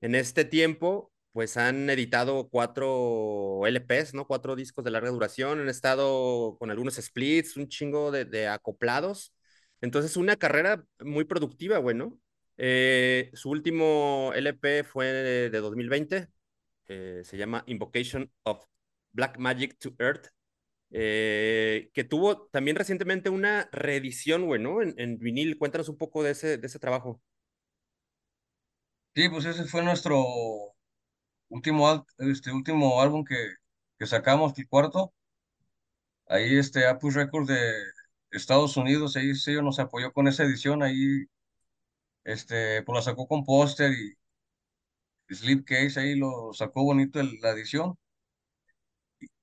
En 0.00 0.14
este 0.16 0.44
tiempo, 0.44 1.12
pues 1.32 1.56
han 1.56 1.88
editado 1.88 2.48
cuatro 2.50 3.66
LPs, 3.66 4.12
¿no? 4.14 4.26
Cuatro 4.26 4.56
discos 4.56 4.84
de 4.84 4.90
larga 4.90 5.10
duración, 5.10 5.60
han 5.60 5.68
estado 5.68 6.56
con 6.58 6.70
algunos 6.70 6.96
splits, 6.96 7.56
un 7.56 7.68
chingo 7.68 8.10
de, 8.10 8.24
de 8.24 8.48
acoplados. 8.48 9.32
Entonces, 9.80 10.16
una 10.16 10.36
carrera 10.36 10.84
muy 11.00 11.24
productiva, 11.24 11.78
güey, 11.78 11.96
¿no? 11.96 12.18
Eh, 12.64 13.30
su 13.34 13.50
último 13.50 14.30
LP 14.36 14.84
fue 14.84 15.06
de, 15.06 15.50
de 15.50 15.58
2020 15.58 16.28
eh, 16.86 17.22
se 17.24 17.36
llama 17.36 17.64
Invocation 17.66 18.30
of 18.44 18.64
Black 19.12 19.38
Magic 19.38 19.78
to 19.78 19.94
Earth, 19.98 20.28
eh, 20.90 21.90
que 21.94 22.04
tuvo 22.04 22.46
también 22.48 22.76
recientemente 22.76 23.30
una 23.30 23.68
reedición, 23.72 24.46
güey, 24.46 24.60
¿no? 24.60 24.82
En, 24.82 24.94
en, 24.98 25.18
vinil. 25.18 25.58
Cuéntanos 25.58 25.88
un 25.88 25.96
poco 25.96 26.22
de 26.22 26.32
ese, 26.32 26.58
de 26.58 26.66
ese 26.66 26.78
trabajo. 26.78 27.20
Sí, 29.14 29.28
pues 29.28 29.44
ese 29.44 29.64
fue 29.64 29.82
nuestro 29.82 30.22
último, 31.48 32.06
este, 32.18 32.52
último 32.52 33.00
álbum 33.00 33.24
que, 33.24 33.54
que 33.98 34.06
sacamos, 34.06 34.56
el 34.58 34.68
cuarto. 34.68 35.12
Ahí 36.26 36.56
este 36.56 36.86
Apus 36.86 37.14
Records 37.14 37.48
de 37.48 37.72
Estados 38.30 38.76
Unidos, 38.76 39.16
ahí 39.16 39.34
sí 39.34 39.52
nos 39.62 39.78
apoyó 39.78 40.12
con 40.12 40.28
esa 40.28 40.44
edición, 40.44 40.82
ahí 40.82 41.26
este, 42.24 42.82
pues 42.82 42.96
la 42.96 43.02
sacó 43.02 43.26
con 43.28 43.44
póster 43.44 43.92
y 43.92 44.14
slipcase, 45.34 45.98
ahí 46.00 46.14
lo 46.14 46.52
sacó 46.54 46.84
bonito 46.84 47.18
el- 47.20 47.40
la 47.40 47.50
edición. 47.50 47.96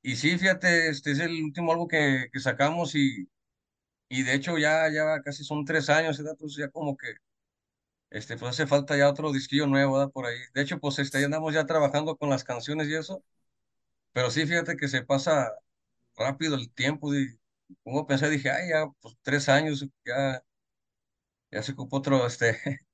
Y 0.02 0.16
sí, 0.16 0.38
fíjate, 0.38 0.90
este 0.90 1.12
es 1.12 1.20
el 1.20 1.44
último 1.44 1.72
álbum 1.72 1.88
que, 1.88 2.28
que 2.32 2.40
sacamos 2.40 2.96
y, 2.96 3.28
y 4.10 4.24
de 4.24 4.36
hecho 4.36 4.58
ya, 4.58 4.90
ya 4.92 5.22
casi 5.24 5.44
son 5.46 5.66
tres 5.66 5.90
años, 5.90 6.18
¿verdad? 6.18 6.34
Entonces 6.34 6.60
ya 6.60 6.70
como 6.72 6.98
que, 6.98 7.08
este, 8.12 8.38
pues 8.38 8.52
hace 8.52 8.68
falta 8.68 8.98
ya 8.98 9.10
otro 9.10 9.32
disquillo 9.32 9.68
nuevo, 9.68 9.94
¿verdad? 9.98 10.12
Por 10.12 10.26
ahí. 10.28 10.38
De 10.54 10.62
hecho, 10.62 10.80
pues 10.80 11.00
este, 11.00 11.24
andamos 11.26 11.54
ya 11.54 11.66
trabajando 11.66 12.18
con 12.18 12.30
las 12.30 12.44
canciones 12.44 12.88
y 12.90 12.96
eso, 12.96 13.24
pero 14.14 14.32
sí, 14.32 14.46
fíjate 14.48 14.78
que 14.78 14.88
se 14.90 15.04
pasa 15.04 15.52
rápido 16.18 16.56
el 16.56 16.72
tiempo, 16.74 17.14
y 17.16 17.40
pongo 17.84 18.02
a 18.02 18.08
pensar, 18.08 18.30
dije, 18.30 18.52
ay, 18.52 18.70
ya, 18.72 18.88
pues 19.02 19.16
tres 19.24 19.50
años, 19.50 19.88
ya, 20.06 20.44
ya 21.52 21.64
se 21.64 21.74
ocupó 21.74 21.98
otro, 21.98 22.26
este, 22.28 22.58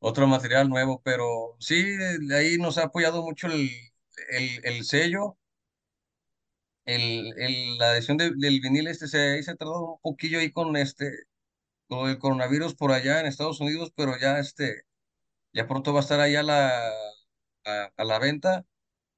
otro 0.00 0.26
material 0.26 0.68
nuevo, 0.68 1.02
pero 1.04 1.56
sí, 1.60 1.82
de 1.84 2.36
ahí 2.36 2.58
nos 2.58 2.78
ha 2.78 2.84
apoyado 2.84 3.22
mucho 3.22 3.48
el, 3.48 3.70
el, 4.30 4.60
el 4.64 4.84
sello, 4.84 5.38
el, 6.84 7.32
el, 7.38 7.78
la 7.78 7.94
edición 7.96 8.16
de- 8.16 8.32
del 8.36 8.60
vinil, 8.60 8.88
este, 8.88 9.08
se, 9.08 9.18
ahí 9.34 9.42
se 9.42 9.54
tardó 9.56 9.94
un 9.94 10.00
poquillo 10.00 10.38
ahí 10.38 10.52
con 10.52 10.76
este, 10.76 11.10
con 11.88 12.10
el 12.10 12.18
coronavirus 12.18 12.74
por 12.74 12.92
allá 12.92 13.20
en 13.20 13.26
Estados 13.26 13.60
Unidos, 13.60 13.92
pero 13.96 14.18
ya, 14.18 14.38
este, 14.40 14.84
ya 15.54 15.66
pronto 15.68 15.92
va 15.94 16.00
a 16.00 16.02
estar 16.02 16.20
allá 16.20 16.40
a 16.42 16.42
la, 16.44 16.88
a, 17.66 17.92
a 17.96 18.04
la 18.04 18.18
venta 18.18 18.64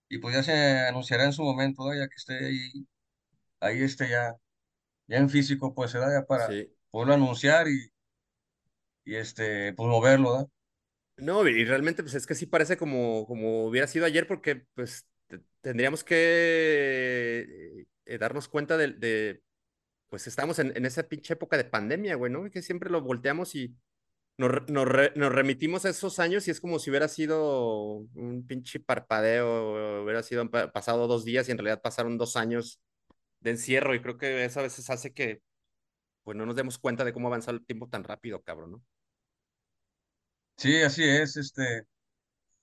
y 0.09 0.19
pues 0.19 0.35
ya 0.37 0.43
se 0.45 0.53
anunciará 0.89 1.25
en 1.25 1.33
su 1.33 1.43
momento, 1.45 1.85
¿no? 1.87 1.95
Ya 1.95 2.09
que 2.09 2.17
esté 2.17 2.47
ahí, 2.47 2.89
ahí 3.61 3.83
este, 3.83 4.09
ya, 4.11 4.37
ya 5.09 5.19
en 5.19 5.31
físico, 5.31 5.75
pues 5.75 5.93
se 5.93 5.99
da 6.01 6.13
ya 6.13 6.27
para 6.27 6.49
Sí. 6.49 6.75
poderlo 6.91 7.15
anunciar 7.15 7.69
y, 7.69 7.93
y 9.05 9.17
este, 9.17 9.73
pues 9.75 9.89
moverlo, 9.89 10.33
¿verdad? 10.33 10.49
No, 11.17 11.47
y 11.47 11.65
realmente 11.65 12.03
pues 12.03 12.15
es 12.15 12.27
que 12.27 12.35
sí 12.35 12.47
parece 12.47 12.77
como, 12.77 13.25
como 13.27 13.67
hubiera 13.67 13.87
sido 13.87 14.05
ayer 14.05 14.27
porque 14.27 14.67
pues 14.75 15.07
te- 15.29 15.41
tendríamos 15.61 16.03
que 16.03 17.87
eh, 18.07 18.19
darnos 18.19 18.49
cuenta 18.49 18.77
de, 18.77 18.89
de, 18.95 19.43
pues 20.09 20.27
estamos 20.29 20.59
en, 20.61 20.77
en 20.77 20.87
esa 20.87 21.05
pinche 21.09 21.35
época 21.35 21.57
de 21.59 21.65
pandemia, 21.65 22.17
güey, 22.17 22.33
¿no? 22.33 22.51
Que 22.51 22.63
siempre 22.63 22.91
lo 22.91 23.03
volteamos 23.03 23.55
y 23.57 23.77
nos, 24.39 24.69
nos, 24.71 24.87
re- 24.89 25.13
nos 25.17 25.33
remitimos 25.33 25.85
a 25.87 25.91
esos 25.91 26.19
años 26.21 26.49
y 26.49 26.53
es 26.53 26.61
como 26.61 26.79
si 26.81 26.91
hubiera 26.91 27.09
sido 27.09 27.99
un 28.15 28.47
pinche 28.47 28.81
parpadeo, 28.81 30.05
hubiera 30.05 30.23
sido 30.25 30.51
pa- 30.51 30.73
pasado 30.73 31.07
dos 31.09 31.25
días 31.25 31.49
y 31.49 31.53
en 31.53 31.59
realidad 31.59 31.83
pasaron 31.83 32.19
dos 32.19 32.37
años 32.37 32.81
de 33.41 33.53
encierro 33.53 33.95
y 33.95 34.03
creo 34.03 34.19
que 34.19 34.45
eso 34.47 34.61
a 34.61 34.65
veces 34.65 34.91
hace 34.91 35.13
que 35.15 35.43
pues 36.25 36.37
no 36.39 36.47
nos 36.47 36.57
demos 36.57 36.79
cuenta 36.79 37.05
de 37.05 37.13
cómo 37.15 37.29
avanza 37.29 37.51
el 37.53 37.65
tiempo 37.67 37.89
tan 37.89 38.05
rápido, 38.05 38.43
cabrón, 38.43 38.73
¿no? 38.73 38.83
Sí, 40.57 40.83
así 40.83 41.03
es, 41.05 41.37
este, 41.37 41.87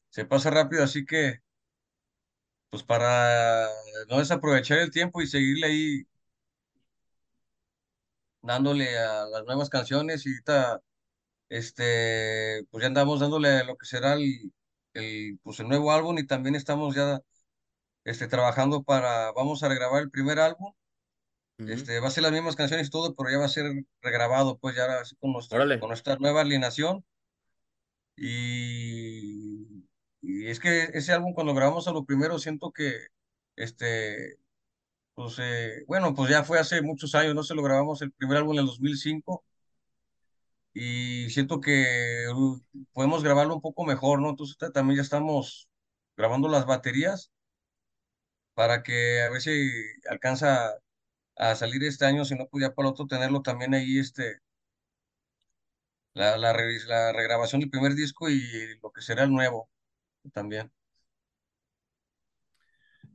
se 0.09 0.25
pasa 0.25 0.49
rápido, 0.51 0.83
así 0.83 1.05
que, 1.05 1.39
pues 2.69 2.83
para 2.83 3.67
no 4.09 4.19
desaprovechar 4.19 4.79
el 4.79 4.91
tiempo 4.91 5.21
y 5.21 5.27
seguirle 5.27 5.67
ahí 5.67 6.03
dándole 8.41 8.97
a 8.97 9.25
las 9.27 9.43
nuevas 9.45 9.69
canciones 9.69 10.25
y 10.25 10.29
ahorita, 10.31 10.81
este, 11.49 12.65
pues 12.71 12.83
ya 12.83 12.87
andamos 12.87 13.19
dándole 13.21 13.49
a 13.49 13.63
lo 13.65 13.77
que 13.77 13.85
será 13.87 14.13
el, 14.15 14.53
el, 14.93 15.39
pues 15.43 15.59
el 15.59 15.69
nuevo 15.69 15.91
álbum 15.91 16.17
y 16.19 16.27
también 16.27 16.55
estamos 16.55 16.95
ya, 16.95 17.21
este, 18.05 18.27
trabajando 18.27 18.83
para, 18.83 19.31
vamos 19.33 19.63
a 19.63 19.69
regrabar 19.69 20.03
el 20.03 20.11
primer 20.11 20.39
álbum, 20.39 20.73
este, 21.65 21.99
va 21.99 22.07
a 22.09 22.11
ser 22.11 22.23
las 22.23 22.33
mismas 22.33 22.55
canciones 22.57 22.87
y 22.87 22.91
todo, 22.91 23.15
pero 23.15 23.31
ya 23.31 23.39
va 23.39 23.45
a 23.45 23.49
ser 23.49 23.71
regrabado, 24.01 24.59
pues 24.59 24.75
ya 24.75 24.87
con 25.19 25.33
nuestra, 25.33 25.71
con 25.79 25.89
nuestra 25.89 26.17
nueva 26.17 26.41
alineación 26.41 27.05
y, 28.21 29.85
es 30.21 30.59
que 30.59 30.83
ese 30.93 31.13
álbum 31.13 31.33
cuando 31.33 31.53
grabamos 31.53 31.87
a 31.87 31.91
lo 31.93 32.05
primero 32.05 32.39
siento 32.39 32.71
que, 32.71 32.93
este, 33.55 34.37
pues, 35.15 35.37
eh, 35.39 35.83
bueno, 35.87 36.13
pues 36.15 36.29
ya 36.31 36.43
fue 36.43 36.59
hace 36.59 36.81
muchos 36.83 37.15
años, 37.15 37.35
no 37.35 37.43
se 37.43 37.55
lo 37.55 37.63
grabamos 37.63 38.01
el 38.01 38.11
primer 38.13 38.37
álbum 38.39 38.53
en 38.55 38.61
el 38.61 38.65
2005 38.67 39.45
y 40.73 41.29
siento 41.29 41.59
que 41.61 42.25
uh, 42.33 42.59
podemos 42.93 43.23
grabarlo 43.23 43.55
un 43.55 43.61
poco 43.61 43.85
mejor, 43.85 44.21
¿no? 44.21 44.29
Entonces 44.29 44.57
ta- 44.57 44.71
también 44.71 44.97
ya 44.97 45.03
estamos 45.03 45.69
grabando 46.17 46.47
las 46.49 46.65
baterías 46.65 47.31
para 48.53 48.83
que 48.83 49.21
a 49.21 49.29
ver 49.29 49.41
si 49.41 49.51
alcanza 50.09 50.73
a 51.37 51.55
salir 51.55 51.83
este 51.85 52.05
año, 52.05 52.25
si 52.25 52.35
no, 52.35 52.47
pues 52.49 52.63
ya 52.63 52.73
para 52.73 52.89
el 52.89 52.93
otro 52.93 53.07
tenerlo 53.07 53.41
también 53.41 53.73
ahí, 53.75 53.99
este, 53.99 54.37
la, 56.13 56.37
la, 56.37 56.53
re- 56.53 56.79
la 56.87 57.11
regrabación 57.13 57.61
del 57.61 57.69
primer 57.69 57.95
disco 57.95 58.29
y 58.29 58.41
lo 58.81 58.91
que 58.91 59.01
será 59.01 59.23
el 59.23 59.31
nuevo 59.31 59.69
también. 60.33 60.71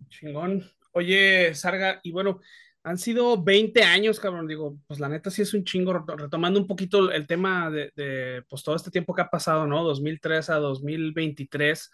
Chingón. 0.09 0.65
Oye, 0.93 1.55
Sarga, 1.55 2.01
y 2.03 2.11
bueno, 2.13 2.41
han 2.83 2.99
sido 2.99 3.43
20 3.43 3.83
años, 3.83 4.21
cabrón. 4.21 4.47
Digo, 4.47 4.79
pues 4.87 5.01
la 5.01 5.09
neta 5.09 5.31
sí 5.31 5.43
es 5.43 5.53
un 5.55 5.65
chingo, 5.65 5.93
reto- 5.93 6.17
retomando 6.17 6.59
un 6.61 6.67
poquito 6.67 7.11
el 7.11 7.27
tema 7.27 7.71
de, 7.71 7.93
de, 7.97 8.43
pues 8.49 8.63
todo 8.63 8.77
este 8.77 8.91
tiempo 8.91 9.15
que 9.15 9.23
ha 9.23 9.31
pasado, 9.31 9.67
¿no? 9.67 9.83
2003 9.85 10.51
a 10.51 10.57
2023. 10.57 11.91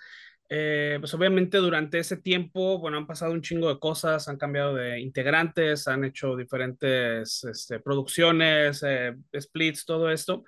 Eh, 0.54 0.98
pues 1.00 1.14
obviamente 1.14 1.56
durante 1.58 1.98
ese 1.98 2.18
tiempo, 2.18 2.78
bueno, 2.78 2.98
han 2.98 3.06
pasado 3.06 3.32
un 3.32 3.40
chingo 3.40 3.68
de 3.70 3.78
cosas, 3.80 4.28
han 4.28 4.36
cambiado 4.36 4.74
de 4.74 5.00
integrantes, 5.00 5.88
han 5.88 6.04
hecho 6.04 6.36
diferentes 6.36 7.42
este, 7.44 7.80
producciones, 7.80 8.82
eh, 8.86 9.14
splits, 9.40 9.86
todo 9.86 10.10
esto. 10.10 10.44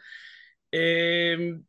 Eh, 0.76 1.60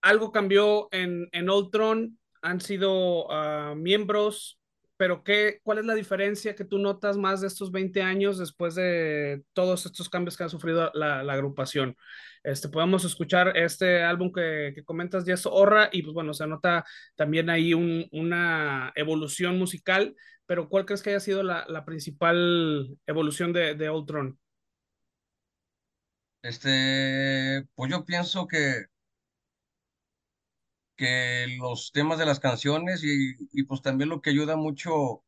algo 0.00 0.32
cambió 0.32 0.88
en, 0.90 1.28
en 1.30 1.48
Ultron, 1.48 2.18
han 2.42 2.60
sido 2.60 3.28
uh, 3.28 3.76
miembros, 3.76 4.58
pero 4.96 5.22
¿qué, 5.22 5.60
¿cuál 5.62 5.78
es 5.78 5.86
la 5.86 5.94
diferencia 5.94 6.56
que 6.56 6.64
tú 6.64 6.78
notas 6.78 7.16
más 7.16 7.40
de 7.40 7.46
estos 7.46 7.70
20 7.70 8.02
años 8.02 8.38
después 8.38 8.74
de 8.74 9.44
todos 9.52 9.86
estos 9.86 10.08
cambios 10.08 10.36
que 10.36 10.42
ha 10.42 10.48
sufrido 10.48 10.90
la, 10.94 11.20
agrupación? 11.20 11.96
Este, 12.42 12.68
podemos 12.68 13.04
escuchar 13.04 13.56
este 13.56 14.02
álbum 14.02 14.32
que, 14.32 14.72
que 14.74 14.82
comentas, 14.82 15.24
Yes 15.24 15.46
Horra, 15.46 15.88
y 15.92 16.02
pues 16.02 16.12
bueno, 16.12 16.34
se 16.34 16.48
nota 16.48 16.84
también 17.14 17.50
ahí 17.50 17.72
un, 17.72 18.08
una 18.10 18.92
evolución 18.96 19.58
musical, 19.60 20.16
pero 20.44 20.68
¿cuál 20.68 20.86
crees 20.86 21.02
que 21.02 21.10
haya 21.10 21.20
sido 21.20 21.44
la, 21.44 21.64
la 21.68 21.84
principal 21.84 22.98
evolución 23.06 23.52
de, 23.52 23.76
de 23.76 23.90
Ultron? 23.90 24.41
Este, 26.42 27.64
pues 27.74 27.90
yo 27.90 28.04
pienso 28.04 28.46
que, 28.46 28.86
que 30.96 31.46
los 31.58 31.92
temas 31.92 32.18
de 32.18 32.26
las 32.26 32.40
canciones 32.40 33.02
y, 33.04 33.34
y 33.52 33.64
pues 33.64 33.82
también 33.82 34.10
lo 34.10 34.20
que 34.20 34.30
ayuda 34.30 34.56
mucho, 34.56 35.24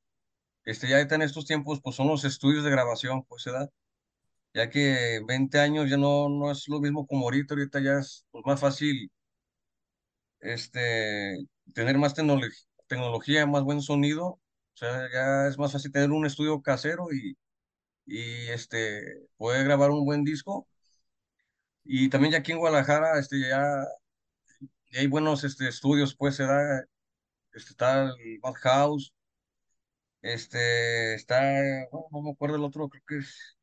este, 0.64 0.88
ya 0.88 1.00
en 1.00 1.22
estos 1.22 1.46
tiempos, 1.46 1.80
pues 1.82 1.96
son 1.96 2.08
los 2.08 2.24
estudios 2.24 2.64
de 2.64 2.70
grabación, 2.72 3.24
pues, 3.24 3.44
¿verdad? 3.46 3.70
Ya 4.54 4.70
que 4.70 5.20
20 5.26 5.60
años 5.60 5.90
ya 5.90 5.96
no, 5.98 6.28
no 6.30 6.50
es 6.52 6.68
lo 6.68 6.80
mismo 6.80 7.06
como 7.08 7.24
ahorita, 7.26 7.54
ahorita 7.54 7.80
ya 7.80 7.98
es 8.00 8.26
pues, 8.32 8.44
más 8.46 8.60
fácil, 8.60 9.10
este, 10.40 11.46
tener 11.74 11.98
más 11.98 12.14
tecnología, 12.86 13.46
más 13.46 13.62
buen 13.64 13.80
sonido, 13.82 14.26
o 14.26 14.40
sea, 14.74 15.08
ya 15.12 15.48
es 15.48 15.58
más 15.58 15.72
fácil 15.72 15.92
tener 15.92 16.10
un 16.10 16.26
estudio 16.26 16.60
casero 16.62 17.06
y, 17.12 17.36
y 18.06 18.48
este, 18.50 19.02
poder 19.38 19.64
grabar 19.66 19.90
un 19.92 20.04
buen 20.06 20.24
disco. 20.24 20.68
Y 21.84 22.08
también 22.08 22.32
ya 22.32 22.38
aquí 22.38 22.52
en 22.52 22.58
Guadalajara, 22.58 23.18
este, 23.18 23.40
ya 23.40 23.84
hay 24.94 25.06
buenos 25.06 25.44
este, 25.44 25.68
estudios, 25.68 26.14
pues 26.16 26.36
se 26.36 26.44
da, 26.44 26.80
este, 27.52 27.70
está 27.70 28.04
el 28.04 28.40
Madhouse, 28.42 29.14
este, 30.22 31.14
está, 31.14 31.42
bueno, 31.92 32.08
no 32.12 32.22
me 32.22 32.30
acuerdo 32.32 32.56
el 32.56 32.64
otro, 32.64 32.88
creo 32.88 33.02
que 33.06 33.18
es 33.18 33.58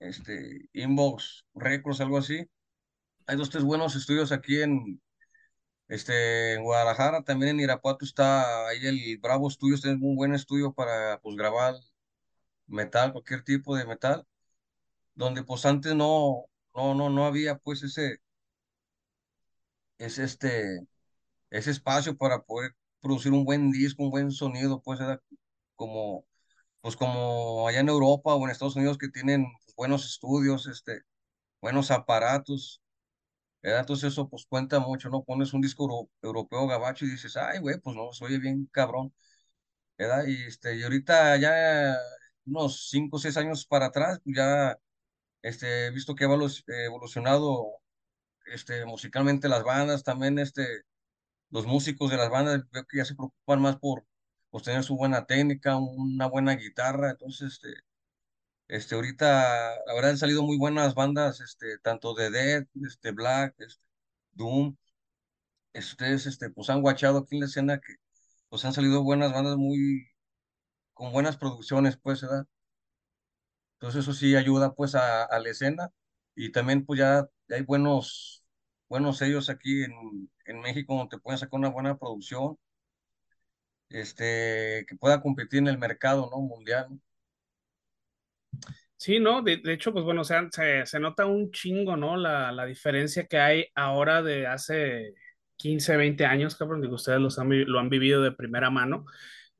este, 0.00 0.68
Inbox 0.72 1.46
Records, 1.54 2.00
algo 2.00 2.18
así. 2.18 2.46
Hay 3.26 3.36
dos, 3.36 3.50
tres 3.50 3.64
buenos 3.64 3.96
estudios 3.96 4.32
aquí 4.32 4.60
en, 4.62 5.00
este, 5.88 6.54
en 6.54 6.64
Guadalajara, 6.64 7.22
también 7.24 7.52
en 7.52 7.60
Irapuato 7.60 8.04
está 8.04 8.68
ahí 8.68 8.86
el 8.86 9.18
Bravo 9.18 9.50
Studios, 9.50 9.84
es 9.84 9.92
un 9.94 10.16
buen 10.16 10.34
estudio 10.34 10.72
para 10.74 11.20
pues, 11.20 11.36
grabar 11.36 11.74
metal, 12.66 13.12
cualquier 13.12 13.44
tipo 13.44 13.76
de 13.76 13.86
metal, 13.86 14.26
donde 15.14 15.44
pues 15.44 15.66
antes 15.66 15.94
no, 15.94 16.46
no, 16.74 16.94
no, 16.94 17.10
no 17.10 17.26
había 17.26 17.56
pues 17.58 17.82
ese, 17.82 18.18
ese, 19.98 20.24
este, 20.24 20.80
ese 21.50 21.70
espacio 21.70 22.16
para 22.18 22.42
poder 22.42 22.72
producir 23.00 23.32
un 23.32 23.44
buen 23.46 23.70
disco, 23.72 24.04
un 24.04 24.10
buen 24.10 24.32
sonido, 24.32 24.82
pues 24.82 25.00
era 25.00 25.22
como, 25.76 26.26
pues 26.82 26.96
como 26.96 27.68
allá 27.68 27.80
en 27.80 27.88
Europa 27.90 28.34
o 28.34 28.44
en 28.44 28.50
Estados 28.52 28.76
Unidos 28.76 28.98
que 28.98 29.08
tienen 29.10 29.46
buenos 29.76 30.06
estudios, 30.06 30.66
este, 30.68 31.02
buenos 31.62 31.90
aparatos, 31.90 32.82
¿verdad? 33.62 33.80
Entonces 33.82 34.12
eso 34.12 34.28
pues 34.28 34.46
cuenta 34.46 34.80
mucho, 34.80 35.10
¿no? 35.10 35.24
Pones 35.24 35.54
un 35.54 35.62
disco 35.62 35.84
euro- 35.84 36.10
europeo 36.22 36.66
gabacho 36.68 37.06
y 37.06 37.10
dices, 37.10 37.36
ay, 37.38 37.60
güey, 37.60 37.78
pues 37.80 37.96
no, 37.96 38.12
se 38.12 38.24
oye 38.24 38.38
bien 38.38 38.66
cabrón, 38.72 39.14
¿verdad? 39.98 40.24
Y, 40.26 40.44
este, 40.44 40.76
y 40.76 40.82
ahorita 40.82 41.36
ya 41.38 41.96
unos 42.46 42.88
5 42.90 43.16
o 43.16 43.20
6 43.20 43.36
años 43.36 43.66
para 43.66 43.86
atrás, 43.86 44.20
pues 44.24 44.36
ya 44.36 44.78
este, 45.42 45.90
visto 45.90 46.14
que 46.14 46.24
ha 46.24 46.28
evolu- 46.28 46.64
evolucionado 46.86 47.80
este, 48.46 48.84
musicalmente 48.86 49.48
las 49.48 49.64
bandas, 49.64 50.04
también 50.04 50.38
este, 50.38 50.66
los 51.50 51.66
músicos 51.66 52.10
de 52.10 52.18
las 52.18 52.30
bandas 52.30 52.62
veo 52.72 52.86
que 52.86 52.98
ya 52.98 53.04
se 53.06 53.14
preocupan 53.16 53.62
más 53.62 53.78
por 53.78 54.06
pues, 54.50 54.64
tener 54.64 54.84
su 54.84 54.96
buena 54.96 55.26
técnica, 55.26 55.76
una 55.78 56.26
buena 56.28 56.54
guitarra, 56.56 57.10
entonces 57.12 57.54
este, 57.54 57.68
Este, 58.68 58.94
ahorita, 58.94 59.74
han 60.02 60.16
salido 60.18 60.42
muy 60.44 60.56
buenas 60.58 60.94
bandas, 60.94 61.40
este, 61.40 61.78
tanto 61.78 62.14
de 62.14 62.30
Dead, 62.30 62.66
este, 62.86 63.10
Black, 63.12 63.54
este, 63.58 63.82
Doom. 64.32 64.76
Ustedes, 65.74 66.26
este, 66.26 66.50
pues 66.50 66.70
han 66.70 66.80
guachado 66.82 67.18
aquí 67.18 67.36
en 67.36 67.40
la 67.40 67.46
escena 67.46 67.80
que, 67.80 67.94
pues 68.50 68.64
han 68.64 68.72
salido 68.74 69.02
buenas 69.04 69.32
bandas 69.32 69.56
muy, 69.56 70.08
con 70.94 71.12
buenas 71.12 71.36
producciones, 71.38 71.98
pues, 71.98 72.22
¿verdad? 72.22 72.46
Entonces 73.80 74.02
eso 74.04 74.12
sí 74.14 74.36
ayuda, 74.36 74.74
pues, 74.74 74.94
a, 74.94 75.24
a 75.24 75.40
la 75.40 75.50
escena. 75.50 75.90
Y 76.36 76.52
también, 76.52 76.84
pues, 76.86 77.00
ya, 77.00 77.28
hay 77.50 77.62
buenos, 77.62 78.44
buenos 78.88 79.18
sellos 79.18 79.50
aquí 79.50 79.84
en, 79.84 80.30
en 80.46 80.60
México 80.60 80.94
donde 80.96 81.16
te 81.16 81.22
pueden 81.22 81.38
sacar 81.38 81.58
una 81.60 81.70
buena 81.70 81.98
producción, 81.98 82.58
este, 83.90 84.84
que 84.88 84.96
pueda 84.96 85.20
competir 85.22 85.58
en 85.60 85.68
el 85.68 85.78
mercado, 85.78 86.28
¿no? 86.30 86.38
Mundial. 86.40 87.00
Sí, 88.96 89.18
¿no? 89.18 89.42
De, 89.42 89.56
de 89.58 89.72
hecho, 89.72 89.92
pues 89.92 90.04
bueno, 90.04 90.20
o 90.22 90.24
sea, 90.24 90.46
se, 90.52 90.84
se 90.86 91.00
nota 91.00 91.24
un 91.26 91.50
chingo, 91.52 91.96
¿no? 91.96 92.16
La, 92.16 92.52
la 92.52 92.66
diferencia 92.66 93.26
que 93.26 93.38
hay 93.38 93.66
ahora 93.74 94.22
de 94.22 94.46
hace 94.46 95.14
15, 95.56 95.96
20 95.96 96.26
años, 96.26 96.54
cabrón, 96.56 96.82
digo, 96.82 96.96
ustedes 96.96 97.18
los 97.20 97.38
han, 97.38 97.48
lo 97.66 97.78
han 97.78 97.88
vivido 97.88 98.22
de 98.22 98.32
primera 98.32 98.68
mano. 98.70 99.06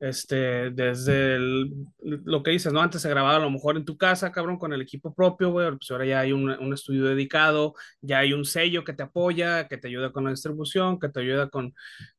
Este, 0.01 0.71
desde 0.71 1.37
el- 1.37 1.73
lo 2.01 2.43
que 2.43 2.53
dices, 2.53 2.73
¿no? 2.73 2.81
Antes 2.81 3.03
se 3.03 3.11
grababa 3.11 3.37
a 3.37 3.39
lo 3.41 3.51
mejor 3.51 3.77
en 3.77 3.85
tu 3.85 3.99
casa, 3.99 4.33
cabrón, 4.33 4.59
con 4.59 4.73
el 4.73 4.81
equipo 4.81 5.15
propio, 5.15 5.51
güey, 5.53 5.71
pues 5.77 5.91
ahora 5.91 6.07
ya 6.07 6.21
hay 6.21 6.33
un, 6.33 6.49
un 6.51 6.73
estudio 6.73 7.05
dedicado, 7.05 7.75
ya 8.01 8.21
hay 8.21 8.33
un 8.33 8.47
sello 8.47 8.83
que 8.85 8.95
te 8.95 9.03
apoya, 9.03 9.69
que 9.69 9.77
te 9.77 9.89
ayuda 9.89 10.11
con 10.13 10.25
la 10.25 10.31
distribución, 10.31 10.99
que 10.99 11.11
te 11.11 11.21
ayuda 11.21 11.51
con, 11.51 11.75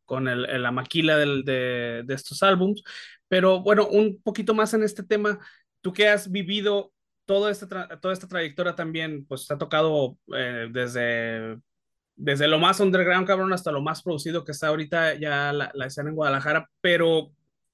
con 0.05 0.27
el, 0.27 0.45
el- 0.49 0.61
la 0.63 0.71
maquila 0.71 1.17
del- 1.17 1.43
de, 1.43 2.03
de 2.05 2.13
estos 2.13 2.43
álbums. 2.43 2.83
Pero 3.27 3.61
bueno, 3.61 3.87
un 3.87 4.21
poquito 4.21 4.53
más 4.53 4.73
en 4.73 4.83
este 4.83 5.03
tema, 5.03 5.39
tú 5.81 5.91
que 5.93 6.07
has 6.07 6.29
vivido 6.31 6.93
toda 7.25 7.49
esta, 7.51 7.99
toda 7.99 8.13
esta 8.13 8.27
trayectoria 8.27 8.75
también, 8.75 9.25
pues 9.25 9.47
te 9.47 9.53
ha 9.53 9.57
tocado 9.57 10.17
eh, 10.35 10.67
desde 10.71 11.57
desde 12.15 12.47
lo 12.47 12.59
más 12.59 12.79
underground, 12.79 13.25
cabrón, 13.27 13.53
hasta 13.53 13.71
lo 13.71 13.81
más 13.81 14.03
producido 14.03 14.43
que 14.45 14.51
está 14.51 14.67
ahorita 14.67 15.15
ya 15.15 15.51
la, 15.53 15.71
la 15.73 15.85
escena 15.87 16.09
en 16.09 16.15
Guadalajara, 16.15 16.69
pero 16.81 17.31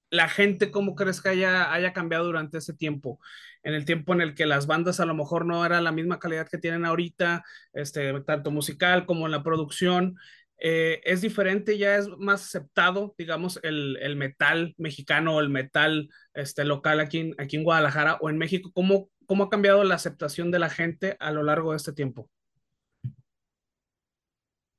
la 0.10 0.30
gente, 0.30 0.72
¿cómo 0.72 0.96
crees 0.96 1.22
que 1.22 1.30
haya, 1.30 1.72
haya 1.74 1.94
cambiado 1.94 2.26
durante 2.26 2.58
ese 2.60 2.74
tiempo? 2.74 3.20
En 3.64 3.74
el 3.74 3.86
tiempo 3.86 4.14
en 4.14 4.22
el 4.22 4.36
que 4.36 4.46
las 4.46 4.68
bandas 4.68 5.00
a 5.00 5.06
lo 5.06 5.14
mejor 5.14 5.46
no 5.46 5.66
era 5.66 5.82
la 5.82 5.92
misma 5.92 6.20
calidad 6.20 6.48
que 6.48 6.58
tienen 6.58 6.86
ahorita, 6.86 7.44
este, 7.74 8.20
tanto 8.22 8.52
musical 8.52 9.06
como 9.06 9.26
en 9.26 9.32
la 9.32 9.44
producción, 9.44 10.18
eh, 10.60 11.02
es 11.04 11.22
diferente, 11.22 11.78
ya 11.78 11.98
es 11.98 12.08
más 12.18 12.46
aceptado, 12.46 13.14
digamos, 13.18 13.60
el, 13.64 13.98
el 14.02 14.16
metal 14.16 14.74
mexicano 14.78 15.36
o 15.36 15.40
el 15.40 15.50
metal 15.50 16.10
este, 16.34 16.64
local 16.66 17.00
aquí 17.00 17.20
en, 17.20 17.36
aquí 17.38 17.58
en 17.58 17.64
Guadalajara 17.64 18.16
o 18.22 18.30
en 18.30 18.38
México. 18.38 18.72
¿Cómo, 18.74 19.10
¿Cómo 19.28 19.44
ha 19.44 19.50
cambiado 19.50 19.84
la 19.84 19.96
aceptación 19.96 20.50
de 20.50 20.60
la 20.60 20.70
gente 20.70 21.16
a 21.20 21.32
lo 21.32 21.44
largo 21.44 21.72
de 21.72 21.78
este 21.78 21.94
tiempo? 21.94 22.30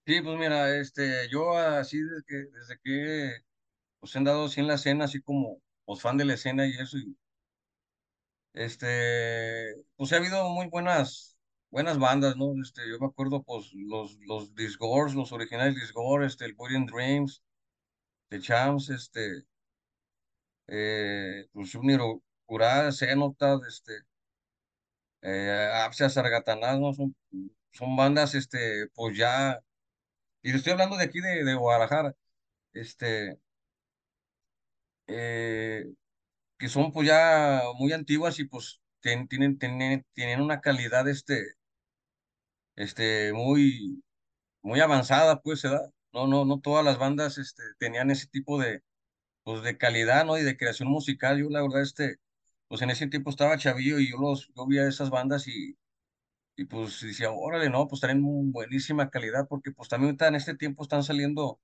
Sí, 0.06 0.22
pues 0.22 0.38
mira, 0.38 0.74
este, 0.78 1.28
yo 1.30 1.56
así 1.56 2.00
desde 2.00 2.22
que, 2.26 2.36
desde 2.36 2.78
que 2.82 3.42
pues 4.00 4.14
he 4.14 4.18
andado 4.18 4.44
así 4.46 4.60
en 4.60 4.68
la 4.68 4.74
escena, 4.74 5.04
así 5.06 5.20
como 5.22 5.60
pues 5.84 6.00
fan 6.02 6.16
de 6.16 6.24
la 6.26 6.34
escena 6.34 6.66
y 6.66 6.72
eso, 6.72 6.98
y 6.98 7.16
este, 8.54 9.74
pues 9.96 10.12
ha 10.12 10.16
habido 10.16 10.48
muy 10.50 10.66
buenas, 10.68 11.36
buenas 11.70 11.98
bandas, 11.98 12.36
¿no? 12.36 12.52
Este, 12.62 12.82
yo 12.88 12.98
me 13.00 13.06
acuerdo, 13.06 13.42
pues, 13.42 13.70
los, 13.74 14.18
los 14.26 14.54
Disgorge, 14.54 15.14
los 15.16 15.32
originales 15.32 15.74
Disgorge, 15.76 16.26
este, 16.26 16.44
el 16.46 16.54
Buried 16.54 16.86
Dreams, 16.86 17.42
The 18.30 18.40
Champs, 18.40 18.90
este, 18.90 19.44
eh, 20.66 21.46
pues 21.52 21.72
Junior 21.72 22.20
Curada, 22.46 22.92
Cenotad, 22.92 23.58
este, 23.66 23.92
eh, 25.22 25.70
Apsia 25.84 26.08
Sargatanás, 26.08 26.78
¿no? 26.80 26.92
Son, 26.92 27.14
son 27.72 27.96
bandas, 27.96 28.34
este, 28.34 28.88
pues 28.94 29.16
ya, 29.16 29.58
y 30.42 30.52
estoy 30.54 30.72
hablando 30.72 30.96
de 30.98 31.04
aquí 31.04 31.20
de, 31.20 31.44
de 31.44 31.54
Guadalajara, 31.54 32.14
este, 32.74 33.40
eh, 35.08 35.86
que 36.58 36.68
son 36.68 36.92
pues 36.92 37.08
ya 37.08 37.62
muy 37.78 37.92
antiguas 37.92 38.38
y 38.40 38.44
pues 38.46 38.80
ten- 39.00 39.28
tienen, 39.28 39.58
tienen, 39.58 40.06
tienen 40.14 40.40
una 40.42 40.60
calidad 40.62 41.08
este, 41.08 41.42
este, 42.76 43.32
muy, 43.32 44.02
muy 44.62 44.80
avanzada, 44.80 45.40
pues, 45.42 45.62
¿verdad? 45.62 45.92
No, 46.12 46.26
no, 46.26 46.44
no 46.44 46.60
todas 46.60 46.84
las 46.84 46.98
bandas 46.98 47.38
este, 47.38 47.62
tenían 47.78 48.10
ese 48.10 48.28
tipo 48.28 48.60
de, 48.60 48.82
pues, 49.44 49.62
de 49.62 49.78
calidad, 49.78 50.26
¿no? 50.26 50.38
Y 50.38 50.44
de 50.44 50.56
creación 50.56 50.90
musical. 50.90 51.38
Yo 51.40 51.50
la 51.50 51.62
verdad, 51.62 51.82
este, 51.82 52.18
pues 52.68 52.82
en 52.82 52.90
ese 52.90 53.08
tiempo 53.08 53.30
estaba 53.30 53.58
chavillo 53.58 53.98
y 54.00 54.10
yo 54.12 54.18
los, 54.18 54.52
yo 54.56 54.66
vi 54.66 54.78
a 54.78 54.88
esas 54.88 55.10
bandas 55.10 55.48
y, 55.48 55.76
y 56.56 56.64
pues 56.66 57.00
decía, 57.02 57.30
órale, 57.32 57.70
no, 57.70 57.88
pues 57.88 58.00
tienen 58.02 58.52
buenísima 58.52 59.10
calidad, 59.10 59.48
porque 59.48 59.72
pues 59.72 59.88
también 59.88 60.16
en 60.20 60.34
este 60.36 60.56
tiempo 60.56 60.82
están 60.84 61.04
saliendo, 61.04 61.60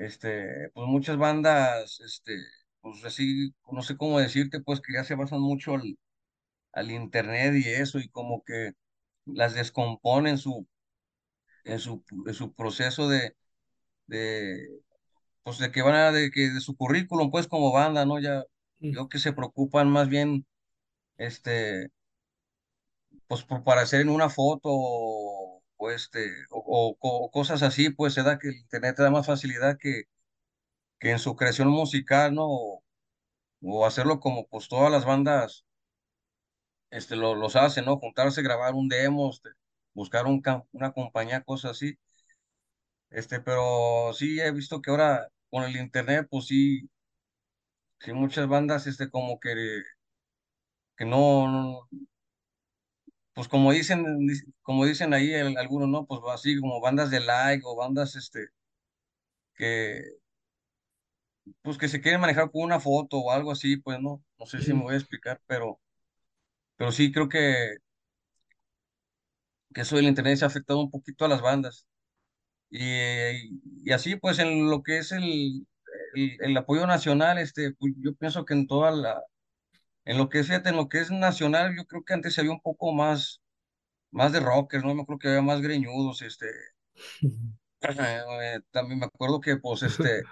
este, 0.00 0.70
pues 0.74 0.86
muchas 0.88 1.18
bandas, 1.18 2.00
este, 2.00 2.36
pues 2.80 3.04
así, 3.04 3.52
no 3.72 3.82
sé 3.82 3.96
cómo 3.96 4.20
decirte, 4.20 4.60
pues 4.62 4.80
que 4.80 4.94
ya 4.94 5.04
se 5.04 5.14
basan 5.16 5.40
mucho 5.40 5.74
al, 5.74 5.98
al 6.72 6.90
internet 6.90 7.54
y 7.56 7.68
eso, 7.70 7.98
y 8.00 8.08
como 8.10 8.44
que 8.44 8.72
las 9.26 9.54
descomponen 9.54 10.38
su, 10.38 10.68
en 11.64 11.78
su, 11.78 12.04
en 12.26 12.34
su 12.34 12.54
proceso 12.54 13.08
de, 13.08 13.36
de, 14.06 14.68
pues 15.44 15.58
de 15.58 15.72
que 15.72 15.82
van 15.82 15.94
a, 15.96 16.12
de 16.12 16.30
que 16.32 16.50
de 16.50 16.60
su 16.60 16.76
currículum, 16.76 17.30
pues 17.30 17.48
como 17.48 17.72
banda, 17.72 18.06
¿no? 18.06 18.20
Ya, 18.20 18.44
yo 18.80 19.08
que 19.10 19.18
se 19.20 19.32
preocupan 19.34 19.90
más 19.90 20.08
bien, 20.08 20.46
este, 21.18 21.90
pues 23.26 23.42
por, 23.44 23.64
para 23.64 23.82
hacer 23.82 24.00
en 24.02 24.08
una 24.10 24.28
foto 24.30 25.59
o, 25.80 25.90
este, 25.90 26.30
o, 26.50 27.30
cosas 27.32 27.62
así, 27.62 27.90
pues 27.90 28.14
se 28.14 28.22
da 28.22 28.38
que 28.38 28.48
el 28.48 28.56
internet 28.56 28.96
te 28.96 29.02
da 29.02 29.10
más 29.10 29.26
facilidad 29.26 29.78
que, 29.78 30.04
que 31.00 31.10
en 31.12 31.18
su 31.20 31.36
creación 31.36 31.68
musical, 31.68 32.34
¿no? 32.34 32.46
O, 33.62 33.86
hacerlo 33.86 34.20
como 34.20 34.46
pues 34.48 34.68
todas 34.68 34.92
las 34.92 35.04
bandas, 35.06 35.64
este, 36.90 37.16
lo, 37.16 37.34
los 37.34 37.56
hacen, 37.56 37.84
¿no? 37.84 37.98
Juntarse, 37.98 38.42
grabar 38.42 38.74
un 38.74 38.88
demo, 38.88 39.30
este, 39.30 39.50
buscar 39.94 40.26
un, 40.26 40.42
una 40.72 40.92
compañía, 40.92 41.42
cosas 41.42 41.72
así. 41.72 41.98
Este, 43.10 43.40
pero 43.40 44.12
sí 44.14 44.40
he 44.40 44.50
visto 44.52 44.80
que 44.82 44.90
ahora 44.90 45.28
con 45.50 45.64
el 45.64 45.76
internet, 45.76 46.26
pues 46.30 46.46
sí, 46.46 46.88
sí 48.00 48.12
muchas 48.12 48.48
bandas, 48.48 48.86
este, 48.86 49.10
como 49.10 49.38
que, 49.40 49.54
que 50.96 51.04
no- 51.04 51.88
pues 53.34 53.48
como 53.48 53.72
dicen, 53.72 54.04
como 54.62 54.84
dicen 54.86 55.14
ahí 55.14 55.32
el- 55.32 55.56
algunos, 55.58 55.88
¿no? 55.88 56.06
Pues 56.06 56.20
así 56.32 56.58
como 56.60 56.80
bandas 56.80 57.10
de 57.10 57.20
like 57.20 57.62
o 57.66 57.76
bandas, 57.76 58.16
este, 58.16 58.48
que, 59.54 60.20
pues 61.62 61.78
que 61.78 61.88
se 61.88 62.00
quieren 62.00 62.20
manejar 62.20 62.50
con 62.50 62.62
una 62.62 62.80
foto 62.80 63.18
o 63.18 63.30
algo 63.32 63.52
así, 63.52 63.76
pues 63.78 64.00
no, 64.00 64.22
no 64.38 64.46
sé 64.46 64.62
si 64.62 64.72
me 64.74 64.82
voy 64.82 64.94
a 64.94 64.98
explicar, 64.98 65.40
pero, 65.46 65.80
pero 66.76 66.92
sí 66.92 67.12
creo 67.12 67.28
que, 67.28 67.76
que 69.74 69.82
eso 69.82 69.96
del 69.96 70.06
internet 70.06 70.36
se 70.38 70.44
ha 70.44 70.48
afectado 70.48 70.80
un 70.80 70.90
poquito 70.90 71.24
a 71.24 71.28
las 71.28 71.42
bandas. 71.42 71.86
Y, 72.70 72.82
y 73.84 73.92
así, 73.92 74.16
pues 74.16 74.38
en 74.40 74.70
lo 74.70 74.82
que 74.84 74.98
es 74.98 75.12
el, 75.12 75.66
el, 76.14 76.38
el 76.40 76.58
apoyo 76.58 76.86
nacional, 76.88 77.38
este, 77.38 77.72
pues, 77.74 77.94
yo 77.98 78.14
pienso 78.16 78.44
que 78.44 78.54
en 78.54 78.66
toda 78.66 78.90
la 78.92 79.22
En 80.10 80.18
lo 80.18 80.28
que 80.28 80.40
es, 80.40 80.50
en 80.50 80.76
lo 80.76 80.88
que 80.88 80.98
es 81.00 81.10
nacional, 81.12 81.76
yo 81.76 81.86
creo 81.86 82.04
que 82.04 82.14
antes 82.14 82.36
había 82.38 82.50
un 82.50 82.60
poco 82.60 82.92
más, 82.92 83.40
más 84.12 84.32
de 84.32 84.40
rockers, 84.40 84.84
¿no? 84.84 84.94
Me 84.94 85.06
creo 85.06 85.18
que 85.20 85.28
había 85.28 85.42
más 85.42 85.60
greñudos, 85.62 86.22
este, 86.22 86.46
eh, 87.82 88.60
también 88.70 89.00
me 89.00 89.06
acuerdo 89.06 89.40
que, 89.40 89.56
pues, 89.56 89.82
este, 89.84 90.24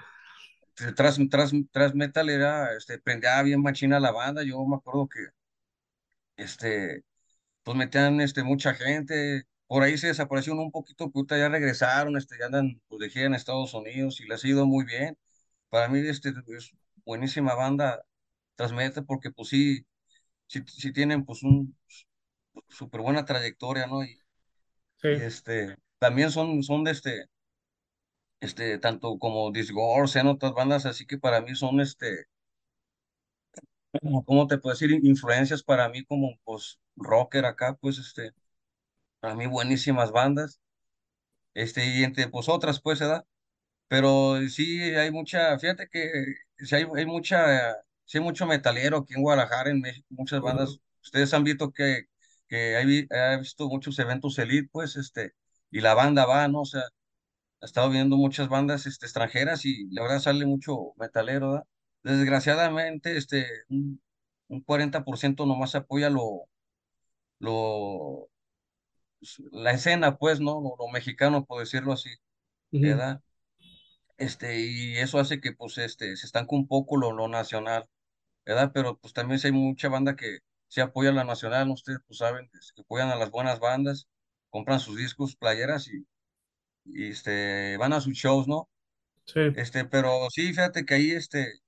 tras, 0.96 1.18
tras, 1.30 1.52
tras 1.72 1.94
metal 1.94 2.30
era, 2.30 2.74
este, 2.76 2.98
prendía 2.98 3.42
bien 3.42 3.62
machina 3.62 4.00
la 4.00 4.12
banda, 4.12 4.42
yo 4.44 4.64
me 4.66 4.76
acuerdo 4.76 5.08
que, 5.08 5.20
este, 6.36 7.04
pues 7.62 7.76
metían, 7.76 8.20
este, 8.20 8.42
mucha 8.44 8.74
gente, 8.74 9.44
por 9.68 9.82
ahí 9.84 9.98
se 9.98 10.08
desaparecieron 10.08 10.60
un 10.60 10.72
poquito, 10.72 11.06
pero 11.10 11.20
ahorita 11.20 11.38
ya 11.38 11.50
regresaron, 11.50 12.16
este, 12.16 12.36
ya 12.40 12.46
andan, 12.46 12.82
pues, 12.88 13.00
de 13.00 13.10
gira 13.10 13.26
en 13.26 13.34
Estados 13.34 13.74
Unidos 13.74 14.20
y 14.20 14.28
les 14.28 14.44
ha 14.44 14.48
ido 14.48 14.66
muy 14.66 14.84
bien. 14.86 15.18
Para 15.70 15.88
mí, 15.88 16.00
este, 16.00 16.30
es 16.56 16.72
buenísima 17.04 17.54
banda, 17.54 18.04
Porque, 19.06 19.30
pues, 19.30 19.48
sí, 19.48 19.86
sí, 20.48 20.62
sí 20.68 20.92
tienen, 20.92 21.24
pues, 21.26 21.42
un 21.44 21.76
súper 22.68 23.00
buena 23.02 23.24
trayectoria, 23.26 23.86
¿no? 23.86 24.04
Y, 24.04 24.20
Sí, 25.02 25.08
y 25.10 25.22
este, 25.22 25.76
también 25.98 26.30
son, 26.32 26.62
son 26.64 26.84
de 26.84 26.92
este, 26.92 27.26
este, 28.40 28.78
tanto 28.78 29.16
como 29.18 29.52
Disgorge, 29.52 30.18
en 30.18 30.26
otras 30.28 30.52
bandas, 30.52 30.86
así 30.86 31.06
que 31.06 31.18
para 31.18 31.40
mí 31.40 31.54
son, 31.54 31.80
este, 31.80 32.26
¿cómo 34.26 34.46
te 34.46 34.58
puedo 34.58 34.74
decir? 34.74 34.90
Influencias 35.04 35.62
para 35.62 35.88
mí 35.88 36.04
como, 36.04 36.38
pues, 36.44 36.78
rocker 36.96 37.44
acá, 37.46 37.74
pues, 37.80 37.98
este, 37.98 38.32
para 39.20 39.34
mí 39.36 39.46
buenísimas 39.46 40.12
bandas, 40.12 40.60
este, 41.54 41.86
y 41.86 42.04
entre, 42.04 42.28
pues, 42.28 42.48
otras, 42.50 42.80
pues, 42.80 43.00
¿verdad? 43.00 43.26
Pero 43.88 44.38
sí 44.50 44.80
hay 44.82 45.10
mucha, 45.12 45.58
fíjate 45.58 45.88
que 45.90 46.10
sí 46.66 46.76
hay, 46.76 46.86
hay 46.96 47.06
mucha, 47.06 47.76
sí 48.08 48.18
hay 48.18 48.24
mucho 48.24 48.46
metalero 48.46 48.98
aquí 48.98 49.14
en 49.14 49.22
Guadalajara, 49.22 49.70
en 49.70 49.82
México, 49.82 50.08
muchas 50.10 50.42
bandas 50.42 50.80
ustedes 51.02 51.34
han 51.34 51.44
visto 51.44 51.72
que, 51.72 52.04
que 52.48 52.76
hay, 52.76 53.08
he 53.10 53.38
visto 53.38 53.68
muchos 53.68 53.98
eventos 54.00 54.38
elite, 54.40 54.70
pues, 54.72 54.96
este, 54.96 55.34
y 55.72 55.80
la 55.82 55.94
banda 55.94 56.26
va, 56.26 56.48
¿no? 56.48 56.62
O 56.62 56.66
sea, 56.66 56.82
he 57.60 57.66
estado 57.66 57.90
viendo 57.90 58.16
muchas 58.16 58.48
bandas 58.48 58.86
este, 58.86 59.06
extranjeras 59.06 59.64
y 59.64 59.88
la 59.92 60.02
verdad 60.02 60.20
sale 60.20 60.46
mucho 60.46 60.94
metalero, 60.96 61.52
¿verdad? 61.52 61.66
Desgraciadamente, 62.04 63.16
este, 63.16 63.46
un, 63.70 64.02
un 64.48 64.64
40% 64.64 65.46
nomás 65.46 65.74
apoya 65.76 66.10
lo, 66.10 66.48
lo, 67.40 68.30
la 69.52 69.72
escena, 69.72 70.16
pues, 70.18 70.40
¿no? 70.40 70.60
Lo, 70.60 70.76
lo 70.78 70.88
mexicano, 70.92 71.44
por 71.44 71.60
decirlo 71.60 71.92
así. 71.92 72.10
¿verdad? 72.72 73.22
Este, 74.18 74.60
y 74.60 74.96
eso 74.98 75.18
hace 75.18 75.40
que, 75.40 75.52
pues, 75.52 75.78
este, 75.78 76.16
se 76.16 76.26
estanque 76.26 76.54
un 76.54 76.66
poco 76.68 76.96
lo, 76.96 77.12
lo 77.12 77.28
nacional, 77.28 77.88
¿verdad? 78.48 78.72
Pero, 78.74 78.98
pues, 78.98 79.12
también 79.14 79.38
sí 79.40 79.48
hay 79.48 79.52
mucha 79.52 79.88
banda 79.90 80.16
que 80.16 80.40
se 80.68 80.80
apoya 80.82 81.10
a 81.10 81.12
la 81.12 81.24
nacional. 81.24 81.70
Ustedes, 81.70 82.00
pues, 82.06 82.18
saben, 82.18 82.48
que, 82.50 82.58
que 82.74 82.82
apoyan 82.82 83.10
a 83.10 83.16
las 83.16 83.30
buenas 83.30 83.60
bandas, 83.60 84.08
compran 84.50 84.80
sus 84.80 84.96
discos, 84.96 85.36
playeras 85.36 85.88
y, 85.88 86.06
y, 86.84 87.10
este, 87.10 87.76
van 87.78 87.92
a 87.92 88.00
sus 88.00 88.14
shows, 88.14 88.48
¿no? 88.48 88.70
Sí. 89.26 89.40
Este, 89.56 89.84
pero 89.84 90.28
sí, 90.30 90.48
fíjate 90.48 90.86
que 90.86 90.94
ahí, 90.94 91.10
este, 91.12 91.60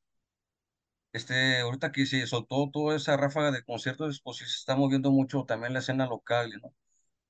este, 1.12 1.60
ahorita 1.60 1.92
que 1.92 2.06
se 2.06 2.26
soltó 2.26 2.70
toda 2.72 2.96
esa 2.96 3.16
ráfaga 3.16 3.50
de 3.50 3.62
conciertos, 3.64 4.20
pues 4.22 4.38
sí 4.38 4.44
se 4.46 4.56
está 4.56 4.76
moviendo 4.76 5.10
mucho 5.10 5.44
también 5.44 5.72
la 5.74 5.80
escena 5.80 6.06
local, 6.06 6.52
¿no? 6.62 6.74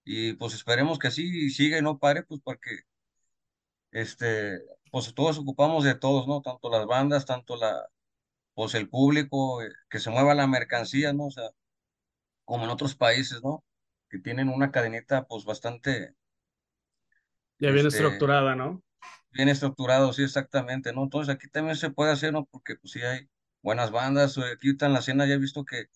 Y 0.05 0.35
pues 0.35 0.55
esperemos 0.55 0.99
que 0.99 1.09
así 1.09 1.51
siga 1.51 1.79
y 1.79 1.83
no 1.83 1.99
pare, 1.99 2.23
pues 2.25 2.41
porque, 2.45 2.81
este, 3.93 4.61
pues 4.91 5.15
todos 5.15 5.39
ocupamos 5.39 5.85
de 5.85 5.95
todos, 5.95 6.27
¿no? 6.29 6.43
Tanto 6.43 6.71
las 6.71 6.87
bandas, 6.87 7.27
tanto 7.27 7.57
la, 7.57 7.89
pues 8.61 8.75
el 8.75 8.91
público, 8.91 9.63
eh, 9.63 9.71
que 9.89 9.99
se 10.01 10.11
mueva 10.11 10.35
la 10.35 10.47
mercancía, 10.47 11.15
¿no? 11.15 11.29
O 11.29 11.31
sea, 11.31 11.51
como 12.45 12.65
en 12.65 12.71
otros 12.71 12.95
países, 12.95 13.43
¿no? 13.43 13.65
Que 14.11 14.19
tienen 14.19 14.51
una 14.51 14.71
cadenita, 14.71 15.27
pues 15.27 15.45
bastante, 15.47 16.15
Ya 17.61 17.71
bien 17.71 17.87
este, 17.87 17.97
estructurada, 17.97 18.57
¿no? 18.57 18.83
bien 19.33 19.49
estructurado, 19.49 20.13
sí, 20.13 20.23
exactamente, 20.23 20.93
¿no? 20.93 21.05
Entonces 21.05 21.35
aquí 21.35 21.49
también 21.49 21.77
se 21.77 21.91
puede 21.91 22.13
hacer, 22.13 22.33
¿no? 22.33 22.47
Porque 22.47 22.77
pues 22.77 22.93
sí 22.93 23.01
hay 23.03 23.29
buenas 23.63 23.91
bandas, 23.91 24.37
eh, 24.39 24.43
aquí 24.55 24.71
en 24.81 24.93
la 24.93 24.99
escena 25.01 25.27
ya 25.27 25.35
he 25.35 25.39
visto 25.39 25.65
que, 25.65 25.87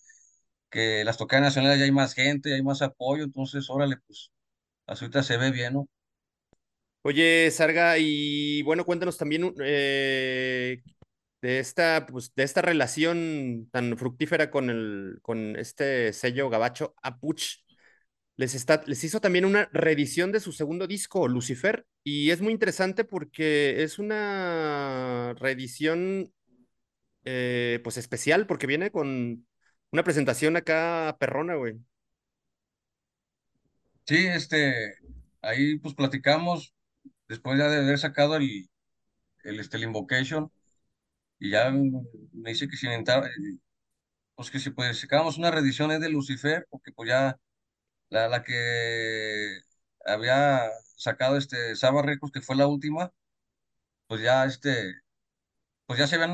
que 0.71 1.05
las 1.05 1.19
tocadas 1.19 1.45
nacionales 1.45 1.79
ya 1.81 1.87
hay 1.87 1.93
más 1.93 2.15
gente, 2.15 2.51
ya 2.51 2.57
hay 2.57 2.63
más 2.65 2.83
apoyo, 2.83 3.25
entonces, 3.25 3.71
órale, 3.71 3.99
pues, 4.07 4.33
ahorita 4.87 5.23
se 5.23 5.39
ve 5.39 5.53
bien, 5.53 5.75
¿no? 5.75 5.89
Oye, 7.03 7.51
Sarga, 7.51 7.99
y 7.99 8.63
bueno, 8.63 8.85
cuéntanos 8.85 9.19
también 9.19 9.55
eh, 9.63 10.83
de 11.45 11.59
esta, 11.59 12.07
pues, 12.07 12.35
de 12.35 12.43
esta 12.43 12.63
relación 12.63 13.69
tan 13.71 13.99
fructífera 13.99 14.51
con 14.51 14.71
el, 14.71 15.19
con 15.21 15.57
este 15.57 16.15
sello 16.15 16.49
gabacho 16.49 16.95
Apuch. 17.03 17.59
Les, 18.37 18.55
está, 18.55 18.83
les 18.87 19.05
hizo 19.05 19.21
también 19.21 19.45
una 19.45 19.69
reedición 19.71 20.33
de 20.33 20.41
su 20.41 20.53
segundo 20.53 20.87
disco, 20.87 21.29
Lucifer, 21.29 21.87
y 22.03 22.31
es 22.31 22.41
muy 22.41 22.51
interesante 22.51 23.05
porque 23.05 23.83
es 23.83 23.99
una 23.99 25.35
reedición 25.39 26.33
eh, 27.27 27.79
pues 27.85 27.99
especial, 27.99 28.47
porque 28.47 28.67
viene 28.67 28.91
con 28.91 29.47
una 29.93 30.03
presentación 30.03 30.57
acá 30.57 31.15
perrona, 31.21 31.57
güey. 31.57 31.75
Sí, 34.07 34.17
este, 34.29 34.95
ahí 35.43 35.79
pues 35.79 35.95
platicamos, 35.95 36.75
después 37.29 37.59
de 37.59 37.65
haber 37.65 37.99
sacado 37.99 38.37
el, 38.37 38.71
el, 39.45 39.61
este, 39.61 39.77
el 39.77 39.83
Invocation, 39.83 40.51
y 41.39 41.51
ya 41.51 41.71
me 41.71 42.51
dice 42.51 42.69
que 42.69 42.77
si 42.77 42.87
inventaba, 42.87 43.29
pues 44.35 44.51
que 44.51 44.59
si 44.59 44.71
pues 44.71 45.01
sacábamos 45.01 45.39
una 45.39 45.51
reedición 45.51 45.91
es 45.93 46.01
de 46.01 46.09
Lucifer, 46.11 46.67
porque 46.71 46.93
pues 46.93 47.09
ya 47.09 47.39
la, 48.11 48.29
la 48.29 48.43
que 48.45 49.61
había 50.07 50.71
sacado 50.97 51.37
este 51.39 51.77
Saba 51.77 52.03
Records, 52.03 52.33
que 52.33 52.43
fue 52.43 52.57
la 52.57 52.67
última, 52.69 53.13
pues 54.09 54.23
ya 54.23 54.45
este, 54.47 54.95
pues 55.87 55.99
ya 56.01 56.07
se 56.07 56.17
habían, 56.17 56.33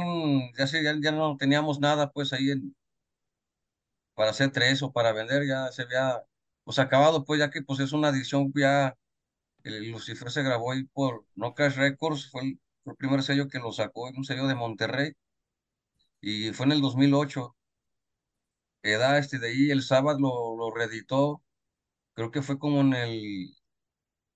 ya 0.59 0.66
se, 0.66 0.82
ya, 0.84 0.94
ya 1.01 1.12
no 1.12 1.36
teníamos 1.38 1.80
nada 1.80 2.11
pues 2.12 2.32
ahí 2.32 2.51
en, 2.51 2.76
para 4.14 4.30
hacer 4.30 4.51
tres 4.53 4.82
o 4.82 4.92
para 4.92 5.12
vender, 5.12 5.46
ya 5.46 5.70
se 5.72 5.82
había 5.82 6.22
pues 6.64 6.78
acabado, 6.78 7.24
pues 7.24 7.40
ya 7.40 7.51
que 7.51 7.62
pues 7.62 7.80
es 7.80 7.92
una 7.92 8.11
edición 8.11 8.53
ya, 8.55 8.96
el 9.64 9.90
Lucifer 9.92 10.30
se 10.32 10.42
grabó 10.42 10.72
ahí 10.72 10.84
por 10.84 11.26
No 11.36 11.55
Cash 11.55 11.76
Records, 11.76 12.30
fue 12.30 12.42
el, 12.44 12.61
el 12.85 12.97
primer 12.97 13.22
sello 13.22 13.49
que 13.49 13.59
lo 13.59 13.72
sacó, 13.72 14.09
un 14.11 14.24
sello 14.24 14.47
de 14.47 14.55
Monterrey, 14.55 15.12
y 16.20 16.53
fue 16.53 16.66
en 16.66 16.72
el 16.72 16.81
2008, 16.81 17.57
que 18.83 18.97
da 18.99 19.18
este 19.18 19.39
de 19.39 19.49
ahí, 19.49 19.70
el 19.70 19.83
sábado 19.83 20.18
lo, 20.20 20.57
lo 20.57 20.74
reeditó, 20.74 21.43
creo 22.14 22.31
que 22.31 22.43
fue 22.43 22.59
como 22.59 22.81
en 22.83 22.95
el 22.95 23.55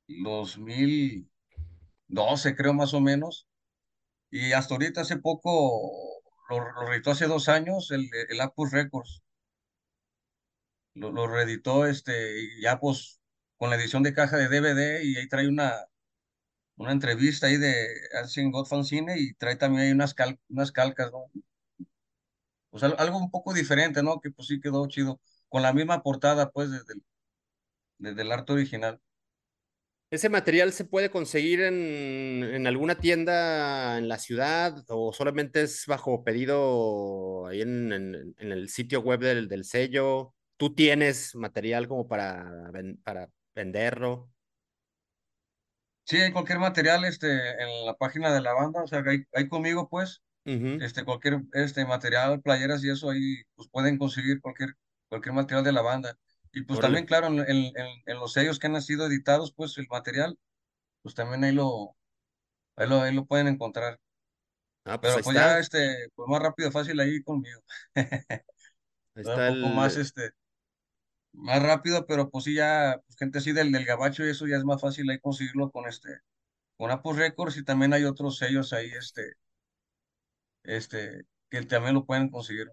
2012, 0.08 1.30
creo 2.56 2.74
más 2.74 2.94
o 2.94 3.00
menos, 3.00 3.46
y 4.30 4.52
hasta 4.52 4.74
ahorita 4.74 5.02
hace 5.02 5.18
poco, 5.18 6.22
lo, 6.50 6.60
lo 6.72 6.86
reeditó 6.88 7.12
hace 7.12 7.26
dos 7.26 7.48
años, 7.48 7.90
el, 7.92 8.08
el 8.30 8.40
Apus 8.40 8.72
Records. 8.72 9.22
lo, 10.94 11.12
lo 11.12 11.26
reeditó 11.26 11.86
este, 11.86 12.60
ya 12.60 12.78
pues 12.80 13.20
con 13.56 13.70
la 13.70 13.76
edición 13.76 14.02
de 14.02 14.14
caja 14.14 14.36
de 14.36 14.48
DVD 14.48 15.02
y 15.04 15.16
ahí 15.16 15.28
trae 15.28 15.48
una, 15.48 15.72
una 16.76 16.92
entrevista 16.92 17.46
ahí 17.48 17.56
de 17.56 17.86
Alcin 18.20 18.50
Godfan 18.52 18.84
Cine 18.84 19.18
y 19.18 19.34
trae 19.34 19.56
también 19.56 19.84
ahí 19.86 19.92
unas, 19.92 20.14
cal, 20.14 20.38
unas 20.48 20.72
calcas, 20.72 21.10
¿no? 21.12 21.30
Pues 22.70 22.82
al- 22.82 22.96
algo 22.98 23.18
un 23.18 23.30
poco 23.30 23.54
diferente, 23.54 24.02
¿no? 24.02 24.20
Que 24.20 24.30
pues 24.30 24.48
sí 24.48 24.60
quedó 24.60 24.86
chido, 24.88 25.20
con 25.48 25.62
la 25.62 25.72
misma 25.72 26.02
portada 26.02 26.50
pues 26.50 26.70
desde 26.70 26.94
el, 26.94 27.04
desde 27.98 28.22
el 28.22 28.32
arte 28.32 28.52
original. 28.54 29.00
¿Ese 30.10 30.28
material 30.28 30.72
se 30.72 30.84
puede 30.84 31.10
conseguir 31.10 31.60
en, 31.62 31.74
en 32.44 32.66
alguna 32.68 32.96
tienda 33.00 33.98
en 33.98 34.08
la 34.08 34.18
ciudad 34.18 34.84
o 34.88 35.12
solamente 35.12 35.62
es 35.62 35.86
bajo 35.86 36.22
pedido 36.22 37.46
ahí 37.48 37.62
en, 37.62 37.92
en- 37.92 38.34
en 38.38 38.52
el 38.52 38.68
sitio 38.68 39.00
web 39.00 39.18
del, 39.20 39.48
del 39.48 39.64
sello? 39.64 40.34
¿Tú 40.56 40.72
tienes 40.74 41.34
material 41.34 41.88
como 41.88 42.06
para, 42.06 42.48
para 43.02 43.28
venderlo? 43.56 44.30
Sí, 46.04 46.18
hay 46.20 46.32
cualquier 46.32 46.58
material 46.58 47.04
este, 47.04 47.28
en 47.62 47.86
la 47.86 47.94
página 47.96 48.32
de 48.32 48.40
la 48.42 48.52
banda, 48.52 48.82
o 48.82 48.86
sea, 48.86 49.02
hay, 49.06 49.24
hay 49.32 49.48
conmigo 49.48 49.88
pues, 49.88 50.22
este, 50.78 51.04
cualquier 51.04 51.42
este, 51.54 51.86
material, 51.86 52.42
playeras 52.42 52.84
y 52.84 52.90
eso 52.90 53.10
ahí 53.10 53.42
pues 53.56 53.68
pueden 53.70 53.98
conseguir 53.98 54.40
cualquier, 54.40 54.74
cualquier 55.08 55.34
material 55.34 55.64
de 55.64 55.72
la 55.72 55.82
banda. 55.82 56.18
Y 56.52 56.62
pues 56.64 56.78
Órale. 56.78 56.80
también, 56.80 57.06
claro, 57.06 57.28
en, 57.28 57.40
en, 57.40 57.72
en- 58.06 58.18
los 58.20 58.32
sellos 58.34 58.58
que 58.58 58.66
han 58.68 58.80
sido 58.82 59.06
editados, 59.06 59.52
pues 59.54 59.78
el 59.78 59.86
material, 59.90 60.38
pues 61.02 61.14
también 61.14 61.44
ahí 61.44 61.52
lo, 61.52 61.96
ahí 62.76 62.88
lo, 62.88 63.02
ahí 63.02 63.14
lo 63.14 63.26
pueden 63.26 63.48
encontrar. 63.48 64.00
Ah, 64.84 65.00
pues 65.00 65.12
Pero 65.12 65.22
pues 65.22 65.36
ya, 65.36 65.58
este, 65.58 66.08
pues 66.14 66.28
más 66.28 66.42
rápido, 66.42 66.70
fácil 66.72 66.98
ahí 67.00 67.22
conmigo. 67.22 67.62
Ahí 69.16 69.22
Un 69.22 69.22
está 69.22 69.44
poco 69.44 69.68
más, 69.70 69.96
este, 69.96 70.30
más 71.34 71.62
rápido, 71.62 72.06
pero 72.06 72.30
pues 72.30 72.44
sí 72.44 72.54
ya, 72.54 73.00
pues 73.06 73.16
gente 73.18 73.38
así 73.38 73.52
del, 73.52 73.72
del 73.72 73.84
gabacho 73.84 74.24
y 74.24 74.30
eso 74.30 74.46
ya 74.46 74.56
es 74.56 74.64
más 74.64 74.80
fácil 74.80 75.08
ahí 75.10 75.18
conseguirlo 75.20 75.70
con 75.70 75.86
este, 75.88 76.08
con 76.76 76.90
Apple 76.90 77.14
Records 77.14 77.56
y 77.56 77.64
también 77.64 77.92
hay 77.92 78.04
otros 78.04 78.38
sellos 78.38 78.72
ahí, 78.72 78.90
este, 78.92 79.34
este, 80.64 81.24
que 81.50 81.62
también 81.62 81.94
lo 81.94 82.04
pueden 82.06 82.30
conseguir. 82.30 82.68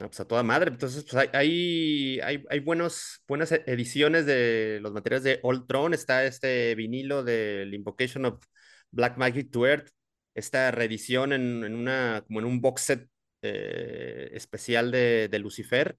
Ah, 0.00 0.06
pues 0.06 0.20
a 0.20 0.26
toda 0.26 0.42
madre. 0.44 0.70
Entonces, 0.70 1.04
pues 1.04 1.28
hay, 1.32 2.20
hay, 2.22 2.44
hay, 2.48 2.60
buenos, 2.60 3.22
buenas 3.26 3.50
e- 3.50 3.64
ediciones 3.66 4.26
de 4.26 4.78
los 4.80 4.92
materiales 4.92 5.24
de 5.24 5.40
Old 5.42 5.66
Throne. 5.66 5.94
Está 5.94 6.24
este 6.24 6.74
vinilo 6.76 7.24
del 7.24 7.74
Invocation 7.74 8.24
of 8.26 8.44
Black 8.92 9.16
Magic 9.16 9.50
to 9.50 9.66
Earth. 9.66 9.90
Esta 10.34 10.70
reedición 10.70 11.32
en, 11.32 11.64
en 11.64 11.74
una, 11.74 12.22
como 12.26 12.38
en 12.38 12.46
un 12.46 12.60
box 12.60 12.82
set 12.82 13.08
eh, 13.42 14.30
especial 14.32 14.92
de, 14.92 15.28
de 15.28 15.38
Lucifer. 15.40 15.98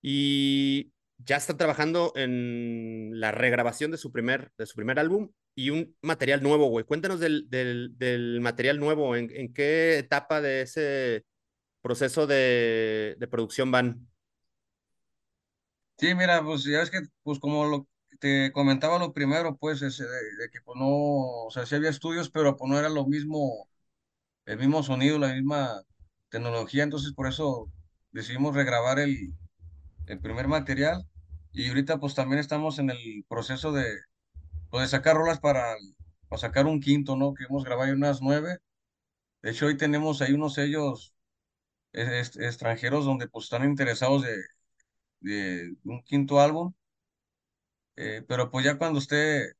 Y 0.00 0.92
ya 1.24 1.36
está 1.36 1.56
trabajando 1.56 2.12
en 2.16 3.20
la 3.20 3.32
regrabación 3.32 3.90
de 3.90 3.98
su 3.98 4.12
primer, 4.12 4.52
de 4.56 4.66
su 4.66 4.74
primer 4.74 4.98
álbum 4.98 5.30
y 5.54 5.70
un 5.70 5.96
material 6.02 6.42
nuevo, 6.42 6.66
güey. 6.66 6.84
Cuéntanos 6.84 7.20
del, 7.20 7.48
del, 7.50 8.40
material 8.40 8.78
nuevo. 8.78 9.16
¿En, 9.16 9.52
qué 9.52 9.98
etapa 9.98 10.40
de 10.40 10.62
ese 10.62 11.24
proceso 11.82 12.26
de, 12.26 13.16
de 13.18 13.28
producción 13.28 13.70
van. 13.70 14.06
Sí, 15.98 16.14
mira, 16.14 16.42
pues 16.42 16.64
ya 16.64 16.82
es 16.82 16.90
que, 16.90 17.00
pues 17.22 17.38
como 17.38 17.86
te 18.20 18.52
comentaba 18.52 18.98
lo 18.98 19.12
primero, 19.12 19.56
pues, 19.56 19.82
ese 19.82 20.04
de, 20.04 20.36
de 20.38 20.50
que 20.50 20.60
pues 20.62 20.78
no, 20.78 20.86
o 20.88 21.50
sea, 21.50 21.66
sí 21.66 21.74
había 21.74 21.90
estudios, 21.90 22.30
pero 22.30 22.56
pues 22.56 22.70
no 22.70 22.78
era 22.78 22.88
lo 22.88 23.06
mismo, 23.06 23.68
el 24.46 24.58
mismo 24.58 24.82
sonido, 24.82 25.18
la 25.18 25.34
misma 25.34 25.82
tecnología, 26.30 26.84
entonces 26.84 27.12
por 27.12 27.28
eso 27.28 27.70
decidimos 28.12 28.54
regrabar 28.54 28.98
el, 28.98 29.34
el 30.12 30.20
primer 30.20 30.48
material. 30.48 31.06
Y 31.52 31.68
ahorita 31.68 31.98
pues 31.98 32.14
también 32.14 32.40
estamos 32.40 32.78
en 32.78 32.90
el 32.90 33.24
proceso 33.28 33.72
de, 33.72 33.84
pues, 34.70 34.84
de 34.84 34.88
sacar 34.88 35.16
rolas 35.16 35.40
para, 35.40 35.76
para 36.28 36.40
sacar 36.40 36.66
un 36.66 36.80
quinto, 36.80 37.16
¿no? 37.16 37.34
Que 37.34 37.44
hemos 37.44 37.64
grabado 37.64 37.92
unas 37.94 38.22
nueve, 38.22 38.58
de 39.42 39.50
hecho 39.52 39.66
hoy 39.66 39.76
tenemos 39.78 40.22
ahí 40.22 40.34
unos 40.34 40.54
sellos 40.54 41.14
es- 41.92 42.36
extranjeros 42.38 43.04
donde 43.06 43.28
pues 43.28 43.44
están 43.46 43.64
interesados 43.64 44.24
de 45.20 45.74
un 45.84 46.02
quinto 46.02 46.40
álbum, 46.40 46.72
eh, 47.96 48.24
pero 48.28 48.50
pues 48.50 48.64
ya 48.64 48.78
cuando 48.78 48.98
esté, 48.98 49.52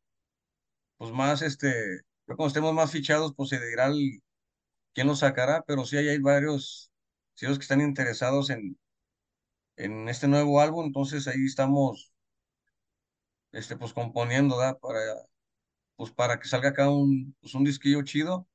pues 0.99 1.11
más, 1.13 1.43
este, 1.43 2.01
cuando 2.27 2.47
estemos 2.49 2.75
más 2.75 2.91
fichados, 2.93 3.33
pues 3.37 3.51
se 3.51 3.61
dirá 3.61 3.91
quién 4.95 5.07
lo 5.07 5.15
sacará, 5.17 5.63
pero 5.67 5.85
sí 5.85 5.97
hay 5.97 6.19
varios 6.19 6.91
los 7.43 7.59
que 7.59 7.63
están 7.63 7.81
interesados 7.81 8.51
en, 8.51 8.79
en 9.85 10.09
este 10.09 10.29
nuevo 10.29 10.61
álbum, 10.61 10.87
entonces 10.87 11.27
ahí 11.29 11.45
estamos, 11.47 12.13
este, 13.53 13.77
pues 13.77 13.93
componiendo, 13.93 14.59
¿da? 14.59 14.79
Para, 14.79 14.99
pues 15.97 16.11
para 16.13 16.41
que 16.41 16.49
salga 16.49 16.71
acá 16.71 16.91
un, 16.91 17.37
pues 17.41 17.55
un 17.55 17.65
disquillo 17.65 18.03
chido, 18.05 18.49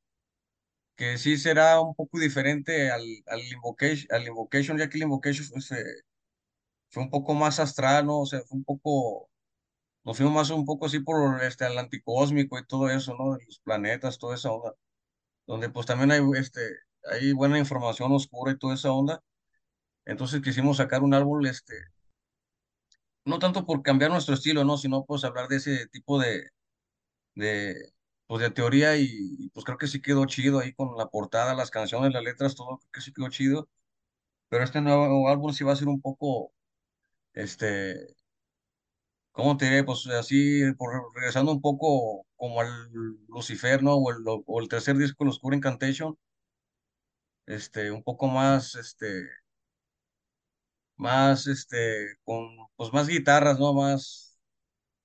que 0.96 1.18
sí 1.18 1.38
será 1.38 1.80
un 1.82 1.94
poco 1.96 2.20
diferente 2.20 2.90
al, 2.92 3.04
al 3.28 3.42
Invocation, 3.54 4.08
al 4.12 4.28
Invocation, 4.28 4.78
ya 4.78 4.90
que 4.90 4.98
el 4.98 5.04
Invocation 5.04 5.48
pues, 5.52 5.72
eh, 5.72 5.84
fue 6.90 7.04
un 7.04 7.10
poco 7.10 7.34
más 7.34 7.60
astral, 7.60 8.06
¿no? 8.06 8.22
O 8.22 8.26
sea, 8.26 8.42
fue 8.42 8.58
un 8.58 8.64
poco, 8.64 9.30
nos 10.04 10.18
fuimos 10.18 10.36
más 10.36 10.50
un 10.52 10.66
poco 10.66 10.88
así 10.88 11.00
por 11.02 11.44
este, 11.44 11.66
anticósmico 11.66 12.60
y 12.60 12.66
todo 12.68 12.90
eso, 12.90 13.16
¿no? 13.18 13.38
Los 13.38 13.60
planetas, 13.62 14.20
toda 14.20 14.36
esa 14.36 14.52
onda, 14.52 14.76
donde 15.48 15.70
pues 15.70 15.88
también 15.88 16.12
hay, 16.12 16.22
este, 16.40 16.62
hay 17.12 17.34
buena 17.34 17.60
información 17.60 18.12
oscura 18.14 18.54
y 18.54 18.60
toda 18.60 18.76
esa 18.76 18.92
onda. 18.94 19.24
Entonces 20.06 20.42
quisimos 20.42 20.78
sacar 20.78 21.04
un 21.04 21.14
álbum, 21.14 21.46
este, 21.46 21.76
no 23.26 23.40
tanto 23.40 23.66
por 23.66 23.82
cambiar 23.84 24.12
nuestro 24.12 24.36
estilo, 24.36 24.64
¿no? 24.64 24.78
Sino 24.78 25.06
pues 25.06 25.24
hablar 25.24 25.48
de 25.48 25.58
ese 25.58 25.88
tipo 25.88 26.20
de, 26.20 26.50
de, 27.36 27.94
pues, 28.28 28.42
de 28.42 28.52
teoría 28.52 28.98
y, 28.98 29.50
pues 29.54 29.66
creo 29.66 29.78
que 29.78 29.88
sí 29.88 30.02
quedó 30.02 30.26
chido 30.26 30.60
ahí 30.60 30.74
con 30.74 30.98
la 30.98 31.08
portada, 31.10 31.56
las 31.56 31.72
canciones, 31.72 32.14
las 32.14 32.24
letras, 32.24 32.56
todo, 32.56 32.80
creo 32.80 32.92
que 32.94 33.02
sí 33.02 33.14
quedó 33.14 33.30
chido. 33.30 33.70
Pero 34.50 34.64
este 34.64 34.82
nuevo 34.82 35.30
álbum 35.30 35.54
sí 35.54 35.64
va 35.64 35.74
a 35.74 35.78
ser 35.78 35.88
un 35.90 36.02
poco, 36.02 36.54
este, 37.34 38.16
¿cómo 39.32 39.56
te 39.58 39.66
diré? 39.66 39.84
Pues 39.84 40.08
así, 40.08 40.64
regresando 41.14 41.52
un 41.52 41.62
poco 41.62 42.26
como 42.36 42.60
al 42.62 42.70
Lucifer, 43.28 43.84
¿no? 43.84 43.96
O 43.96 44.12
el, 44.12 44.18
o 44.26 44.62
el 44.62 44.68
tercer 44.68 44.98
disco, 44.98 45.24
el 45.24 45.30
Oscuro 45.30 45.56
Incantation. 45.56 46.18
Este, 47.48 47.92
un 47.92 48.04
poco 48.04 48.28
más, 48.28 48.76
este, 48.76 49.28
más, 50.98 51.48
este, 51.48 52.18
con, 52.24 52.50
pues 52.76 52.92
más 52.94 53.08
guitarras, 53.08 53.60
¿no? 53.60 53.74
Más, 53.74 54.38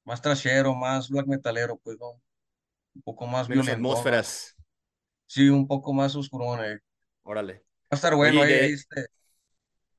más 0.05 0.23
trashero, 0.23 0.75
más 0.75 1.09
black 1.11 1.27
metalero, 1.27 1.79
pues, 1.79 1.99
¿no? 1.99 2.21
Un 2.95 3.03
poco 3.03 3.27
más 3.27 3.49
Menos 3.49 3.67
violento. 3.67 3.89
atmósferas. 3.91 4.57
Sí, 5.27 5.49
un 5.49 5.67
poco 5.69 5.93
más 5.93 6.15
oscurón, 6.17 6.65
eh. 6.65 6.79
Órale. 7.23 7.55
Va 7.55 7.63
a 7.93 7.95
estar 7.97 8.15
bueno, 8.15 8.41
Oye, 8.41 8.55
ahí, 8.55 8.61
de- 8.69 8.75
este, 8.75 9.07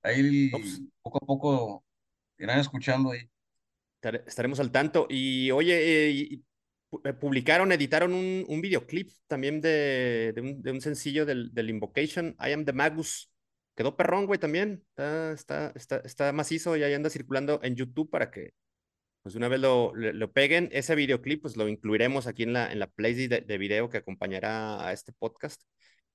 ahí 0.04 0.52
poco 1.02 1.18
a 1.22 1.26
poco 1.26 1.86
irán 2.38 2.60
escuchando 2.60 3.12
ahí. 3.12 3.30
Estar- 4.02 4.24
Estaremos 4.28 4.60
al 4.60 4.72
tanto. 4.72 5.08
Y 5.10 5.52
oye, 5.52 6.10
eh, 6.10 6.42
eh, 7.06 7.14
publicaron, 7.14 7.72
editaron 7.72 8.14
un, 8.14 8.46
un 8.48 8.62
videoclip 8.62 9.10
también 9.28 9.62
de, 9.62 10.34
de 10.36 10.42
un, 10.42 10.62
de 10.62 10.72
un 10.72 10.82
sencillo 10.82 11.26
del, 11.26 11.54
del 11.54 11.70
Invocation, 11.70 12.36
I 12.40 12.52
Am 12.52 12.66
the 12.66 12.74
Magus. 12.74 13.30
Quedó 13.76 13.96
perrón, 13.96 14.26
güey, 14.26 14.40
también. 14.40 14.84
Está, 14.90 15.32
está, 15.34 15.72
está, 15.76 15.98
está 15.98 16.34
macizo 16.34 16.78
y 16.78 16.84
ahí 16.84 16.94
anda 16.94 17.10
circulando 17.10 17.60
en 17.64 17.76
YouTube 17.76 18.10
para 18.10 18.30
que 18.32 18.54
pues 19.24 19.36
una 19.36 19.48
vez 19.48 19.60
lo, 19.60 19.94
lo, 19.96 20.14
lo 20.14 20.32
peguen. 20.32 20.70
Ese 20.72 20.96
videoclip 20.96 21.42
pues 21.42 21.58
lo 21.58 21.68
incluiremos 21.68 22.28
aquí 22.28 22.44
en 22.44 22.54
la, 22.54 22.72
en 22.72 22.80
la 22.80 22.88
playlist 22.88 23.32
de, 23.32 23.42
de 23.42 23.58
video 23.58 23.90
que 23.90 23.98
acompañará 23.98 24.86
a 24.86 24.94
este 24.94 25.14
podcast. 25.14 25.62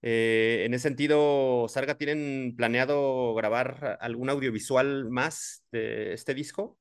Eh, 0.02 0.62
en 0.66 0.74
ese 0.74 0.84
sentido, 0.84 1.66
Sarga, 1.68 1.96
¿tienen 1.96 2.54
planeado 2.56 3.34
grabar 3.34 3.98
algún 4.00 4.30
audiovisual 4.30 5.10
más 5.10 5.64
de 5.72 6.12
este 6.12 6.34
disco? 6.34 6.78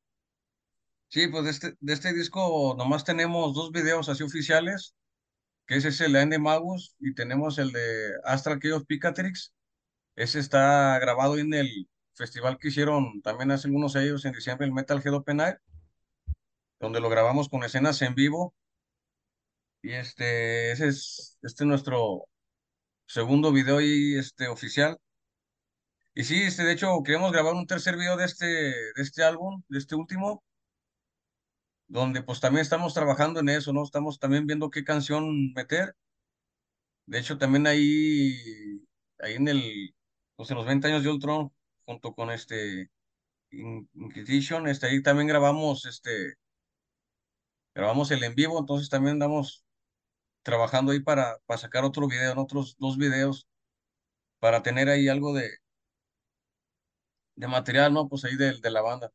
Sí, 1.07 1.27
pues 1.29 1.45
de 1.45 1.51
este, 1.51 1.73
de 1.79 1.93
este 1.93 2.13
disco 2.13 2.75
nomás 2.77 3.05
tenemos 3.05 3.55
dos 3.55 3.71
videos 3.71 4.09
así 4.09 4.21
oficiales, 4.21 4.95
que 5.65 5.77
ese 5.77 5.87
es 5.87 6.01
el 6.01 6.13
de 6.13 6.37
Magus 6.37 6.95
y 6.99 7.15
tenemos 7.15 7.57
el 7.57 7.71
de 7.71 8.11
Astral 8.25 8.59
Chaos 8.59 8.85
Picatrix. 8.85 9.54
Ese 10.15 10.39
está 10.39 10.97
grabado 10.99 11.37
en 11.37 11.53
el 11.53 11.89
festival 12.15 12.57
que 12.57 12.69
hicieron 12.69 13.21
también 13.21 13.51
hace 13.51 13.67
algunos 13.67 13.95
años 13.95 14.23
en 14.25 14.33
diciembre, 14.33 14.65
el 14.67 14.73
Metal 14.73 15.01
Head 15.03 15.13
Open 15.13 15.41
Air, 15.41 15.61
donde 16.79 16.99
lo 17.01 17.09
grabamos 17.09 17.49
con 17.49 17.63
escenas 17.63 18.01
en 18.01 18.15
vivo. 18.15 18.53
Y 19.81 19.91
este, 19.93 20.71
ese 20.71 20.87
es 20.87 21.37
este 21.41 21.63
es 21.63 21.67
nuestro 21.67 22.25
segundo 23.07 23.51
video 23.51 23.81
y 23.81 24.17
este 24.17 24.47
oficial. 24.47 24.97
Y 26.15 26.23
sí, 26.23 26.41
este, 26.43 26.63
de 26.63 26.71
hecho, 26.73 27.03
queremos 27.03 27.31
grabar 27.31 27.53
un 27.53 27.67
tercer 27.67 27.95
video 27.97 28.17
de 28.17 28.25
este, 28.25 28.45
de 28.45 28.93
este 28.97 29.23
álbum, 29.23 29.61
de 29.69 29.77
este 29.79 29.95
último, 29.95 30.43
donde 31.87 32.21
pues 32.23 32.39
también 32.39 32.61
estamos 32.61 32.93
trabajando 32.93 33.39
en 33.39 33.49
eso, 33.49 33.73
¿no? 33.73 33.83
Estamos 33.83 34.19
también 34.19 34.45
viendo 34.47 34.69
qué 34.69 34.83
canción 34.83 35.53
meter. 35.53 35.95
De 37.07 37.19
hecho, 37.19 37.37
también 37.37 37.67
ahí, 37.67 38.35
ahí 39.19 39.35
en 39.35 39.47
el, 39.47 39.94
pues 40.35 40.49
en 40.51 40.57
los 40.57 40.65
20 40.65 40.87
años 40.87 41.03
de 41.03 41.09
Ultron, 41.09 41.51
junto 41.85 42.13
con 42.15 42.31
este 42.31 42.89
In- 43.51 43.89
Inquisition, 43.95 44.67
este, 44.69 44.87
ahí 44.87 45.03
también 45.03 45.27
grabamos, 45.29 45.85
este, 45.85 46.35
grabamos 47.75 48.09
el 48.11 48.23
en 48.23 48.33
vivo, 48.35 48.57
entonces 48.59 48.89
también 48.89 49.13
andamos 49.13 49.63
trabajando 50.43 50.91
ahí 50.93 50.99
para, 51.01 51.39
para 51.47 51.59
sacar 51.59 51.85
otro 51.85 52.07
video, 52.07 52.39
otros 52.41 52.77
dos 52.79 52.97
videos, 52.97 53.47
para 54.39 54.63
tener 54.63 54.89
ahí 54.89 55.09
algo 55.09 55.33
de, 55.33 55.49
de 57.35 57.47
material, 57.47 57.93
¿no? 57.93 58.09
Pues 58.09 58.25
ahí 58.25 58.35
de, 58.35 58.59
de 58.59 58.71
la 58.71 58.81
banda. 58.81 59.11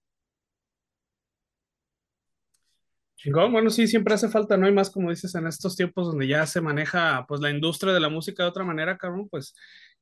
Chingón, 3.22 3.52
bueno, 3.52 3.68
sí, 3.68 3.86
siempre 3.86 4.14
hace 4.14 4.30
falta, 4.30 4.56
¿no? 4.56 4.64
hay 4.66 4.72
más 4.72 4.88
como 4.90 5.10
dices 5.10 5.34
en 5.34 5.46
estos 5.46 5.76
tiempos 5.76 6.06
donde 6.06 6.26
ya 6.26 6.46
se 6.46 6.62
maneja 6.62 7.26
pues 7.28 7.40
la 7.42 7.50
industria 7.50 7.92
de 7.92 8.00
la 8.00 8.08
música 8.08 8.42
de 8.42 8.48
otra 8.48 8.64
manera, 8.64 8.96
cabrón, 8.96 9.28
pues 9.28 9.54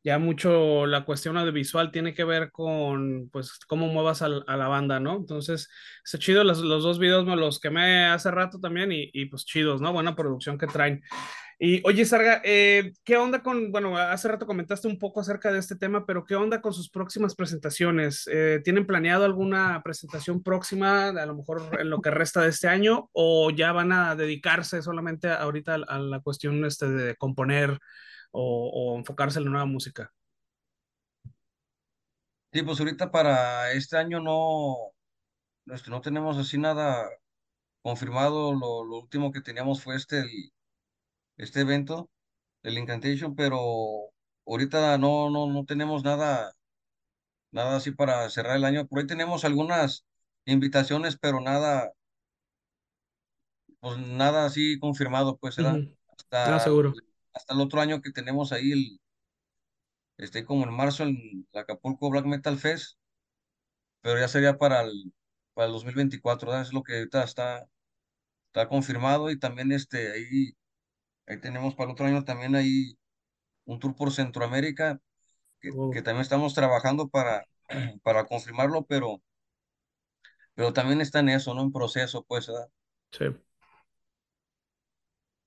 ya 0.04 0.20
mucho 0.20 0.86
la 0.86 1.04
cuestión 1.04 1.36
audiovisual 1.36 1.90
tiene 1.90 2.14
que 2.14 2.22
ver 2.22 2.52
con 2.52 3.28
pues 3.32 3.58
cómo 3.66 3.88
muevas 3.88 4.22
al- 4.22 4.44
a, 4.46 4.56
la 4.56 4.68
banda, 4.68 5.00
¿no? 5.00 5.16
Entonces, 5.16 5.68
está 6.04 6.18
chido, 6.18 6.44
los, 6.44 6.60
los 6.60 6.84
dos 6.84 7.00
videos 7.00 7.26
me 7.26 7.34
los 7.34 7.58
quemé 7.58 8.06
hace 8.06 8.30
rato 8.30 8.60
también 8.60 8.92
y, 8.92 9.10
y 9.12 9.26
pues 9.26 9.44
chidos, 9.44 9.80
¿no? 9.80 9.92
Buena 9.92 10.14
producción 10.14 10.56
que 10.56 10.68
traen. 10.68 11.02
Y 11.60 11.82
oye, 11.84 12.04
Sarga, 12.04 12.40
eh, 12.44 12.92
¿qué 13.02 13.16
onda 13.16 13.42
con, 13.42 13.72
bueno, 13.72 13.96
hace 13.98 14.28
rato 14.28 14.46
comentaste 14.46 14.86
un 14.86 14.96
poco 14.96 15.18
acerca 15.20 15.50
de 15.50 15.58
este 15.58 15.74
tema, 15.74 16.06
pero 16.06 16.24
¿qué 16.24 16.36
onda 16.36 16.60
con 16.60 16.72
sus 16.72 16.88
próximas 16.88 17.34
presentaciones? 17.34 18.28
Eh, 18.32 18.60
¿tienen 18.62 18.86
planeado 18.86 19.24
alguna 19.24 19.82
presentación 19.82 20.40
próxima, 20.44 21.08
a 21.08 21.26
lo 21.26 21.34
mejor 21.34 21.80
en 21.80 21.90
lo 21.90 22.00
que 22.00 22.12
resta 22.12 22.42
de 22.42 22.50
este 22.50 22.68
año, 22.68 23.10
o 23.12 23.50
ya 23.50 23.72
van 23.72 23.90
a 23.90 24.14
dedicarse 24.14 24.82
solamente 24.82 25.28
ahorita 25.30 25.74
a, 25.74 25.98
la 25.98 26.20
cuestión 26.20 26.64
este, 26.64 26.88
de 26.90 27.16
componer 27.16 27.76
o, 28.30 28.96
enfocarse 28.96 29.40
en 29.40 29.46
la 29.46 29.50
nueva 29.50 29.66
música? 29.66 30.12
Sí, 32.52 32.62
pues 32.62 32.78
ahorita 32.78 33.10
para 33.10 33.72
este 33.72 33.96
año 33.96 34.20
no, 34.20 34.92
no 35.66 36.00
tenemos 36.02 36.38
así 36.38 36.56
nada 36.56 37.10
confirmado. 37.82 38.54
Lo, 38.54 38.82
último 39.00 39.32
que 39.32 39.40
teníamos 39.40 39.82
fue 39.82 39.96
este, 39.96 40.24
este 41.38 41.62
evento, 41.62 42.10
el 42.64 42.78
Incantation, 42.78 43.34
pero 43.36 43.58
ahorita 44.46 44.98
no, 44.98 45.30
no, 45.30 45.48
no 45.48 45.64
tenemos 45.66 46.04
nada, 46.04 46.52
nada 47.52 47.76
así 47.76 47.92
para 47.92 48.28
cerrar 48.30 48.56
el 48.56 48.64
año. 48.64 48.86
Por 48.86 49.00
ahí 49.00 49.06
tenemos 49.06 49.44
algunas 49.44 50.04
invitaciones, 50.46 51.18
pero 51.20 51.40
nada, 51.40 51.92
pues 53.80 53.98
nada 53.98 54.46
así 54.46 54.78
confirmado, 54.78 55.36
pues. 55.38 55.58
Ujú. 55.58 55.94
Ah, 56.44 56.58
Hasta, 56.58 56.58
seguro. 56.58 56.94
hasta 57.34 57.54
el 57.54 57.60
otro 57.60 57.80
año 57.80 58.00
que 58.02 58.10
tenemos 58.12 58.52
ahí, 58.52 58.72
el, 58.72 59.00
este, 60.18 60.44
como 60.44 60.64
en 60.64 60.72
marzo, 60.74 61.04
en 61.04 61.46
el 61.52 61.58
Acapulco 61.60 62.10
Black 62.10 62.26
Metal 62.26 62.58
Fest, 62.58 62.98
pero 64.00 64.18
ya 64.20 64.28
sería 64.28 64.58
para 64.58 64.82
el, 64.82 65.12
para 65.54 65.66
el 65.66 65.72
2024, 65.72 66.48
¿verdad? 66.48 66.62
Es 66.66 66.72
lo 66.72 66.82
que 66.82 66.94
ahorita 66.98 67.24
está, 67.24 67.68
está 68.48 68.68
confirmado 68.68 69.30
y 69.30 69.38
también 69.38 69.72
este, 69.72 70.12
ahí, 70.12 70.52
ahí 71.28 71.40
tenemos 71.40 71.74
para 71.74 71.86
el 71.90 71.92
otro 71.94 72.06
año 72.06 72.24
también 72.24 72.54
ahí 72.56 72.98
un 73.66 73.78
tour 73.80 73.96
por 73.96 74.12
Centroamérica, 74.12 75.00
que, 75.60 75.76
Oh, 75.76 75.90
que 75.90 76.02
también 76.02 76.22
estamos 76.22 76.54
trabajando 76.54 77.08
para, 77.08 77.46
para 78.04 78.26
confirmarlo, 78.26 78.84
pero, 78.86 79.22
pero 80.54 80.72
también 80.74 81.00
está 81.00 81.20
en 81.20 81.30
eso, 81.30 81.54
¿no? 81.54 81.62
En 81.62 81.72
proceso, 81.72 82.24
pues, 82.28 82.46
¿verdad? 82.48 82.68
sí. 83.12 83.24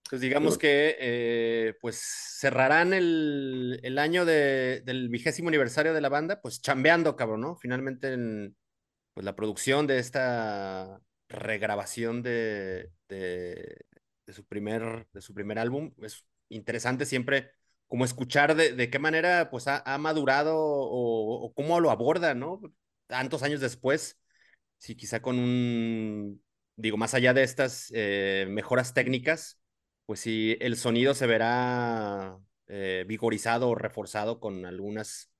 Pues 0.09 0.21
digamos 0.21 0.57
que 0.57 0.97
eh, 0.99 1.75
pues 1.79 1.95
cerrarán 2.39 2.93
el, 2.93 3.79
el 3.83 3.97
año 3.97 4.25
de- 4.25 4.81
del 4.85 5.07
vigésimo 5.09 5.47
aniversario 5.49 5.93
de 5.93 6.01
la 6.01 6.09
banda, 6.09 6.41
pues 6.41 6.61
chambeando, 6.61 7.15
cabrón, 7.15 7.41
¿no? 7.41 7.55
Finalmente 7.55 8.11
en 8.13 8.57
pues, 9.13 9.25
la 9.25 9.35
producción 9.35 9.87
de 9.87 9.99
esta 9.99 11.01
regrabación 11.29 12.23
de, 12.23 12.91
de, 13.09 13.77
de 14.31 14.35
su 14.35 14.45
primer, 14.45 15.07
de 15.13 15.21
su 15.21 15.33
primer 15.33 15.59
álbum. 15.59 15.93
Es 16.01 16.25
interesante 16.49 17.05
siempre 17.05 17.51
como 17.87 18.05
escuchar 18.05 18.55
de, 18.55 18.73
de 18.73 18.89
qué 18.89 18.99
manera 18.99 19.49
pues 19.51 19.67
ha, 19.67 19.83
ha 19.85 19.97
madurado 19.97 20.55
o, 20.57 21.53
cómo 21.53 21.79
lo 21.81 21.91
aborda, 21.91 22.33
¿no? 22.33 22.61
Tantos 23.07 23.43
años 23.43 23.59
después 23.59 24.17
sí, 24.77 24.95
quizá 24.95 25.21
con 25.21 25.37
un, 25.39 26.43
digo, 26.75 26.97
más 26.97 27.13
allá 27.13 27.33
de 27.33 27.43
estas 27.43 27.91
eh, 27.95 28.47
mejoras 28.49 28.93
técnicas, 28.93 29.59
pues 30.05 30.21
sí, 30.21 30.57
el 30.61 30.77
sonido 30.77 31.13
se 31.13 31.27
verá 31.27 32.37
eh, 32.67 33.05
vigorizado 33.07 33.69
o 33.69 33.75
reforzado 33.75 34.39
con 34.39 34.65
algunas 34.65 35.31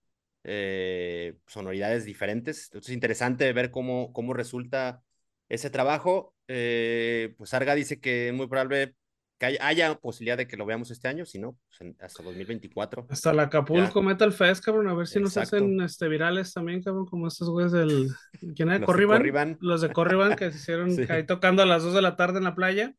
eh, 0.43 1.37
sonoridades 1.47 2.05
diferentes. 2.05 2.65
Entonces 2.65 2.89
es 2.89 2.95
interesante 2.95 3.51
ver 3.53 3.71
cómo, 3.71 4.13
cómo 4.13 4.33
resulta 4.33 5.03
ese 5.51 5.69
trabajo. 5.69 6.33
Eh, 6.47 7.33
pues 7.37 7.53
Arga 7.53 7.75
dice 7.75 7.99
que 7.99 8.29
es 8.29 8.33
muy 8.33 8.47
probable 8.47 8.95
que 9.37 9.57
haya, 9.59 9.95
posibilidad 9.95 10.37
de 10.37 10.47
que 10.47 10.55
lo 10.55 10.65
veamos 10.65 10.91
este 10.91 11.07
año, 11.07 11.25
si 11.25 11.39
no, 11.39 11.57
pues 11.67 11.81
en, 11.81 11.97
hasta 11.99 12.23
2024. 12.23 13.07
Hasta 13.09 13.33
la 13.33 13.43
Acapulco 13.43 14.01
ya. 14.01 14.07
Metal 14.07 14.31
Fest, 14.31 14.63
cabrón, 14.63 14.87
a 14.87 14.93
ver 14.93 15.07
si 15.07 15.19
Exacto. 15.19 15.39
nos 15.39 15.47
hacen 15.47 15.81
este, 15.81 16.07
virales 16.07 16.53
también, 16.53 16.81
cabrón, 16.81 17.05
como 17.05 17.27
estos 17.27 17.49
güeyes 17.49 17.71
del... 17.71 18.07
¿Quién 18.55 18.69
era? 18.69 18.85
Corriban, 18.85 19.17
de 19.17 19.19
Corriban. 19.19 19.57
Los 19.59 19.81
de 19.81 19.91
Corriban 19.91 20.35
que 20.35 20.51
se 20.51 20.57
hicieron 20.57 20.91
sí. 20.95 21.05
ahí 21.09 21.25
tocando 21.25 21.63
a 21.63 21.65
las 21.65 21.83
2 21.83 21.95
de 21.95 22.01
la 22.01 22.15
tarde 22.15 22.37
en 22.37 22.43
la 22.45 22.55
playa. 22.55 22.93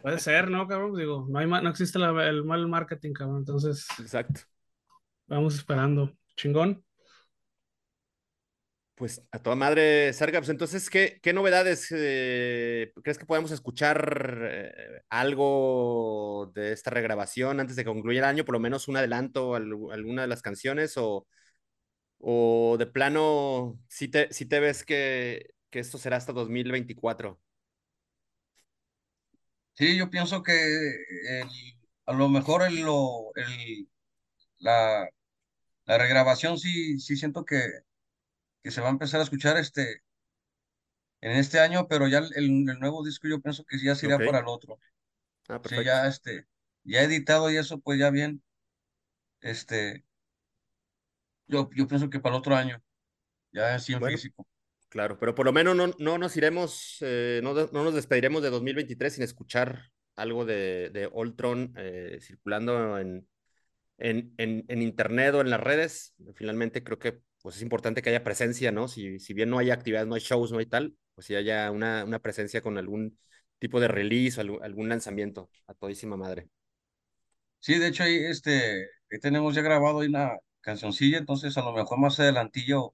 Puede 0.00 0.20
ser, 0.20 0.50
¿no, 0.50 0.66
cabrón? 0.68 0.96
Digo, 0.96 1.26
no, 1.28 1.38
hay, 1.38 1.46
no 1.46 1.68
existe 1.68 1.98
la, 1.98 2.28
el 2.28 2.44
mal 2.44 2.66
marketing, 2.68 3.12
cabrón, 3.12 3.38
entonces... 3.38 3.86
Exacto. 3.98 4.42
Vamos 5.26 5.56
esperando. 5.56 6.16
Chingón. 6.36 6.84
Pues 8.98 9.22
a 9.30 9.38
toda 9.40 9.54
madre, 9.54 10.12
Sarga. 10.12 10.40
Pues 10.40 10.48
entonces, 10.48 10.90
¿qué, 10.90 11.20
qué 11.22 11.32
novedades 11.32 11.86
eh, 11.92 12.92
crees 13.04 13.16
que 13.18 13.26
podemos 13.26 13.52
escuchar 13.52 14.40
eh, 14.50 15.02
algo 15.08 16.50
de 16.54 16.72
esta 16.72 16.90
regrabación 16.90 17.60
antes 17.60 17.76
de 17.76 17.84
que 17.84 17.90
concluya 17.90 18.18
el 18.20 18.24
año? 18.24 18.44
Por 18.44 18.54
lo 18.54 18.60
menos 18.60 18.88
un 18.88 18.96
adelanto, 18.96 19.54
alguna 19.54 20.22
de 20.22 20.28
las 20.28 20.42
canciones 20.42 20.94
o, 20.96 21.28
o 22.18 22.76
de 22.78 22.86
plano, 22.86 23.80
si 23.88 24.08
te, 24.08 24.32
si 24.32 24.46
te 24.46 24.60
ves 24.60 24.84
que, 24.84 25.50
que 25.70 25.80
esto 25.80 25.98
será 25.98 26.16
hasta 26.18 26.32
2024. 26.32 27.40
Sí, 29.74 29.96
yo 29.96 30.10
pienso 30.10 30.42
que 30.42 30.52
a 32.06 32.12
lo 32.12 32.28
mejor 32.28 32.62
el, 32.64 32.78
el, 32.78 33.88
la, 34.58 35.08
la 35.86 35.98
regrabación 35.98 36.58
sí, 36.58 37.00
sí 37.00 37.16
siento 37.16 37.44
que 37.44 37.60
que 38.62 38.70
se 38.70 38.80
va 38.80 38.88
a 38.88 38.92
empezar 38.92 39.20
a 39.20 39.24
escuchar 39.24 39.56
este 39.56 40.02
en 41.20 41.32
este 41.32 41.58
año, 41.58 41.88
pero 41.88 42.06
ya 42.08 42.18
el, 42.18 42.68
el 42.68 42.78
nuevo 42.78 43.04
disco 43.04 43.28
yo 43.28 43.40
pienso 43.40 43.64
que 43.64 43.78
ya 43.78 43.94
sería 43.94 44.16
okay. 44.16 44.26
para 44.26 44.40
el 44.40 44.46
otro. 44.46 44.78
Ah, 45.48 45.60
sí, 45.64 45.76
ya 45.84 46.06
este, 46.06 46.46
ya 46.84 47.02
editado 47.02 47.50
y 47.50 47.56
eso, 47.56 47.80
pues 47.80 47.98
ya 47.98 48.10
bien. 48.10 48.42
Este, 49.40 50.04
yo, 51.46 51.70
yo 51.74 51.86
pienso 51.86 52.10
que 52.10 52.20
para 52.20 52.36
el 52.36 52.40
otro 52.40 52.54
año, 52.54 52.82
ya 53.52 53.74
así 53.74 53.94
en 53.94 54.00
bueno, 54.00 54.16
físico. 54.16 54.46
Claro, 54.88 55.18
pero 55.18 55.34
por 55.34 55.46
lo 55.46 55.52
menos 55.52 55.76
no, 55.76 55.88
no 55.98 56.18
nos 56.18 56.36
iremos, 56.36 56.98
eh, 57.00 57.40
no, 57.42 57.54
no, 57.54 57.84
nos 57.84 57.94
despediremos 57.94 58.42
de 58.42 58.50
2023 58.50 59.14
sin 59.14 59.22
escuchar 59.22 59.90
algo 60.16 60.44
de, 60.44 60.90
de 60.90 61.08
Ultron 61.12 61.74
eh, 61.76 62.18
circulando 62.20 62.98
en, 62.98 63.28
en, 63.98 64.34
en, 64.38 64.64
en, 64.68 64.82
internet 64.82 65.34
o 65.34 65.40
en 65.40 65.50
las 65.50 65.60
redes. 65.60 66.14
Finalmente 66.34 66.82
creo 66.82 66.98
que 66.98 67.20
pues 67.48 67.56
es 67.56 67.62
importante 67.62 68.02
que 68.02 68.10
haya 68.10 68.22
presencia, 68.22 68.72
¿no? 68.72 68.88
Si, 68.88 69.18
si 69.20 69.32
bien 69.32 69.48
no 69.48 69.56
hay 69.56 69.70
actividades, 69.70 70.06
no 70.06 70.16
hay 70.16 70.20
shows, 70.20 70.52
no 70.52 70.58
hay 70.58 70.66
tal, 70.66 70.94
pues 71.14 71.28
si 71.28 71.34
haya 71.34 71.70
una, 71.70 72.04
una 72.04 72.18
presencia 72.18 72.60
con 72.60 72.76
algún 72.76 73.18
tipo 73.58 73.80
de 73.80 73.88
release 73.88 74.38
o 74.38 74.62
algún, 74.62 74.90
lanzamiento 74.90 75.48
a 75.66 75.72
todísima 75.72 76.18
madre. 76.18 76.50
Sí, 77.58 77.78
de 77.78 77.88
hecho 77.88 78.02
ahí, 78.02 78.16
este, 78.16 78.82
ahí 79.10 79.18
tenemos 79.18 79.54
ya 79.54 79.62
grabado 79.62 80.00
ahí 80.00 80.08
una 80.08 80.36
cancioncilla, 80.60 81.16
entonces 81.16 81.56
a 81.56 81.62
lo 81.62 81.72
mejor 81.72 81.98
más 81.98 82.20
adelantillo, 82.20 82.92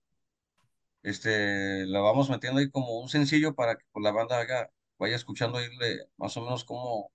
este, 1.03 1.85
la 1.87 1.99
vamos 1.99 2.31
metiendo 2.31 2.61
ahí 2.61 2.71
como 2.71 3.01
un 3.01 3.09
sencillo 3.09 3.57
para 3.57 3.75
que 3.75 3.85
pues, 3.91 4.05
la 4.05 4.13
banda 4.13 4.39
haga, 4.39 4.71
vaya 4.99 5.17
escuchando 5.17 5.61
irle 5.61 6.07
más 6.17 6.37
o 6.37 6.43
menos 6.43 6.63
cómo, 6.65 7.11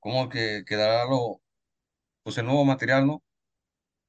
cómo 0.00 0.28
que 0.30 0.64
quedará 0.66 1.04
lo, 1.04 1.42
pues 2.22 2.38
el 2.38 2.46
nuevo 2.46 2.64
material, 2.64 3.06
¿no? 3.06 3.22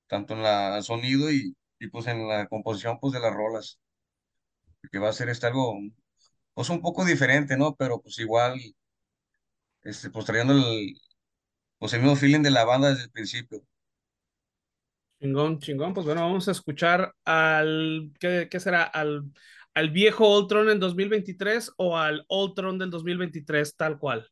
Tanto 0.08 0.34
en 0.36 0.44
la 0.44 0.82
sonido 0.82 1.32
y, 1.32 1.56
y 1.80 1.88
pues 1.90 2.08
en 2.08 2.28
la 2.28 2.48
composición 2.48 3.00
pues 3.00 3.14
de 3.14 3.20
las 3.20 3.34
rolas, 3.34 3.80
que 4.92 5.00
va 5.00 5.10
a 5.10 5.14
ser 5.14 5.30
este 5.30 5.48
algo, 5.48 5.78
pues 6.54 6.70
un 6.70 6.82
poco 6.82 7.06
diferente, 7.06 7.58
¿no? 7.58 7.76
Pero 7.76 8.02
pues 8.02 8.20
igual, 8.20 8.60
este, 9.84 10.10
pues 10.10 10.26
trayendo 10.26 10.54
el, 10.54 10.96
pues 11.80 11.94
el 11.94 12.02
mismo 12.02 12.16
feeling 12.16 12.42
de 12.42 12.52
la 12.52 12.66
banda 12.66 12.90
desde 12.90 13.04
el 13.04 13.12
principio. 13.12 13.64
Chingón, 15.22 15.60
chingón, 15.60 15.94
pues 15.94 16.06
bueno, 16.06 16.22
vamos 16.22 16.48
a 16.48 16.52
escuchar 16.52 17.14
al, 17.26 18.12
¿qué, 18.20 18.48
qué 18.50 18.60
será? 18.60 18.84
Al, 18.84 19.24
al 19.74 19.90
viejo 19.90 20.38
Ultron 20.38 20.70
en 20.70 20.80
2023 20.80 21.74
o 21.78 21.98
al 21.98 22.26
Ultron 22.30 22.78
del 22.80 22.90
2023 22.90 23.76
tal 23.76 24.00
cual. 24.00 24.30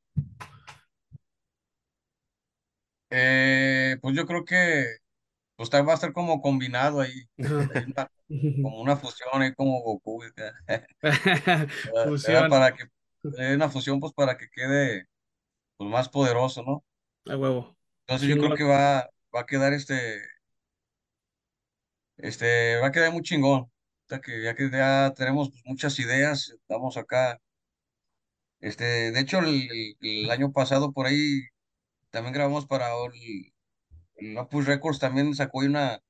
Eh, 3.09 3.97
pues 4.01 4.15
yo 4.15 4.25
creo 4.25 4.43
que 4.45 4.97
pues 5.57 5.71
va 5.71 5.91
a 5.91 5.95
estar 5.95 6.13
como 6.13 6.39
combinado 6.41 7.01
ahí, 7.01 7.27
como 8.61 8.79
una 8.79 8.95
fusión 8.95 9.41
ahí 9.41 9.53
como 9.55 9.81
Goku. 9.81 10.23
fusión. 12.05 12.49
Para 12.49 12.75
que, 12.75 12.83
una 13.55 13.67
fusión 13.67 13.99
pues 13.99 14.13
para 14.13 14.37
que 14.37 14.47
quede 14.49 15.05
pues, 15.77 15.89
más 15.89 16.09
poderoso, 16.09 16.61
¿no? 16.63 16.85
A 17.25 17.35
huevo. 17.35 17.75
Entonces 18.05 18.29
yo 18.29 18.37
creo 18.37 18.55
que 18.55 18.63
va, 18.63 19.09
va 19.35 19.41
a 19.41 19.45
quedar 19.47 19.73
este, 19.73 20.21
este, 22.17 22.77
va 22.77 22.87
a 22.87 22.91
quedar 22.91 23.11
muy 23.11 23.23
chingón. 23.23 23.71
Ya 24.09 24.21
que 24.21 24.41
ya, 24.41 24.55
que 24.55 24.69
ya 24.69 25.13
tenemos 25.15 25.49
pues, 25.49 25.63
muchas 25.65 25.97
ideas, 25.99 26.49
estamos 26.51 26.97
acá. 26.97 27.41
Este, 28.59 29.11
de 29.11 29.19
hecho, 29.19 29.39
el, 29.39 29.97
el, 30.01 30.31
año 30.31 30.51
pasado 30.51 30.91
por 30.93 31.07
ahí 31.07 31.41
también 32.11 32.33
grabamos 32.33 32.65
para 32.65 32.87
el, 33.05 33.53
el 34.17 34.37
Opus 34.37 34.65
Records 34.65 34.99
también 34.99 35.33
sacó 35.35 35.59
una, 35.59 36.01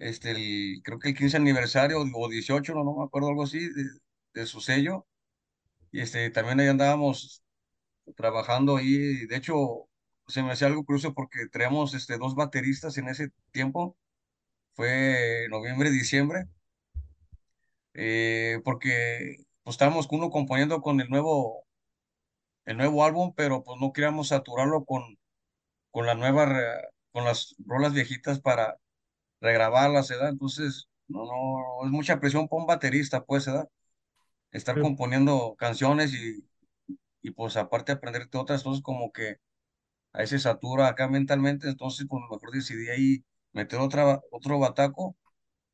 este, 0.00 0.30
el, 0.32 0.82
creo 0.84 0.98
que 0.98 1.10
el 1.10 1.16
15 1.16 1.36
aniversario 1.36 2.00
o 2.00 2.28
18, 2.28 2.74
no, 2.74 2.84
no 2.84 2.96
me 2.96 3.04
acuerdo, 3.04 3.28
algo 3.28 3.44
así, 3.44 3.68
de, 4.34 4.46
su 4.46 4.60
sello. 4.60 5.06
Y 5.92 6.00
este, 6.00 6.30
también 6.30 6.60
ahí 6.60 6.68
andábamos 6.68 7.42
trabajando 8.16 8.76
ahí. 8.76 9.26
De 9.26 9.36
hecho, 9.36 9.88
se 10.28 10.42
me 10.42 10.52
hacía 10.52 10.68
algo 10.68 10.84
curioso 10.84 11.14
porque 11.14 11.48
traíamos 11.52 11.94
este, 11.94 12.18
dos 12.18 12.34
bateristas 12.34 12.98
en 12.98 13.08
ese 13.08 13.30
tiempo. 13.52 13.96
Fue 14.74 15.46
noviembre, 15.50 15.90
diciembre. 15.90 16.46
Eh, 17.94 18.60
porque 18.64 19.36
pues 19.62 19.74
estábamos 19.74 20.08
uno 20.10 20.30
componiendo 20.30 20.80
con 20.80 21.00
el 21.00 21.08
nuevo, 21.10 21.64
el 22.64 22.76
nuevo 22.76 23.04
álbum, 23.04 23.34
pero 23.36 23.62
pues 23.62 23.80
no 23.80 23.92
queríamos 23.92 24.28
saturarlo 24.28 24.84
con, 24.84 25.18
con 25.90 26.06
la 26.06 26.14
nueva 26.14 26.46
con 27.12 27.24
las 27.24 27.54
rolas 27.66 27.92
viejitas 27.92 28.40
para 28.40 28.78
regrabarlas, 29.40 30.08
¿verdad? 30.10 30.30
Entonces, 30.30 30.88
no, 31.08 31.24
no, 31.26 31.86
es 31.86 31.92
mucha 31.92 32.20
presión 32.20 32.48
para 32.48 32.62
un 32.62 32.68
baterista, 32.68 33.24
pues, 33.24 33.46
¿verdad? 33.46 33.68
Estar 34.52 34.76
sí. 34.76 34.80
componiendo 34.80 35.56
canciones 35.58 36.14
y, 36.14 36.44
y 37.22 37.30
pues 37.32 37.56
aparte 37.56 37.92
aprenderte 37.92 38.38
otras 38.38 38.62
cosas 38.64 38.82
como 38.82 39.12
que 39.12 39.38
a 40.12 40.22
ese 40.22 40.38
satura 40.38 40.88
acá 40.88 41.08
mentalmente, 41.08 41.68
entonces 41.68 42.06
pues 42.08 42.22
mejor 42.30 42.50
decidí 42.52 42.88
ahí 42.90 43.24
meter 43.52 43.80
otra, 43.80 44.20
otro 44.30 44.58
bataco 44.58 45.16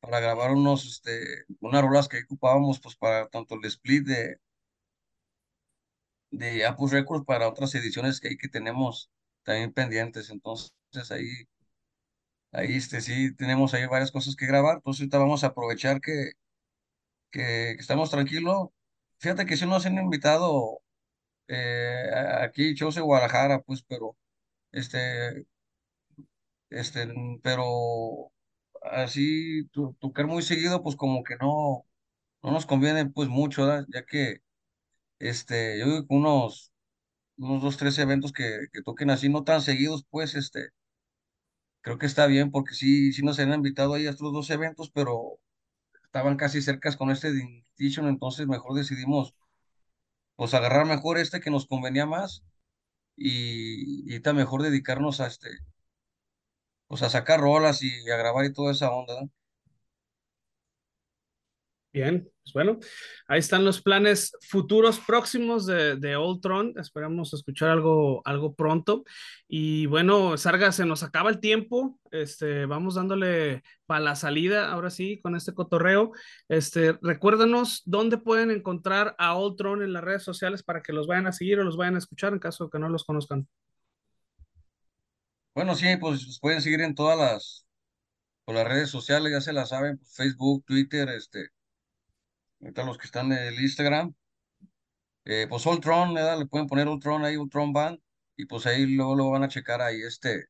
para 0.01 0.19
grabar 0.21 0.51
unos, 0.53 0.85
este, 0.85 1.45
unas 1.61 1.83
rolas 1.83 2.07
que 2.09 2.23
ocupábamos 2.23 2.79
pues 2.81 2.95
para 2.97 3.27
tanto 3.29 3.55
el 3.55 3.65
split 3.65 4.05
de 4.07 4.39
de 6.31 6.65
Apple 6.65 6.87
Records 6.91 7.25
para 7.25 7.47
otras 7.47 7.73
ediciones 7.75 8.19
que 8.19 8.37
que 8.37 8.47
tenemos 8.49 9.09
también 9.43 9.73
pendientes, 9.73 10.29
entonces 10.29 10.73
ahí 11.11 11.27
ahí 12.51 12.75
este, 12.75 13.01
sí 13.01 13.33
tenemos 13.35 13.73
ahí 13.73 13.85
varias 13.87 14.11
cosas 14.11 14.35
que 14.35 14.45
grabar, 14.47 14.77
entonces 14.77 15.01
ahorita 15.01 15.17
vamos 15.19 15.43
a 15.43 15.47
aprovechar 15.47 16.01
que, 16.01 16.31
que, 17.31 17.71
estamos 17.71 18.09
tranquilos. 18.11 18.69
Fíjate 19.19 19.45
que 19.45 19.57
si 19.57 19.65
nos 19.65 19.85
han 19.85 19.97
invitado 19.97 20.81
eh, 21.47 22.09
aquí, 22.41 22.73
de 22.75 23.01
Guadalajara, 23.01 23.61
pues, 23.63 23.83
pero, 23.83 24.17
este, 24.71 25.47
este, 26.69 27.07
pero 27.43 28.31
así 28.83 29.67
tocar 29.99 30.27
muy 30.27 30.41
seguido, 30.43 30.83
pues 30.83 30.95
como 30.95 31.23
que 31.23 31.35
no, 31.37 31.85
no 32.43 32.51
nos 32.51 32.65
conviene 32.65 33.07
pues 33.07 33.29
mucho, 33.29 33.67
¿verdad? 33.67 33.85
ya 33.93 34.05
que, 34.05 34.41
este, 35.19 35.79
yo 35.79 35.85
digo 35.87 36.07
que 36.07 36.15
unos, 36.15 36.73
unos 37.37 37.61
dos, 37.63 37.77
tres 37.77 37.97
eventos 37.99 38.33
que, 38.33 38.67
que 38.73 38.83
toquen 38.83 39.11
así, 39.11 39.29
no 39.29 39.43
tan 39.43 39.61
seguidos, 39.61 40.05
pues, 40.09 40.35
este, 40.35 40.69
creo 41.87 41.97
que 41.99 42.05
está 42.05 42.27
bien 42.27 42.51
porque 42.51 42.73
sí, 42.75 43.13
sí 43.13 43.23
nos 43.23 43.39
han 43.39 43.53
invitado 43.53 43.93
ahí 43.95 44.07
a 44.07 44.11
estos 44.11 44.33
dos 44.33 44.49
eventos, 44.51 44.89
pero 44.91 45.39
estaban 46.05 46.37
casi 46.37 46.61
cercas 46.61 46.97
con 46.97 47.11
este 47.11 47.33
de 47.33 47.41
Invitation, 47.43 48.07
entonces 48.09 48.47
mejor 48.47 48.75
decidimos 48.77 49.35
pues 50.35 50.53
agarrar 50.53 50.85
mejor 50.85 51.17
este 51.17 51.39
que 51.39 51.49
nos 51.51 51.67
convenía 51.67 52.05
más 52.05 52.43
y, 53.17 54.11
y 54.11 54.15
está 54.15 54.33
mejor 54.33 54.63
dedicarnos 54.63 55.21
a 55.21 55.27
este, 55.27 55.49
pues 56.87 57.01
a 57.03 57.09
sacar 57.09 57.39
rolas 57.39 57.81
y 57.81 58.09
a 58.11 58.17
grabar 58.17 58.45
y 58.45 58.51
toda 58.53 58.71
esa 58.73 58.91
onda. 58.91 59.21
¿no? 59.21 59.29
Bien, 61.97 62.29
pues 62.43 62.53
bueno, 62.53 62.77
ahí 63.27 63.39
están 63.39 63.65
los 63.65 63.81
planes 63.81 64.31
futuros 64.41 64.99
próximos 64.99 65.65
de, 65.65 65.95
de 65.95 66.15
Old 66.15 66.41
Tron. 66.41 66.73
Esperamos 66.77 67.33
escuchar 67.33 67.71
algo, 67.71 68.21
algo 68.23 68.53
pronto. 68.53 69.03
Y 69.47 69.87
bueno, 69.87 70.37
Sarga, 70.37 70.71
se 70.71 70.85
nos 70.85 71.01
acaba 71.01 71.31
el 71.31 71.39
tiempo. 71.39 71.99
Este, 72.11 72.67
vamos 72.67 72.93
dándole 72.93 73.63
para 73.87 74.01
la 74.01 74.15
salida, 74.15 74.71
ahora 74.71 74.91
sí, 74.91 75.19
con 75.23 75.35
este 75.35 75.55
cotorreo. 75.55 76.11
Este, 76.47 76.95
recuérdanos 77.01 77.81
dónde 77.85 78.19
pueden 78.19 78.51
encontrar 78.51 79.15
a 79.17 79.35
Old 79.35 79.57
Tron 79.57 79.81
en 79.81 79.91
las 79.91 80.03
redes 80.03 80.21
sociales 80.21 80.61
para 80.61 80.83
que 80.83 80.93
los 80.93 81.07
vayan 81.07 81.25
a 81.25 81.31
seguir 81.31 81.59
o 81.59 81.63
los 81.63 81.77
vayan 81.77 81.95
a 81.95 81.97
escuchar 81.97 82.31
en 82.31 82.37
caso 82.37 82.65
de 82.65 82.69
que 82.69 82.77
no 82.77 82.89
los 82.89 83.05
conozcan. 83.05 83.47
Bueno, 85.55 85.73
sí, 85.73 85.97
pues 85.99 86.37
pueden 86.39 86.61
seguir 86.61 86.81
en 86.81 86.93
todas 86.93 87.17
las, 87.17 87.65
las 88.45 88.67
redes 88.67 88.91
sociales, 88.91 89.31
ya 89.31 89.41
se 89.41 89.51
las 89.51 89.69
saben, 89.69 89.97
pues, 89.97 90.13
Facebook, 90.13 90.63
Twitter, 90.63 91.09
este, 91.09 91.49
ahorita 92.61 92.83
los 92.85 92.97
que 92.97 93.05
están 93.07 93.31
en 93.31 93.39
el 93.39 93.59
Instagram, 93.61 94.13
eh, 95.25 95.45
pues 95.49 95.65
Ultron, 95.65 96.13
¿verdad? 96.13 96.39
Le 96.39 96.45
pueden 96.47 96.67
poner 96.67 96.87
Ultron 96.87 97.23
ahí, 97.25 97.37
Ultron 97.37 97.73
Band, 97.73 97.99
y 98.35 98.45
pues 98.45 98.65
ahí 98.65 98.85
luego 98.87 99.15
lo 99.15 99.29
van 99.29 99.43
a 99.43 99.47
checar 99.49 99.81
ahí, 99.81 100.01
este, 100.01 100.45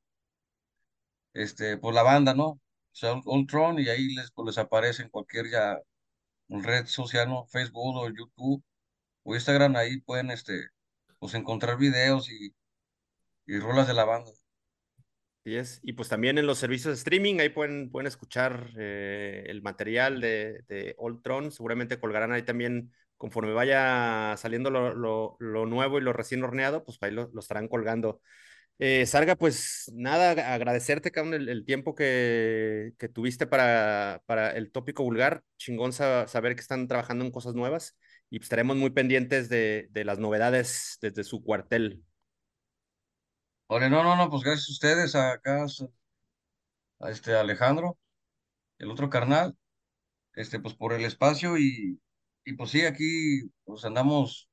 este, 1.33 1.77
pues 1.77 1.95
la 1.95 2.03
banda, 2.03 2.33
¿no? 2.33 2.47
O 2.49 2.59
sea, 2.91 3.13
Ultron, 3.25 3.79
y 3.79 3.89
ahí 3.89 4.13
les, 4.15 4.31
pues, 4.31 4.47
les 4.47 4.57
aparece 4.57 5.03
en 5.03 5.09
cualquier 5.09 5.49
ya 5.49 5.77
red 6.49 6.87
social, 6.87 7.29
¿no? 7.29 7.45
Facebook 7.47 7.97
o 7.97 8.09
YouTube 8.09 8.63
o 9.23 9.35
Instagram, 9.35 9.75
ahí 9.77 10.01
pueden, 10.01 10.31
este, 10.31 10.69
pues 11.19 11.33
encontrar 11.35 11.77
videos 11.77 12.29
y, 12.31 12.55
y 13.47 13.59
rolas 13.59 13.87
de 13.87 13.93
la 13.95 14.05
banda. 14.05 14.31
Así 15.47 15.55
es. 15.55 15.79
Y 15.81 15.93
pues 15.93 16.09
también 16.09 16.37
en 16.37 16.45
los 16.45 16.57
servicios 16.57 16.93
de 16.93 16.97
streaming, 16.97 17.39
ahí 17.39 17.47
pueden, 17.47 17.89
pueden 17.89 18.07
escuchar 18.07 18.69
eh, 18.77 19.45
el 19.47 19.61
material 19.61 20.19
de, 20.19 20.65
de 20.67 20.93
Old 20.97 21.21
Tron. 21.21 21.53
Seguramente 21.53 22.01
colgarán 22.01 22.33
ahí 22.33 22.43
también, 22.43 22.91
conforme 23.15 23.53
vaya 23.53 24.35
saliendo 24.35 24.69
lo, 24.69 25.37
nuevo 25.39 25.99
y 25.99 26.01
lo 26.01 26.11
recién 26.11 26.43
horneado, 26.43 26.83
pues 26.83 26.97
ahí 26.99 27.11
lo, 27.11 27.31
estarán 27.39 27.69
colgando. 27.69 28.19
Eh, 28.77 29.05
Sarga, 29.05 29.37
pues 29.37 29.89
nada, 29.95 30.53
agradecerte, 30.53 31.11
cabrón, 31.11 31.35
el, 31.35 31.47
el 31.47 31.63
tiempo 31.63 31.95
que, 31.95 32.91
que, 32.97 33.07
tuviste 33.07 33.47
para, 33.47 34.21
para 34.25 34.51
el 34.51 34.69
tópico 34.73 35.03
vulgar. 35.03 35.43
Chingón 35.55 35.93
saber 35.93 36.55
que 36.55 36.61
están 36.61 36.89
trabajando 36.89 37.23
en 37.23 37.31
cosas 37.31 37.55
nuevas 37.55 37.95
y 38.29 38.39
pues, 38.39 38.47
estaremos 38.47 38.75
muy 38.75 38.89
pendientes 38.89 39.47
de, 39.47 39.87
de 39.91 40.03
las 40.03 40.19
novedades 40.19 40.97
desde 41.01 41.23
su 41.23 41.41
cuartel. 41.41 42.03
Oye, 43.67 43.89
no, 43.89 44.03
no, 44.03 44.15
no, 44.17 44.29
pues 44.29 44.43
gracias 44.43 44.69
a 44.69 44.71
ustedes, 44.73 45.15
a 45.15 45.31
acá, 45.33 45.65
a 46.99 47.11
este 47.11 47.35
Alejandro, 47.35 47.97
el 48.79 48.91
otro 48.91 49.09
carnal, 49.11 49.57
este, 50.35 50.59
pues 50.59 50.75
por 50.75 50.93
el 50.93 51.05
espacio 51.05 51.57
y, 51.59 52.01
y 52.45 52.53
pues 52.55 52.71
sí, 52.71 52.83
aquí 52.85 53.49
pues 53.65 53.85
andamos 53.85 54.49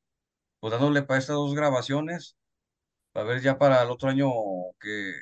pues 0.61 0.73
dándole 0.73 1.03
para 1.03 1.20
estas 1.20 1.36
dos 1.36 1.55
grabaciones, 1.55 2.36
para 3.12 3.27
ver 3.27 3.43
ya 3.43 3.59
para 3.59 3.82
el 3.85 3.91
otro 3.91 4.11
año 4.11 4.28
que 4.81 5.15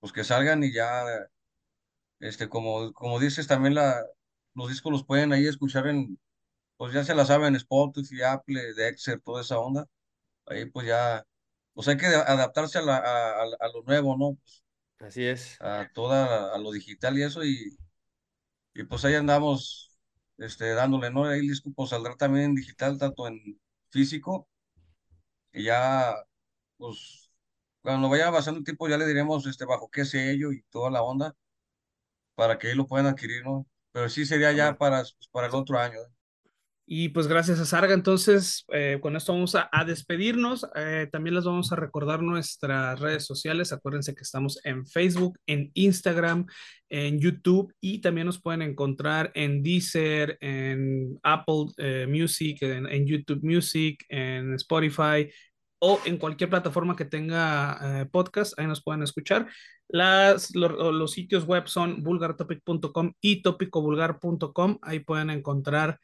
pues 0.00 0.12
que 0.12 0.24
salgan 0.24 0.64
y 0.64 0.72
ya, 0.72 1.04
este, 2.20 2.48
como, 2.48 2.92
como 2.92 3.20
dices, 3.20 3.46
también 3.46 3.74
la, 3.74 4.02
los 4.54 4.68
discos 4.68 4.92
los 4.92 5.04
pueden 5.04 5.32
ahí 5.32 5.46
escuchar 5.46 5.86
en, 5.88 6.18
pues 6.76 6.94
ya 6.94 7.04
se 7.04 7.14
la 7.16 7.26
saben, 7.26 7.56
Spotify, 7.56 8.22
Apple, 8.24 8.74
Dexter, 8.74 9.20
toda 9.22 9.42
esa 9.42 9.58
onda, 9.60 9.86
ahí 10.46 10.66
pues 10.66 10.86
ya 10.88 11.24
pues 11.74 11.88
hay 11.88 11.96
que 11.96 12.06
adaptarse 12.06 12.78
a, 12.78 12.82
la, 12.82 12.96
a, 12.98 13.42
a 13.60 13.68
lo 13.74 13.82
nuevo, 13.84 14.16
¿no? 14.16 14.36
Pues, 14.36 14.64
Así 15.00 15.24
es. 15.26 15.60
A 15.60 15.90
toda, 15.94 16.54
a 16.54 16.58
lo 16.58 16.72
digital 16.72 17.18
y 17.18 17.22
eso, 17.22 17.44
y, 17.44 17.76
y 18.74 18.84
pues 18.84 19.04
ahí 19.04 19.14
andamos 19.14 19.98
este, 20.38 20.70
dándole, 20.74 21.10
¿no? 21.10 21.24
Ahí 21.26 21.40
el 21.40 21.48
disco 21.48 21.72
pues, 21.74 21.90
saldrá 21.90 22.16
también 22.16 22.46
en 22.46 22.54
digital, 22.56 22.98
tanto 22.98 23.26
en 23.28 23.60
físico, 23.90 24.48
y 25.52 25.64
ya, 25.64 26.14
pues, 26.76 27.32
cuando 27.82 28.08
vaya 28.08 28.32
pasando 28.32 28.58
el 28.58 28.64
tiempo 28.64 28.88
ya 28.88 28.98
le 28.98 29.06
diremos 29.06 29.46
este, 29.46 29.64
bajo 29.64 29.90
qué 29.90 30.04
sello 30.04 30.52
y 30.52 30.62
toda 30.70 30.90
la 30.90 31.02
onda, 31.02 31.36
para 32.34 32.58
que 32.58 32.68
ahí 32.68 32.74
lo 32.74 32.86
puedan 32.86 33.06
adquirir, 33.06 33.44
¿no? 33.44 33.66
Pero 33.92 34.08
sí 34.08 34.26
sería 34.26 34.52
ya 34.52 34.76
para, 34.78 34.98
pues, 35.02 35.28
para 35.30 35.46
el 35.48 35.54
otro 35.54 35.78
año. 35.78 36.00
¿eh? 36.00 36.12
Y 36.86 37.08
pues 37.08 37.28
gracias 37.28 37.60
a 37.60 37.64
Sarga, 37.64 37.94
entonces 37.94 38.66
eh, 38.70 38.98
con 39.00 39.16
esto 39.16 39.32
vamos 39.32 39.54
a, 39.54 39.84
despedirnos. 39.86 40.66
Eh, 40.74 41.08
también 41.10 41.34
les 41.34 41.44
vamos 41.44 41.72
a 41.72 41.76
recordar 41.76 42.22
nuestras 42.22 43.00
redes 43.00 43.24
sociales. 43.24 43.72
Acuérdense 43.72 44.14
que 44.14 44.20
estamos 44.20 44.60
en 44.64 44.86
Facebook, 44.86 45.38
en 45.46 45.70
Instagram, 45.72 46.44
en 46.90 47.18
YouTube 47.20 47.72
y 47.80 48.02
también 48.02 48.26
nos 48.26 48.38
pueden 48.40 48.60
encontrar 48.60 49.32
en 49.34 49.62
Deezer, 49.62 50.36
en 50.42 51.18
Apple 51.22 51.68
eh, 51.78 52.06
Music, 52.06 52.58
en, 52.60 53.06
YouTube 53.06 53.42
Music, 53.42 54.04
en 54.10 54.52
Spotify 54.54 55.30
o 55.78 55.98
en 56.04 56.18
cualquier 56.18 56.50
plataforma 56.50 56.96
que 56.96 57.06
tenga 57.06 58.06
podcast. 58.12 58.58
Ahí 58.58 58.66
nos 58.66 58.82
pueden 58.82 59.02
escuchar. 59.02 59.46
Los 59.88 61.12
sitios 61.12 61.46
web 61.46 61.66
son 61.66 62.02
vulgartopic.com 62.02 63.14
y 63.22 63.40
topicovulgar.com. 63.40 64.78
Ahí 64.82 65.00
pueden 65.00 65.30
encontrar 65.30 65.98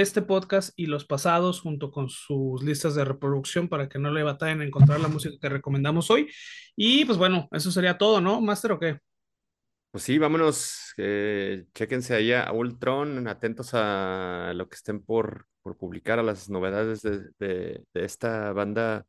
este 0.00 0.22
podcast 0.22 0.72
y 0.76 0.86
los 0.86 1.04
pasados 1.04 1.60
junto 1.60 1.90
con 1.90 2.08
sus 2.08 2.62
listas 2.62 2.94
de 2.94 3.04
reproducción 3.04 3.68
para 3.68 3.88
que 3.88 3.98
no 3.98 4.10
le 4.10 4.22
batallen 4.22 4.60
a 4.60 4.64
encontrar 4.64 5.00
la 5.00 5.08
música 5.08 5.36
que 5.40 5.48
recomendamos 5.48 6.10
hoy. 6.10 6.30
Y 6.76 7.04
pues 7.04 7.18
bueno, 7.18 7.48
eso 7.52 7.70
sería 7.70 7.96
todo, 7.98 8.20
¿no? 8.20 8.40
Master 8.40 8.72
o 8.72 8.80
qué? 8.80 8.98
Pues 9.90 10.02
sí, 10.02 10.18
vámonos, 10.18 10.92
eh, 10.96 11.66
chéquense 11.72 12.14
ahí 12.14 12.32
a 12.32 12.50
Ultron, 12.52 13.28
atentos 13.28 13.70
a 13.74 14.52
lo 14.54 14.68
que 14.68 14.74
estén 14.74 15.00
por, 15.00 15.46
por 15.62 15.76
publicar, 15.76 16.18
a 16.18 16.24
las 16.24 16.50
novedades 16.50 17.02
de, 17.02 17.30
de, 17.38 17.84
de 17.94 18.04
esta 18.04 18.52
banda 18.52 19.06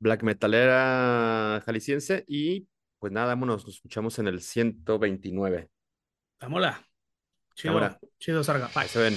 black 0.00 0.22
metalera 0.22 1.62
jalisciense 1.64 2.24
y 2.28 2.68
pues 2.98 3.12
nada, 3.12 3.28
vámonos, 3.28 3.64
nos 3.64 3.76
escuchamos 3.76 4.18
en 4.18 4.28
el 4.28 4.40
129. 4.42 5.70
Vámonos. 6.40 6.76
Chido, 7.54 7.74
Vámonos. 7.74 7.98
chido, 8.18 8.44
Sarga. 8.44 8.70
Bye. 8.74 8.88
Se 8.88 8.98
ven. 8.98 9.14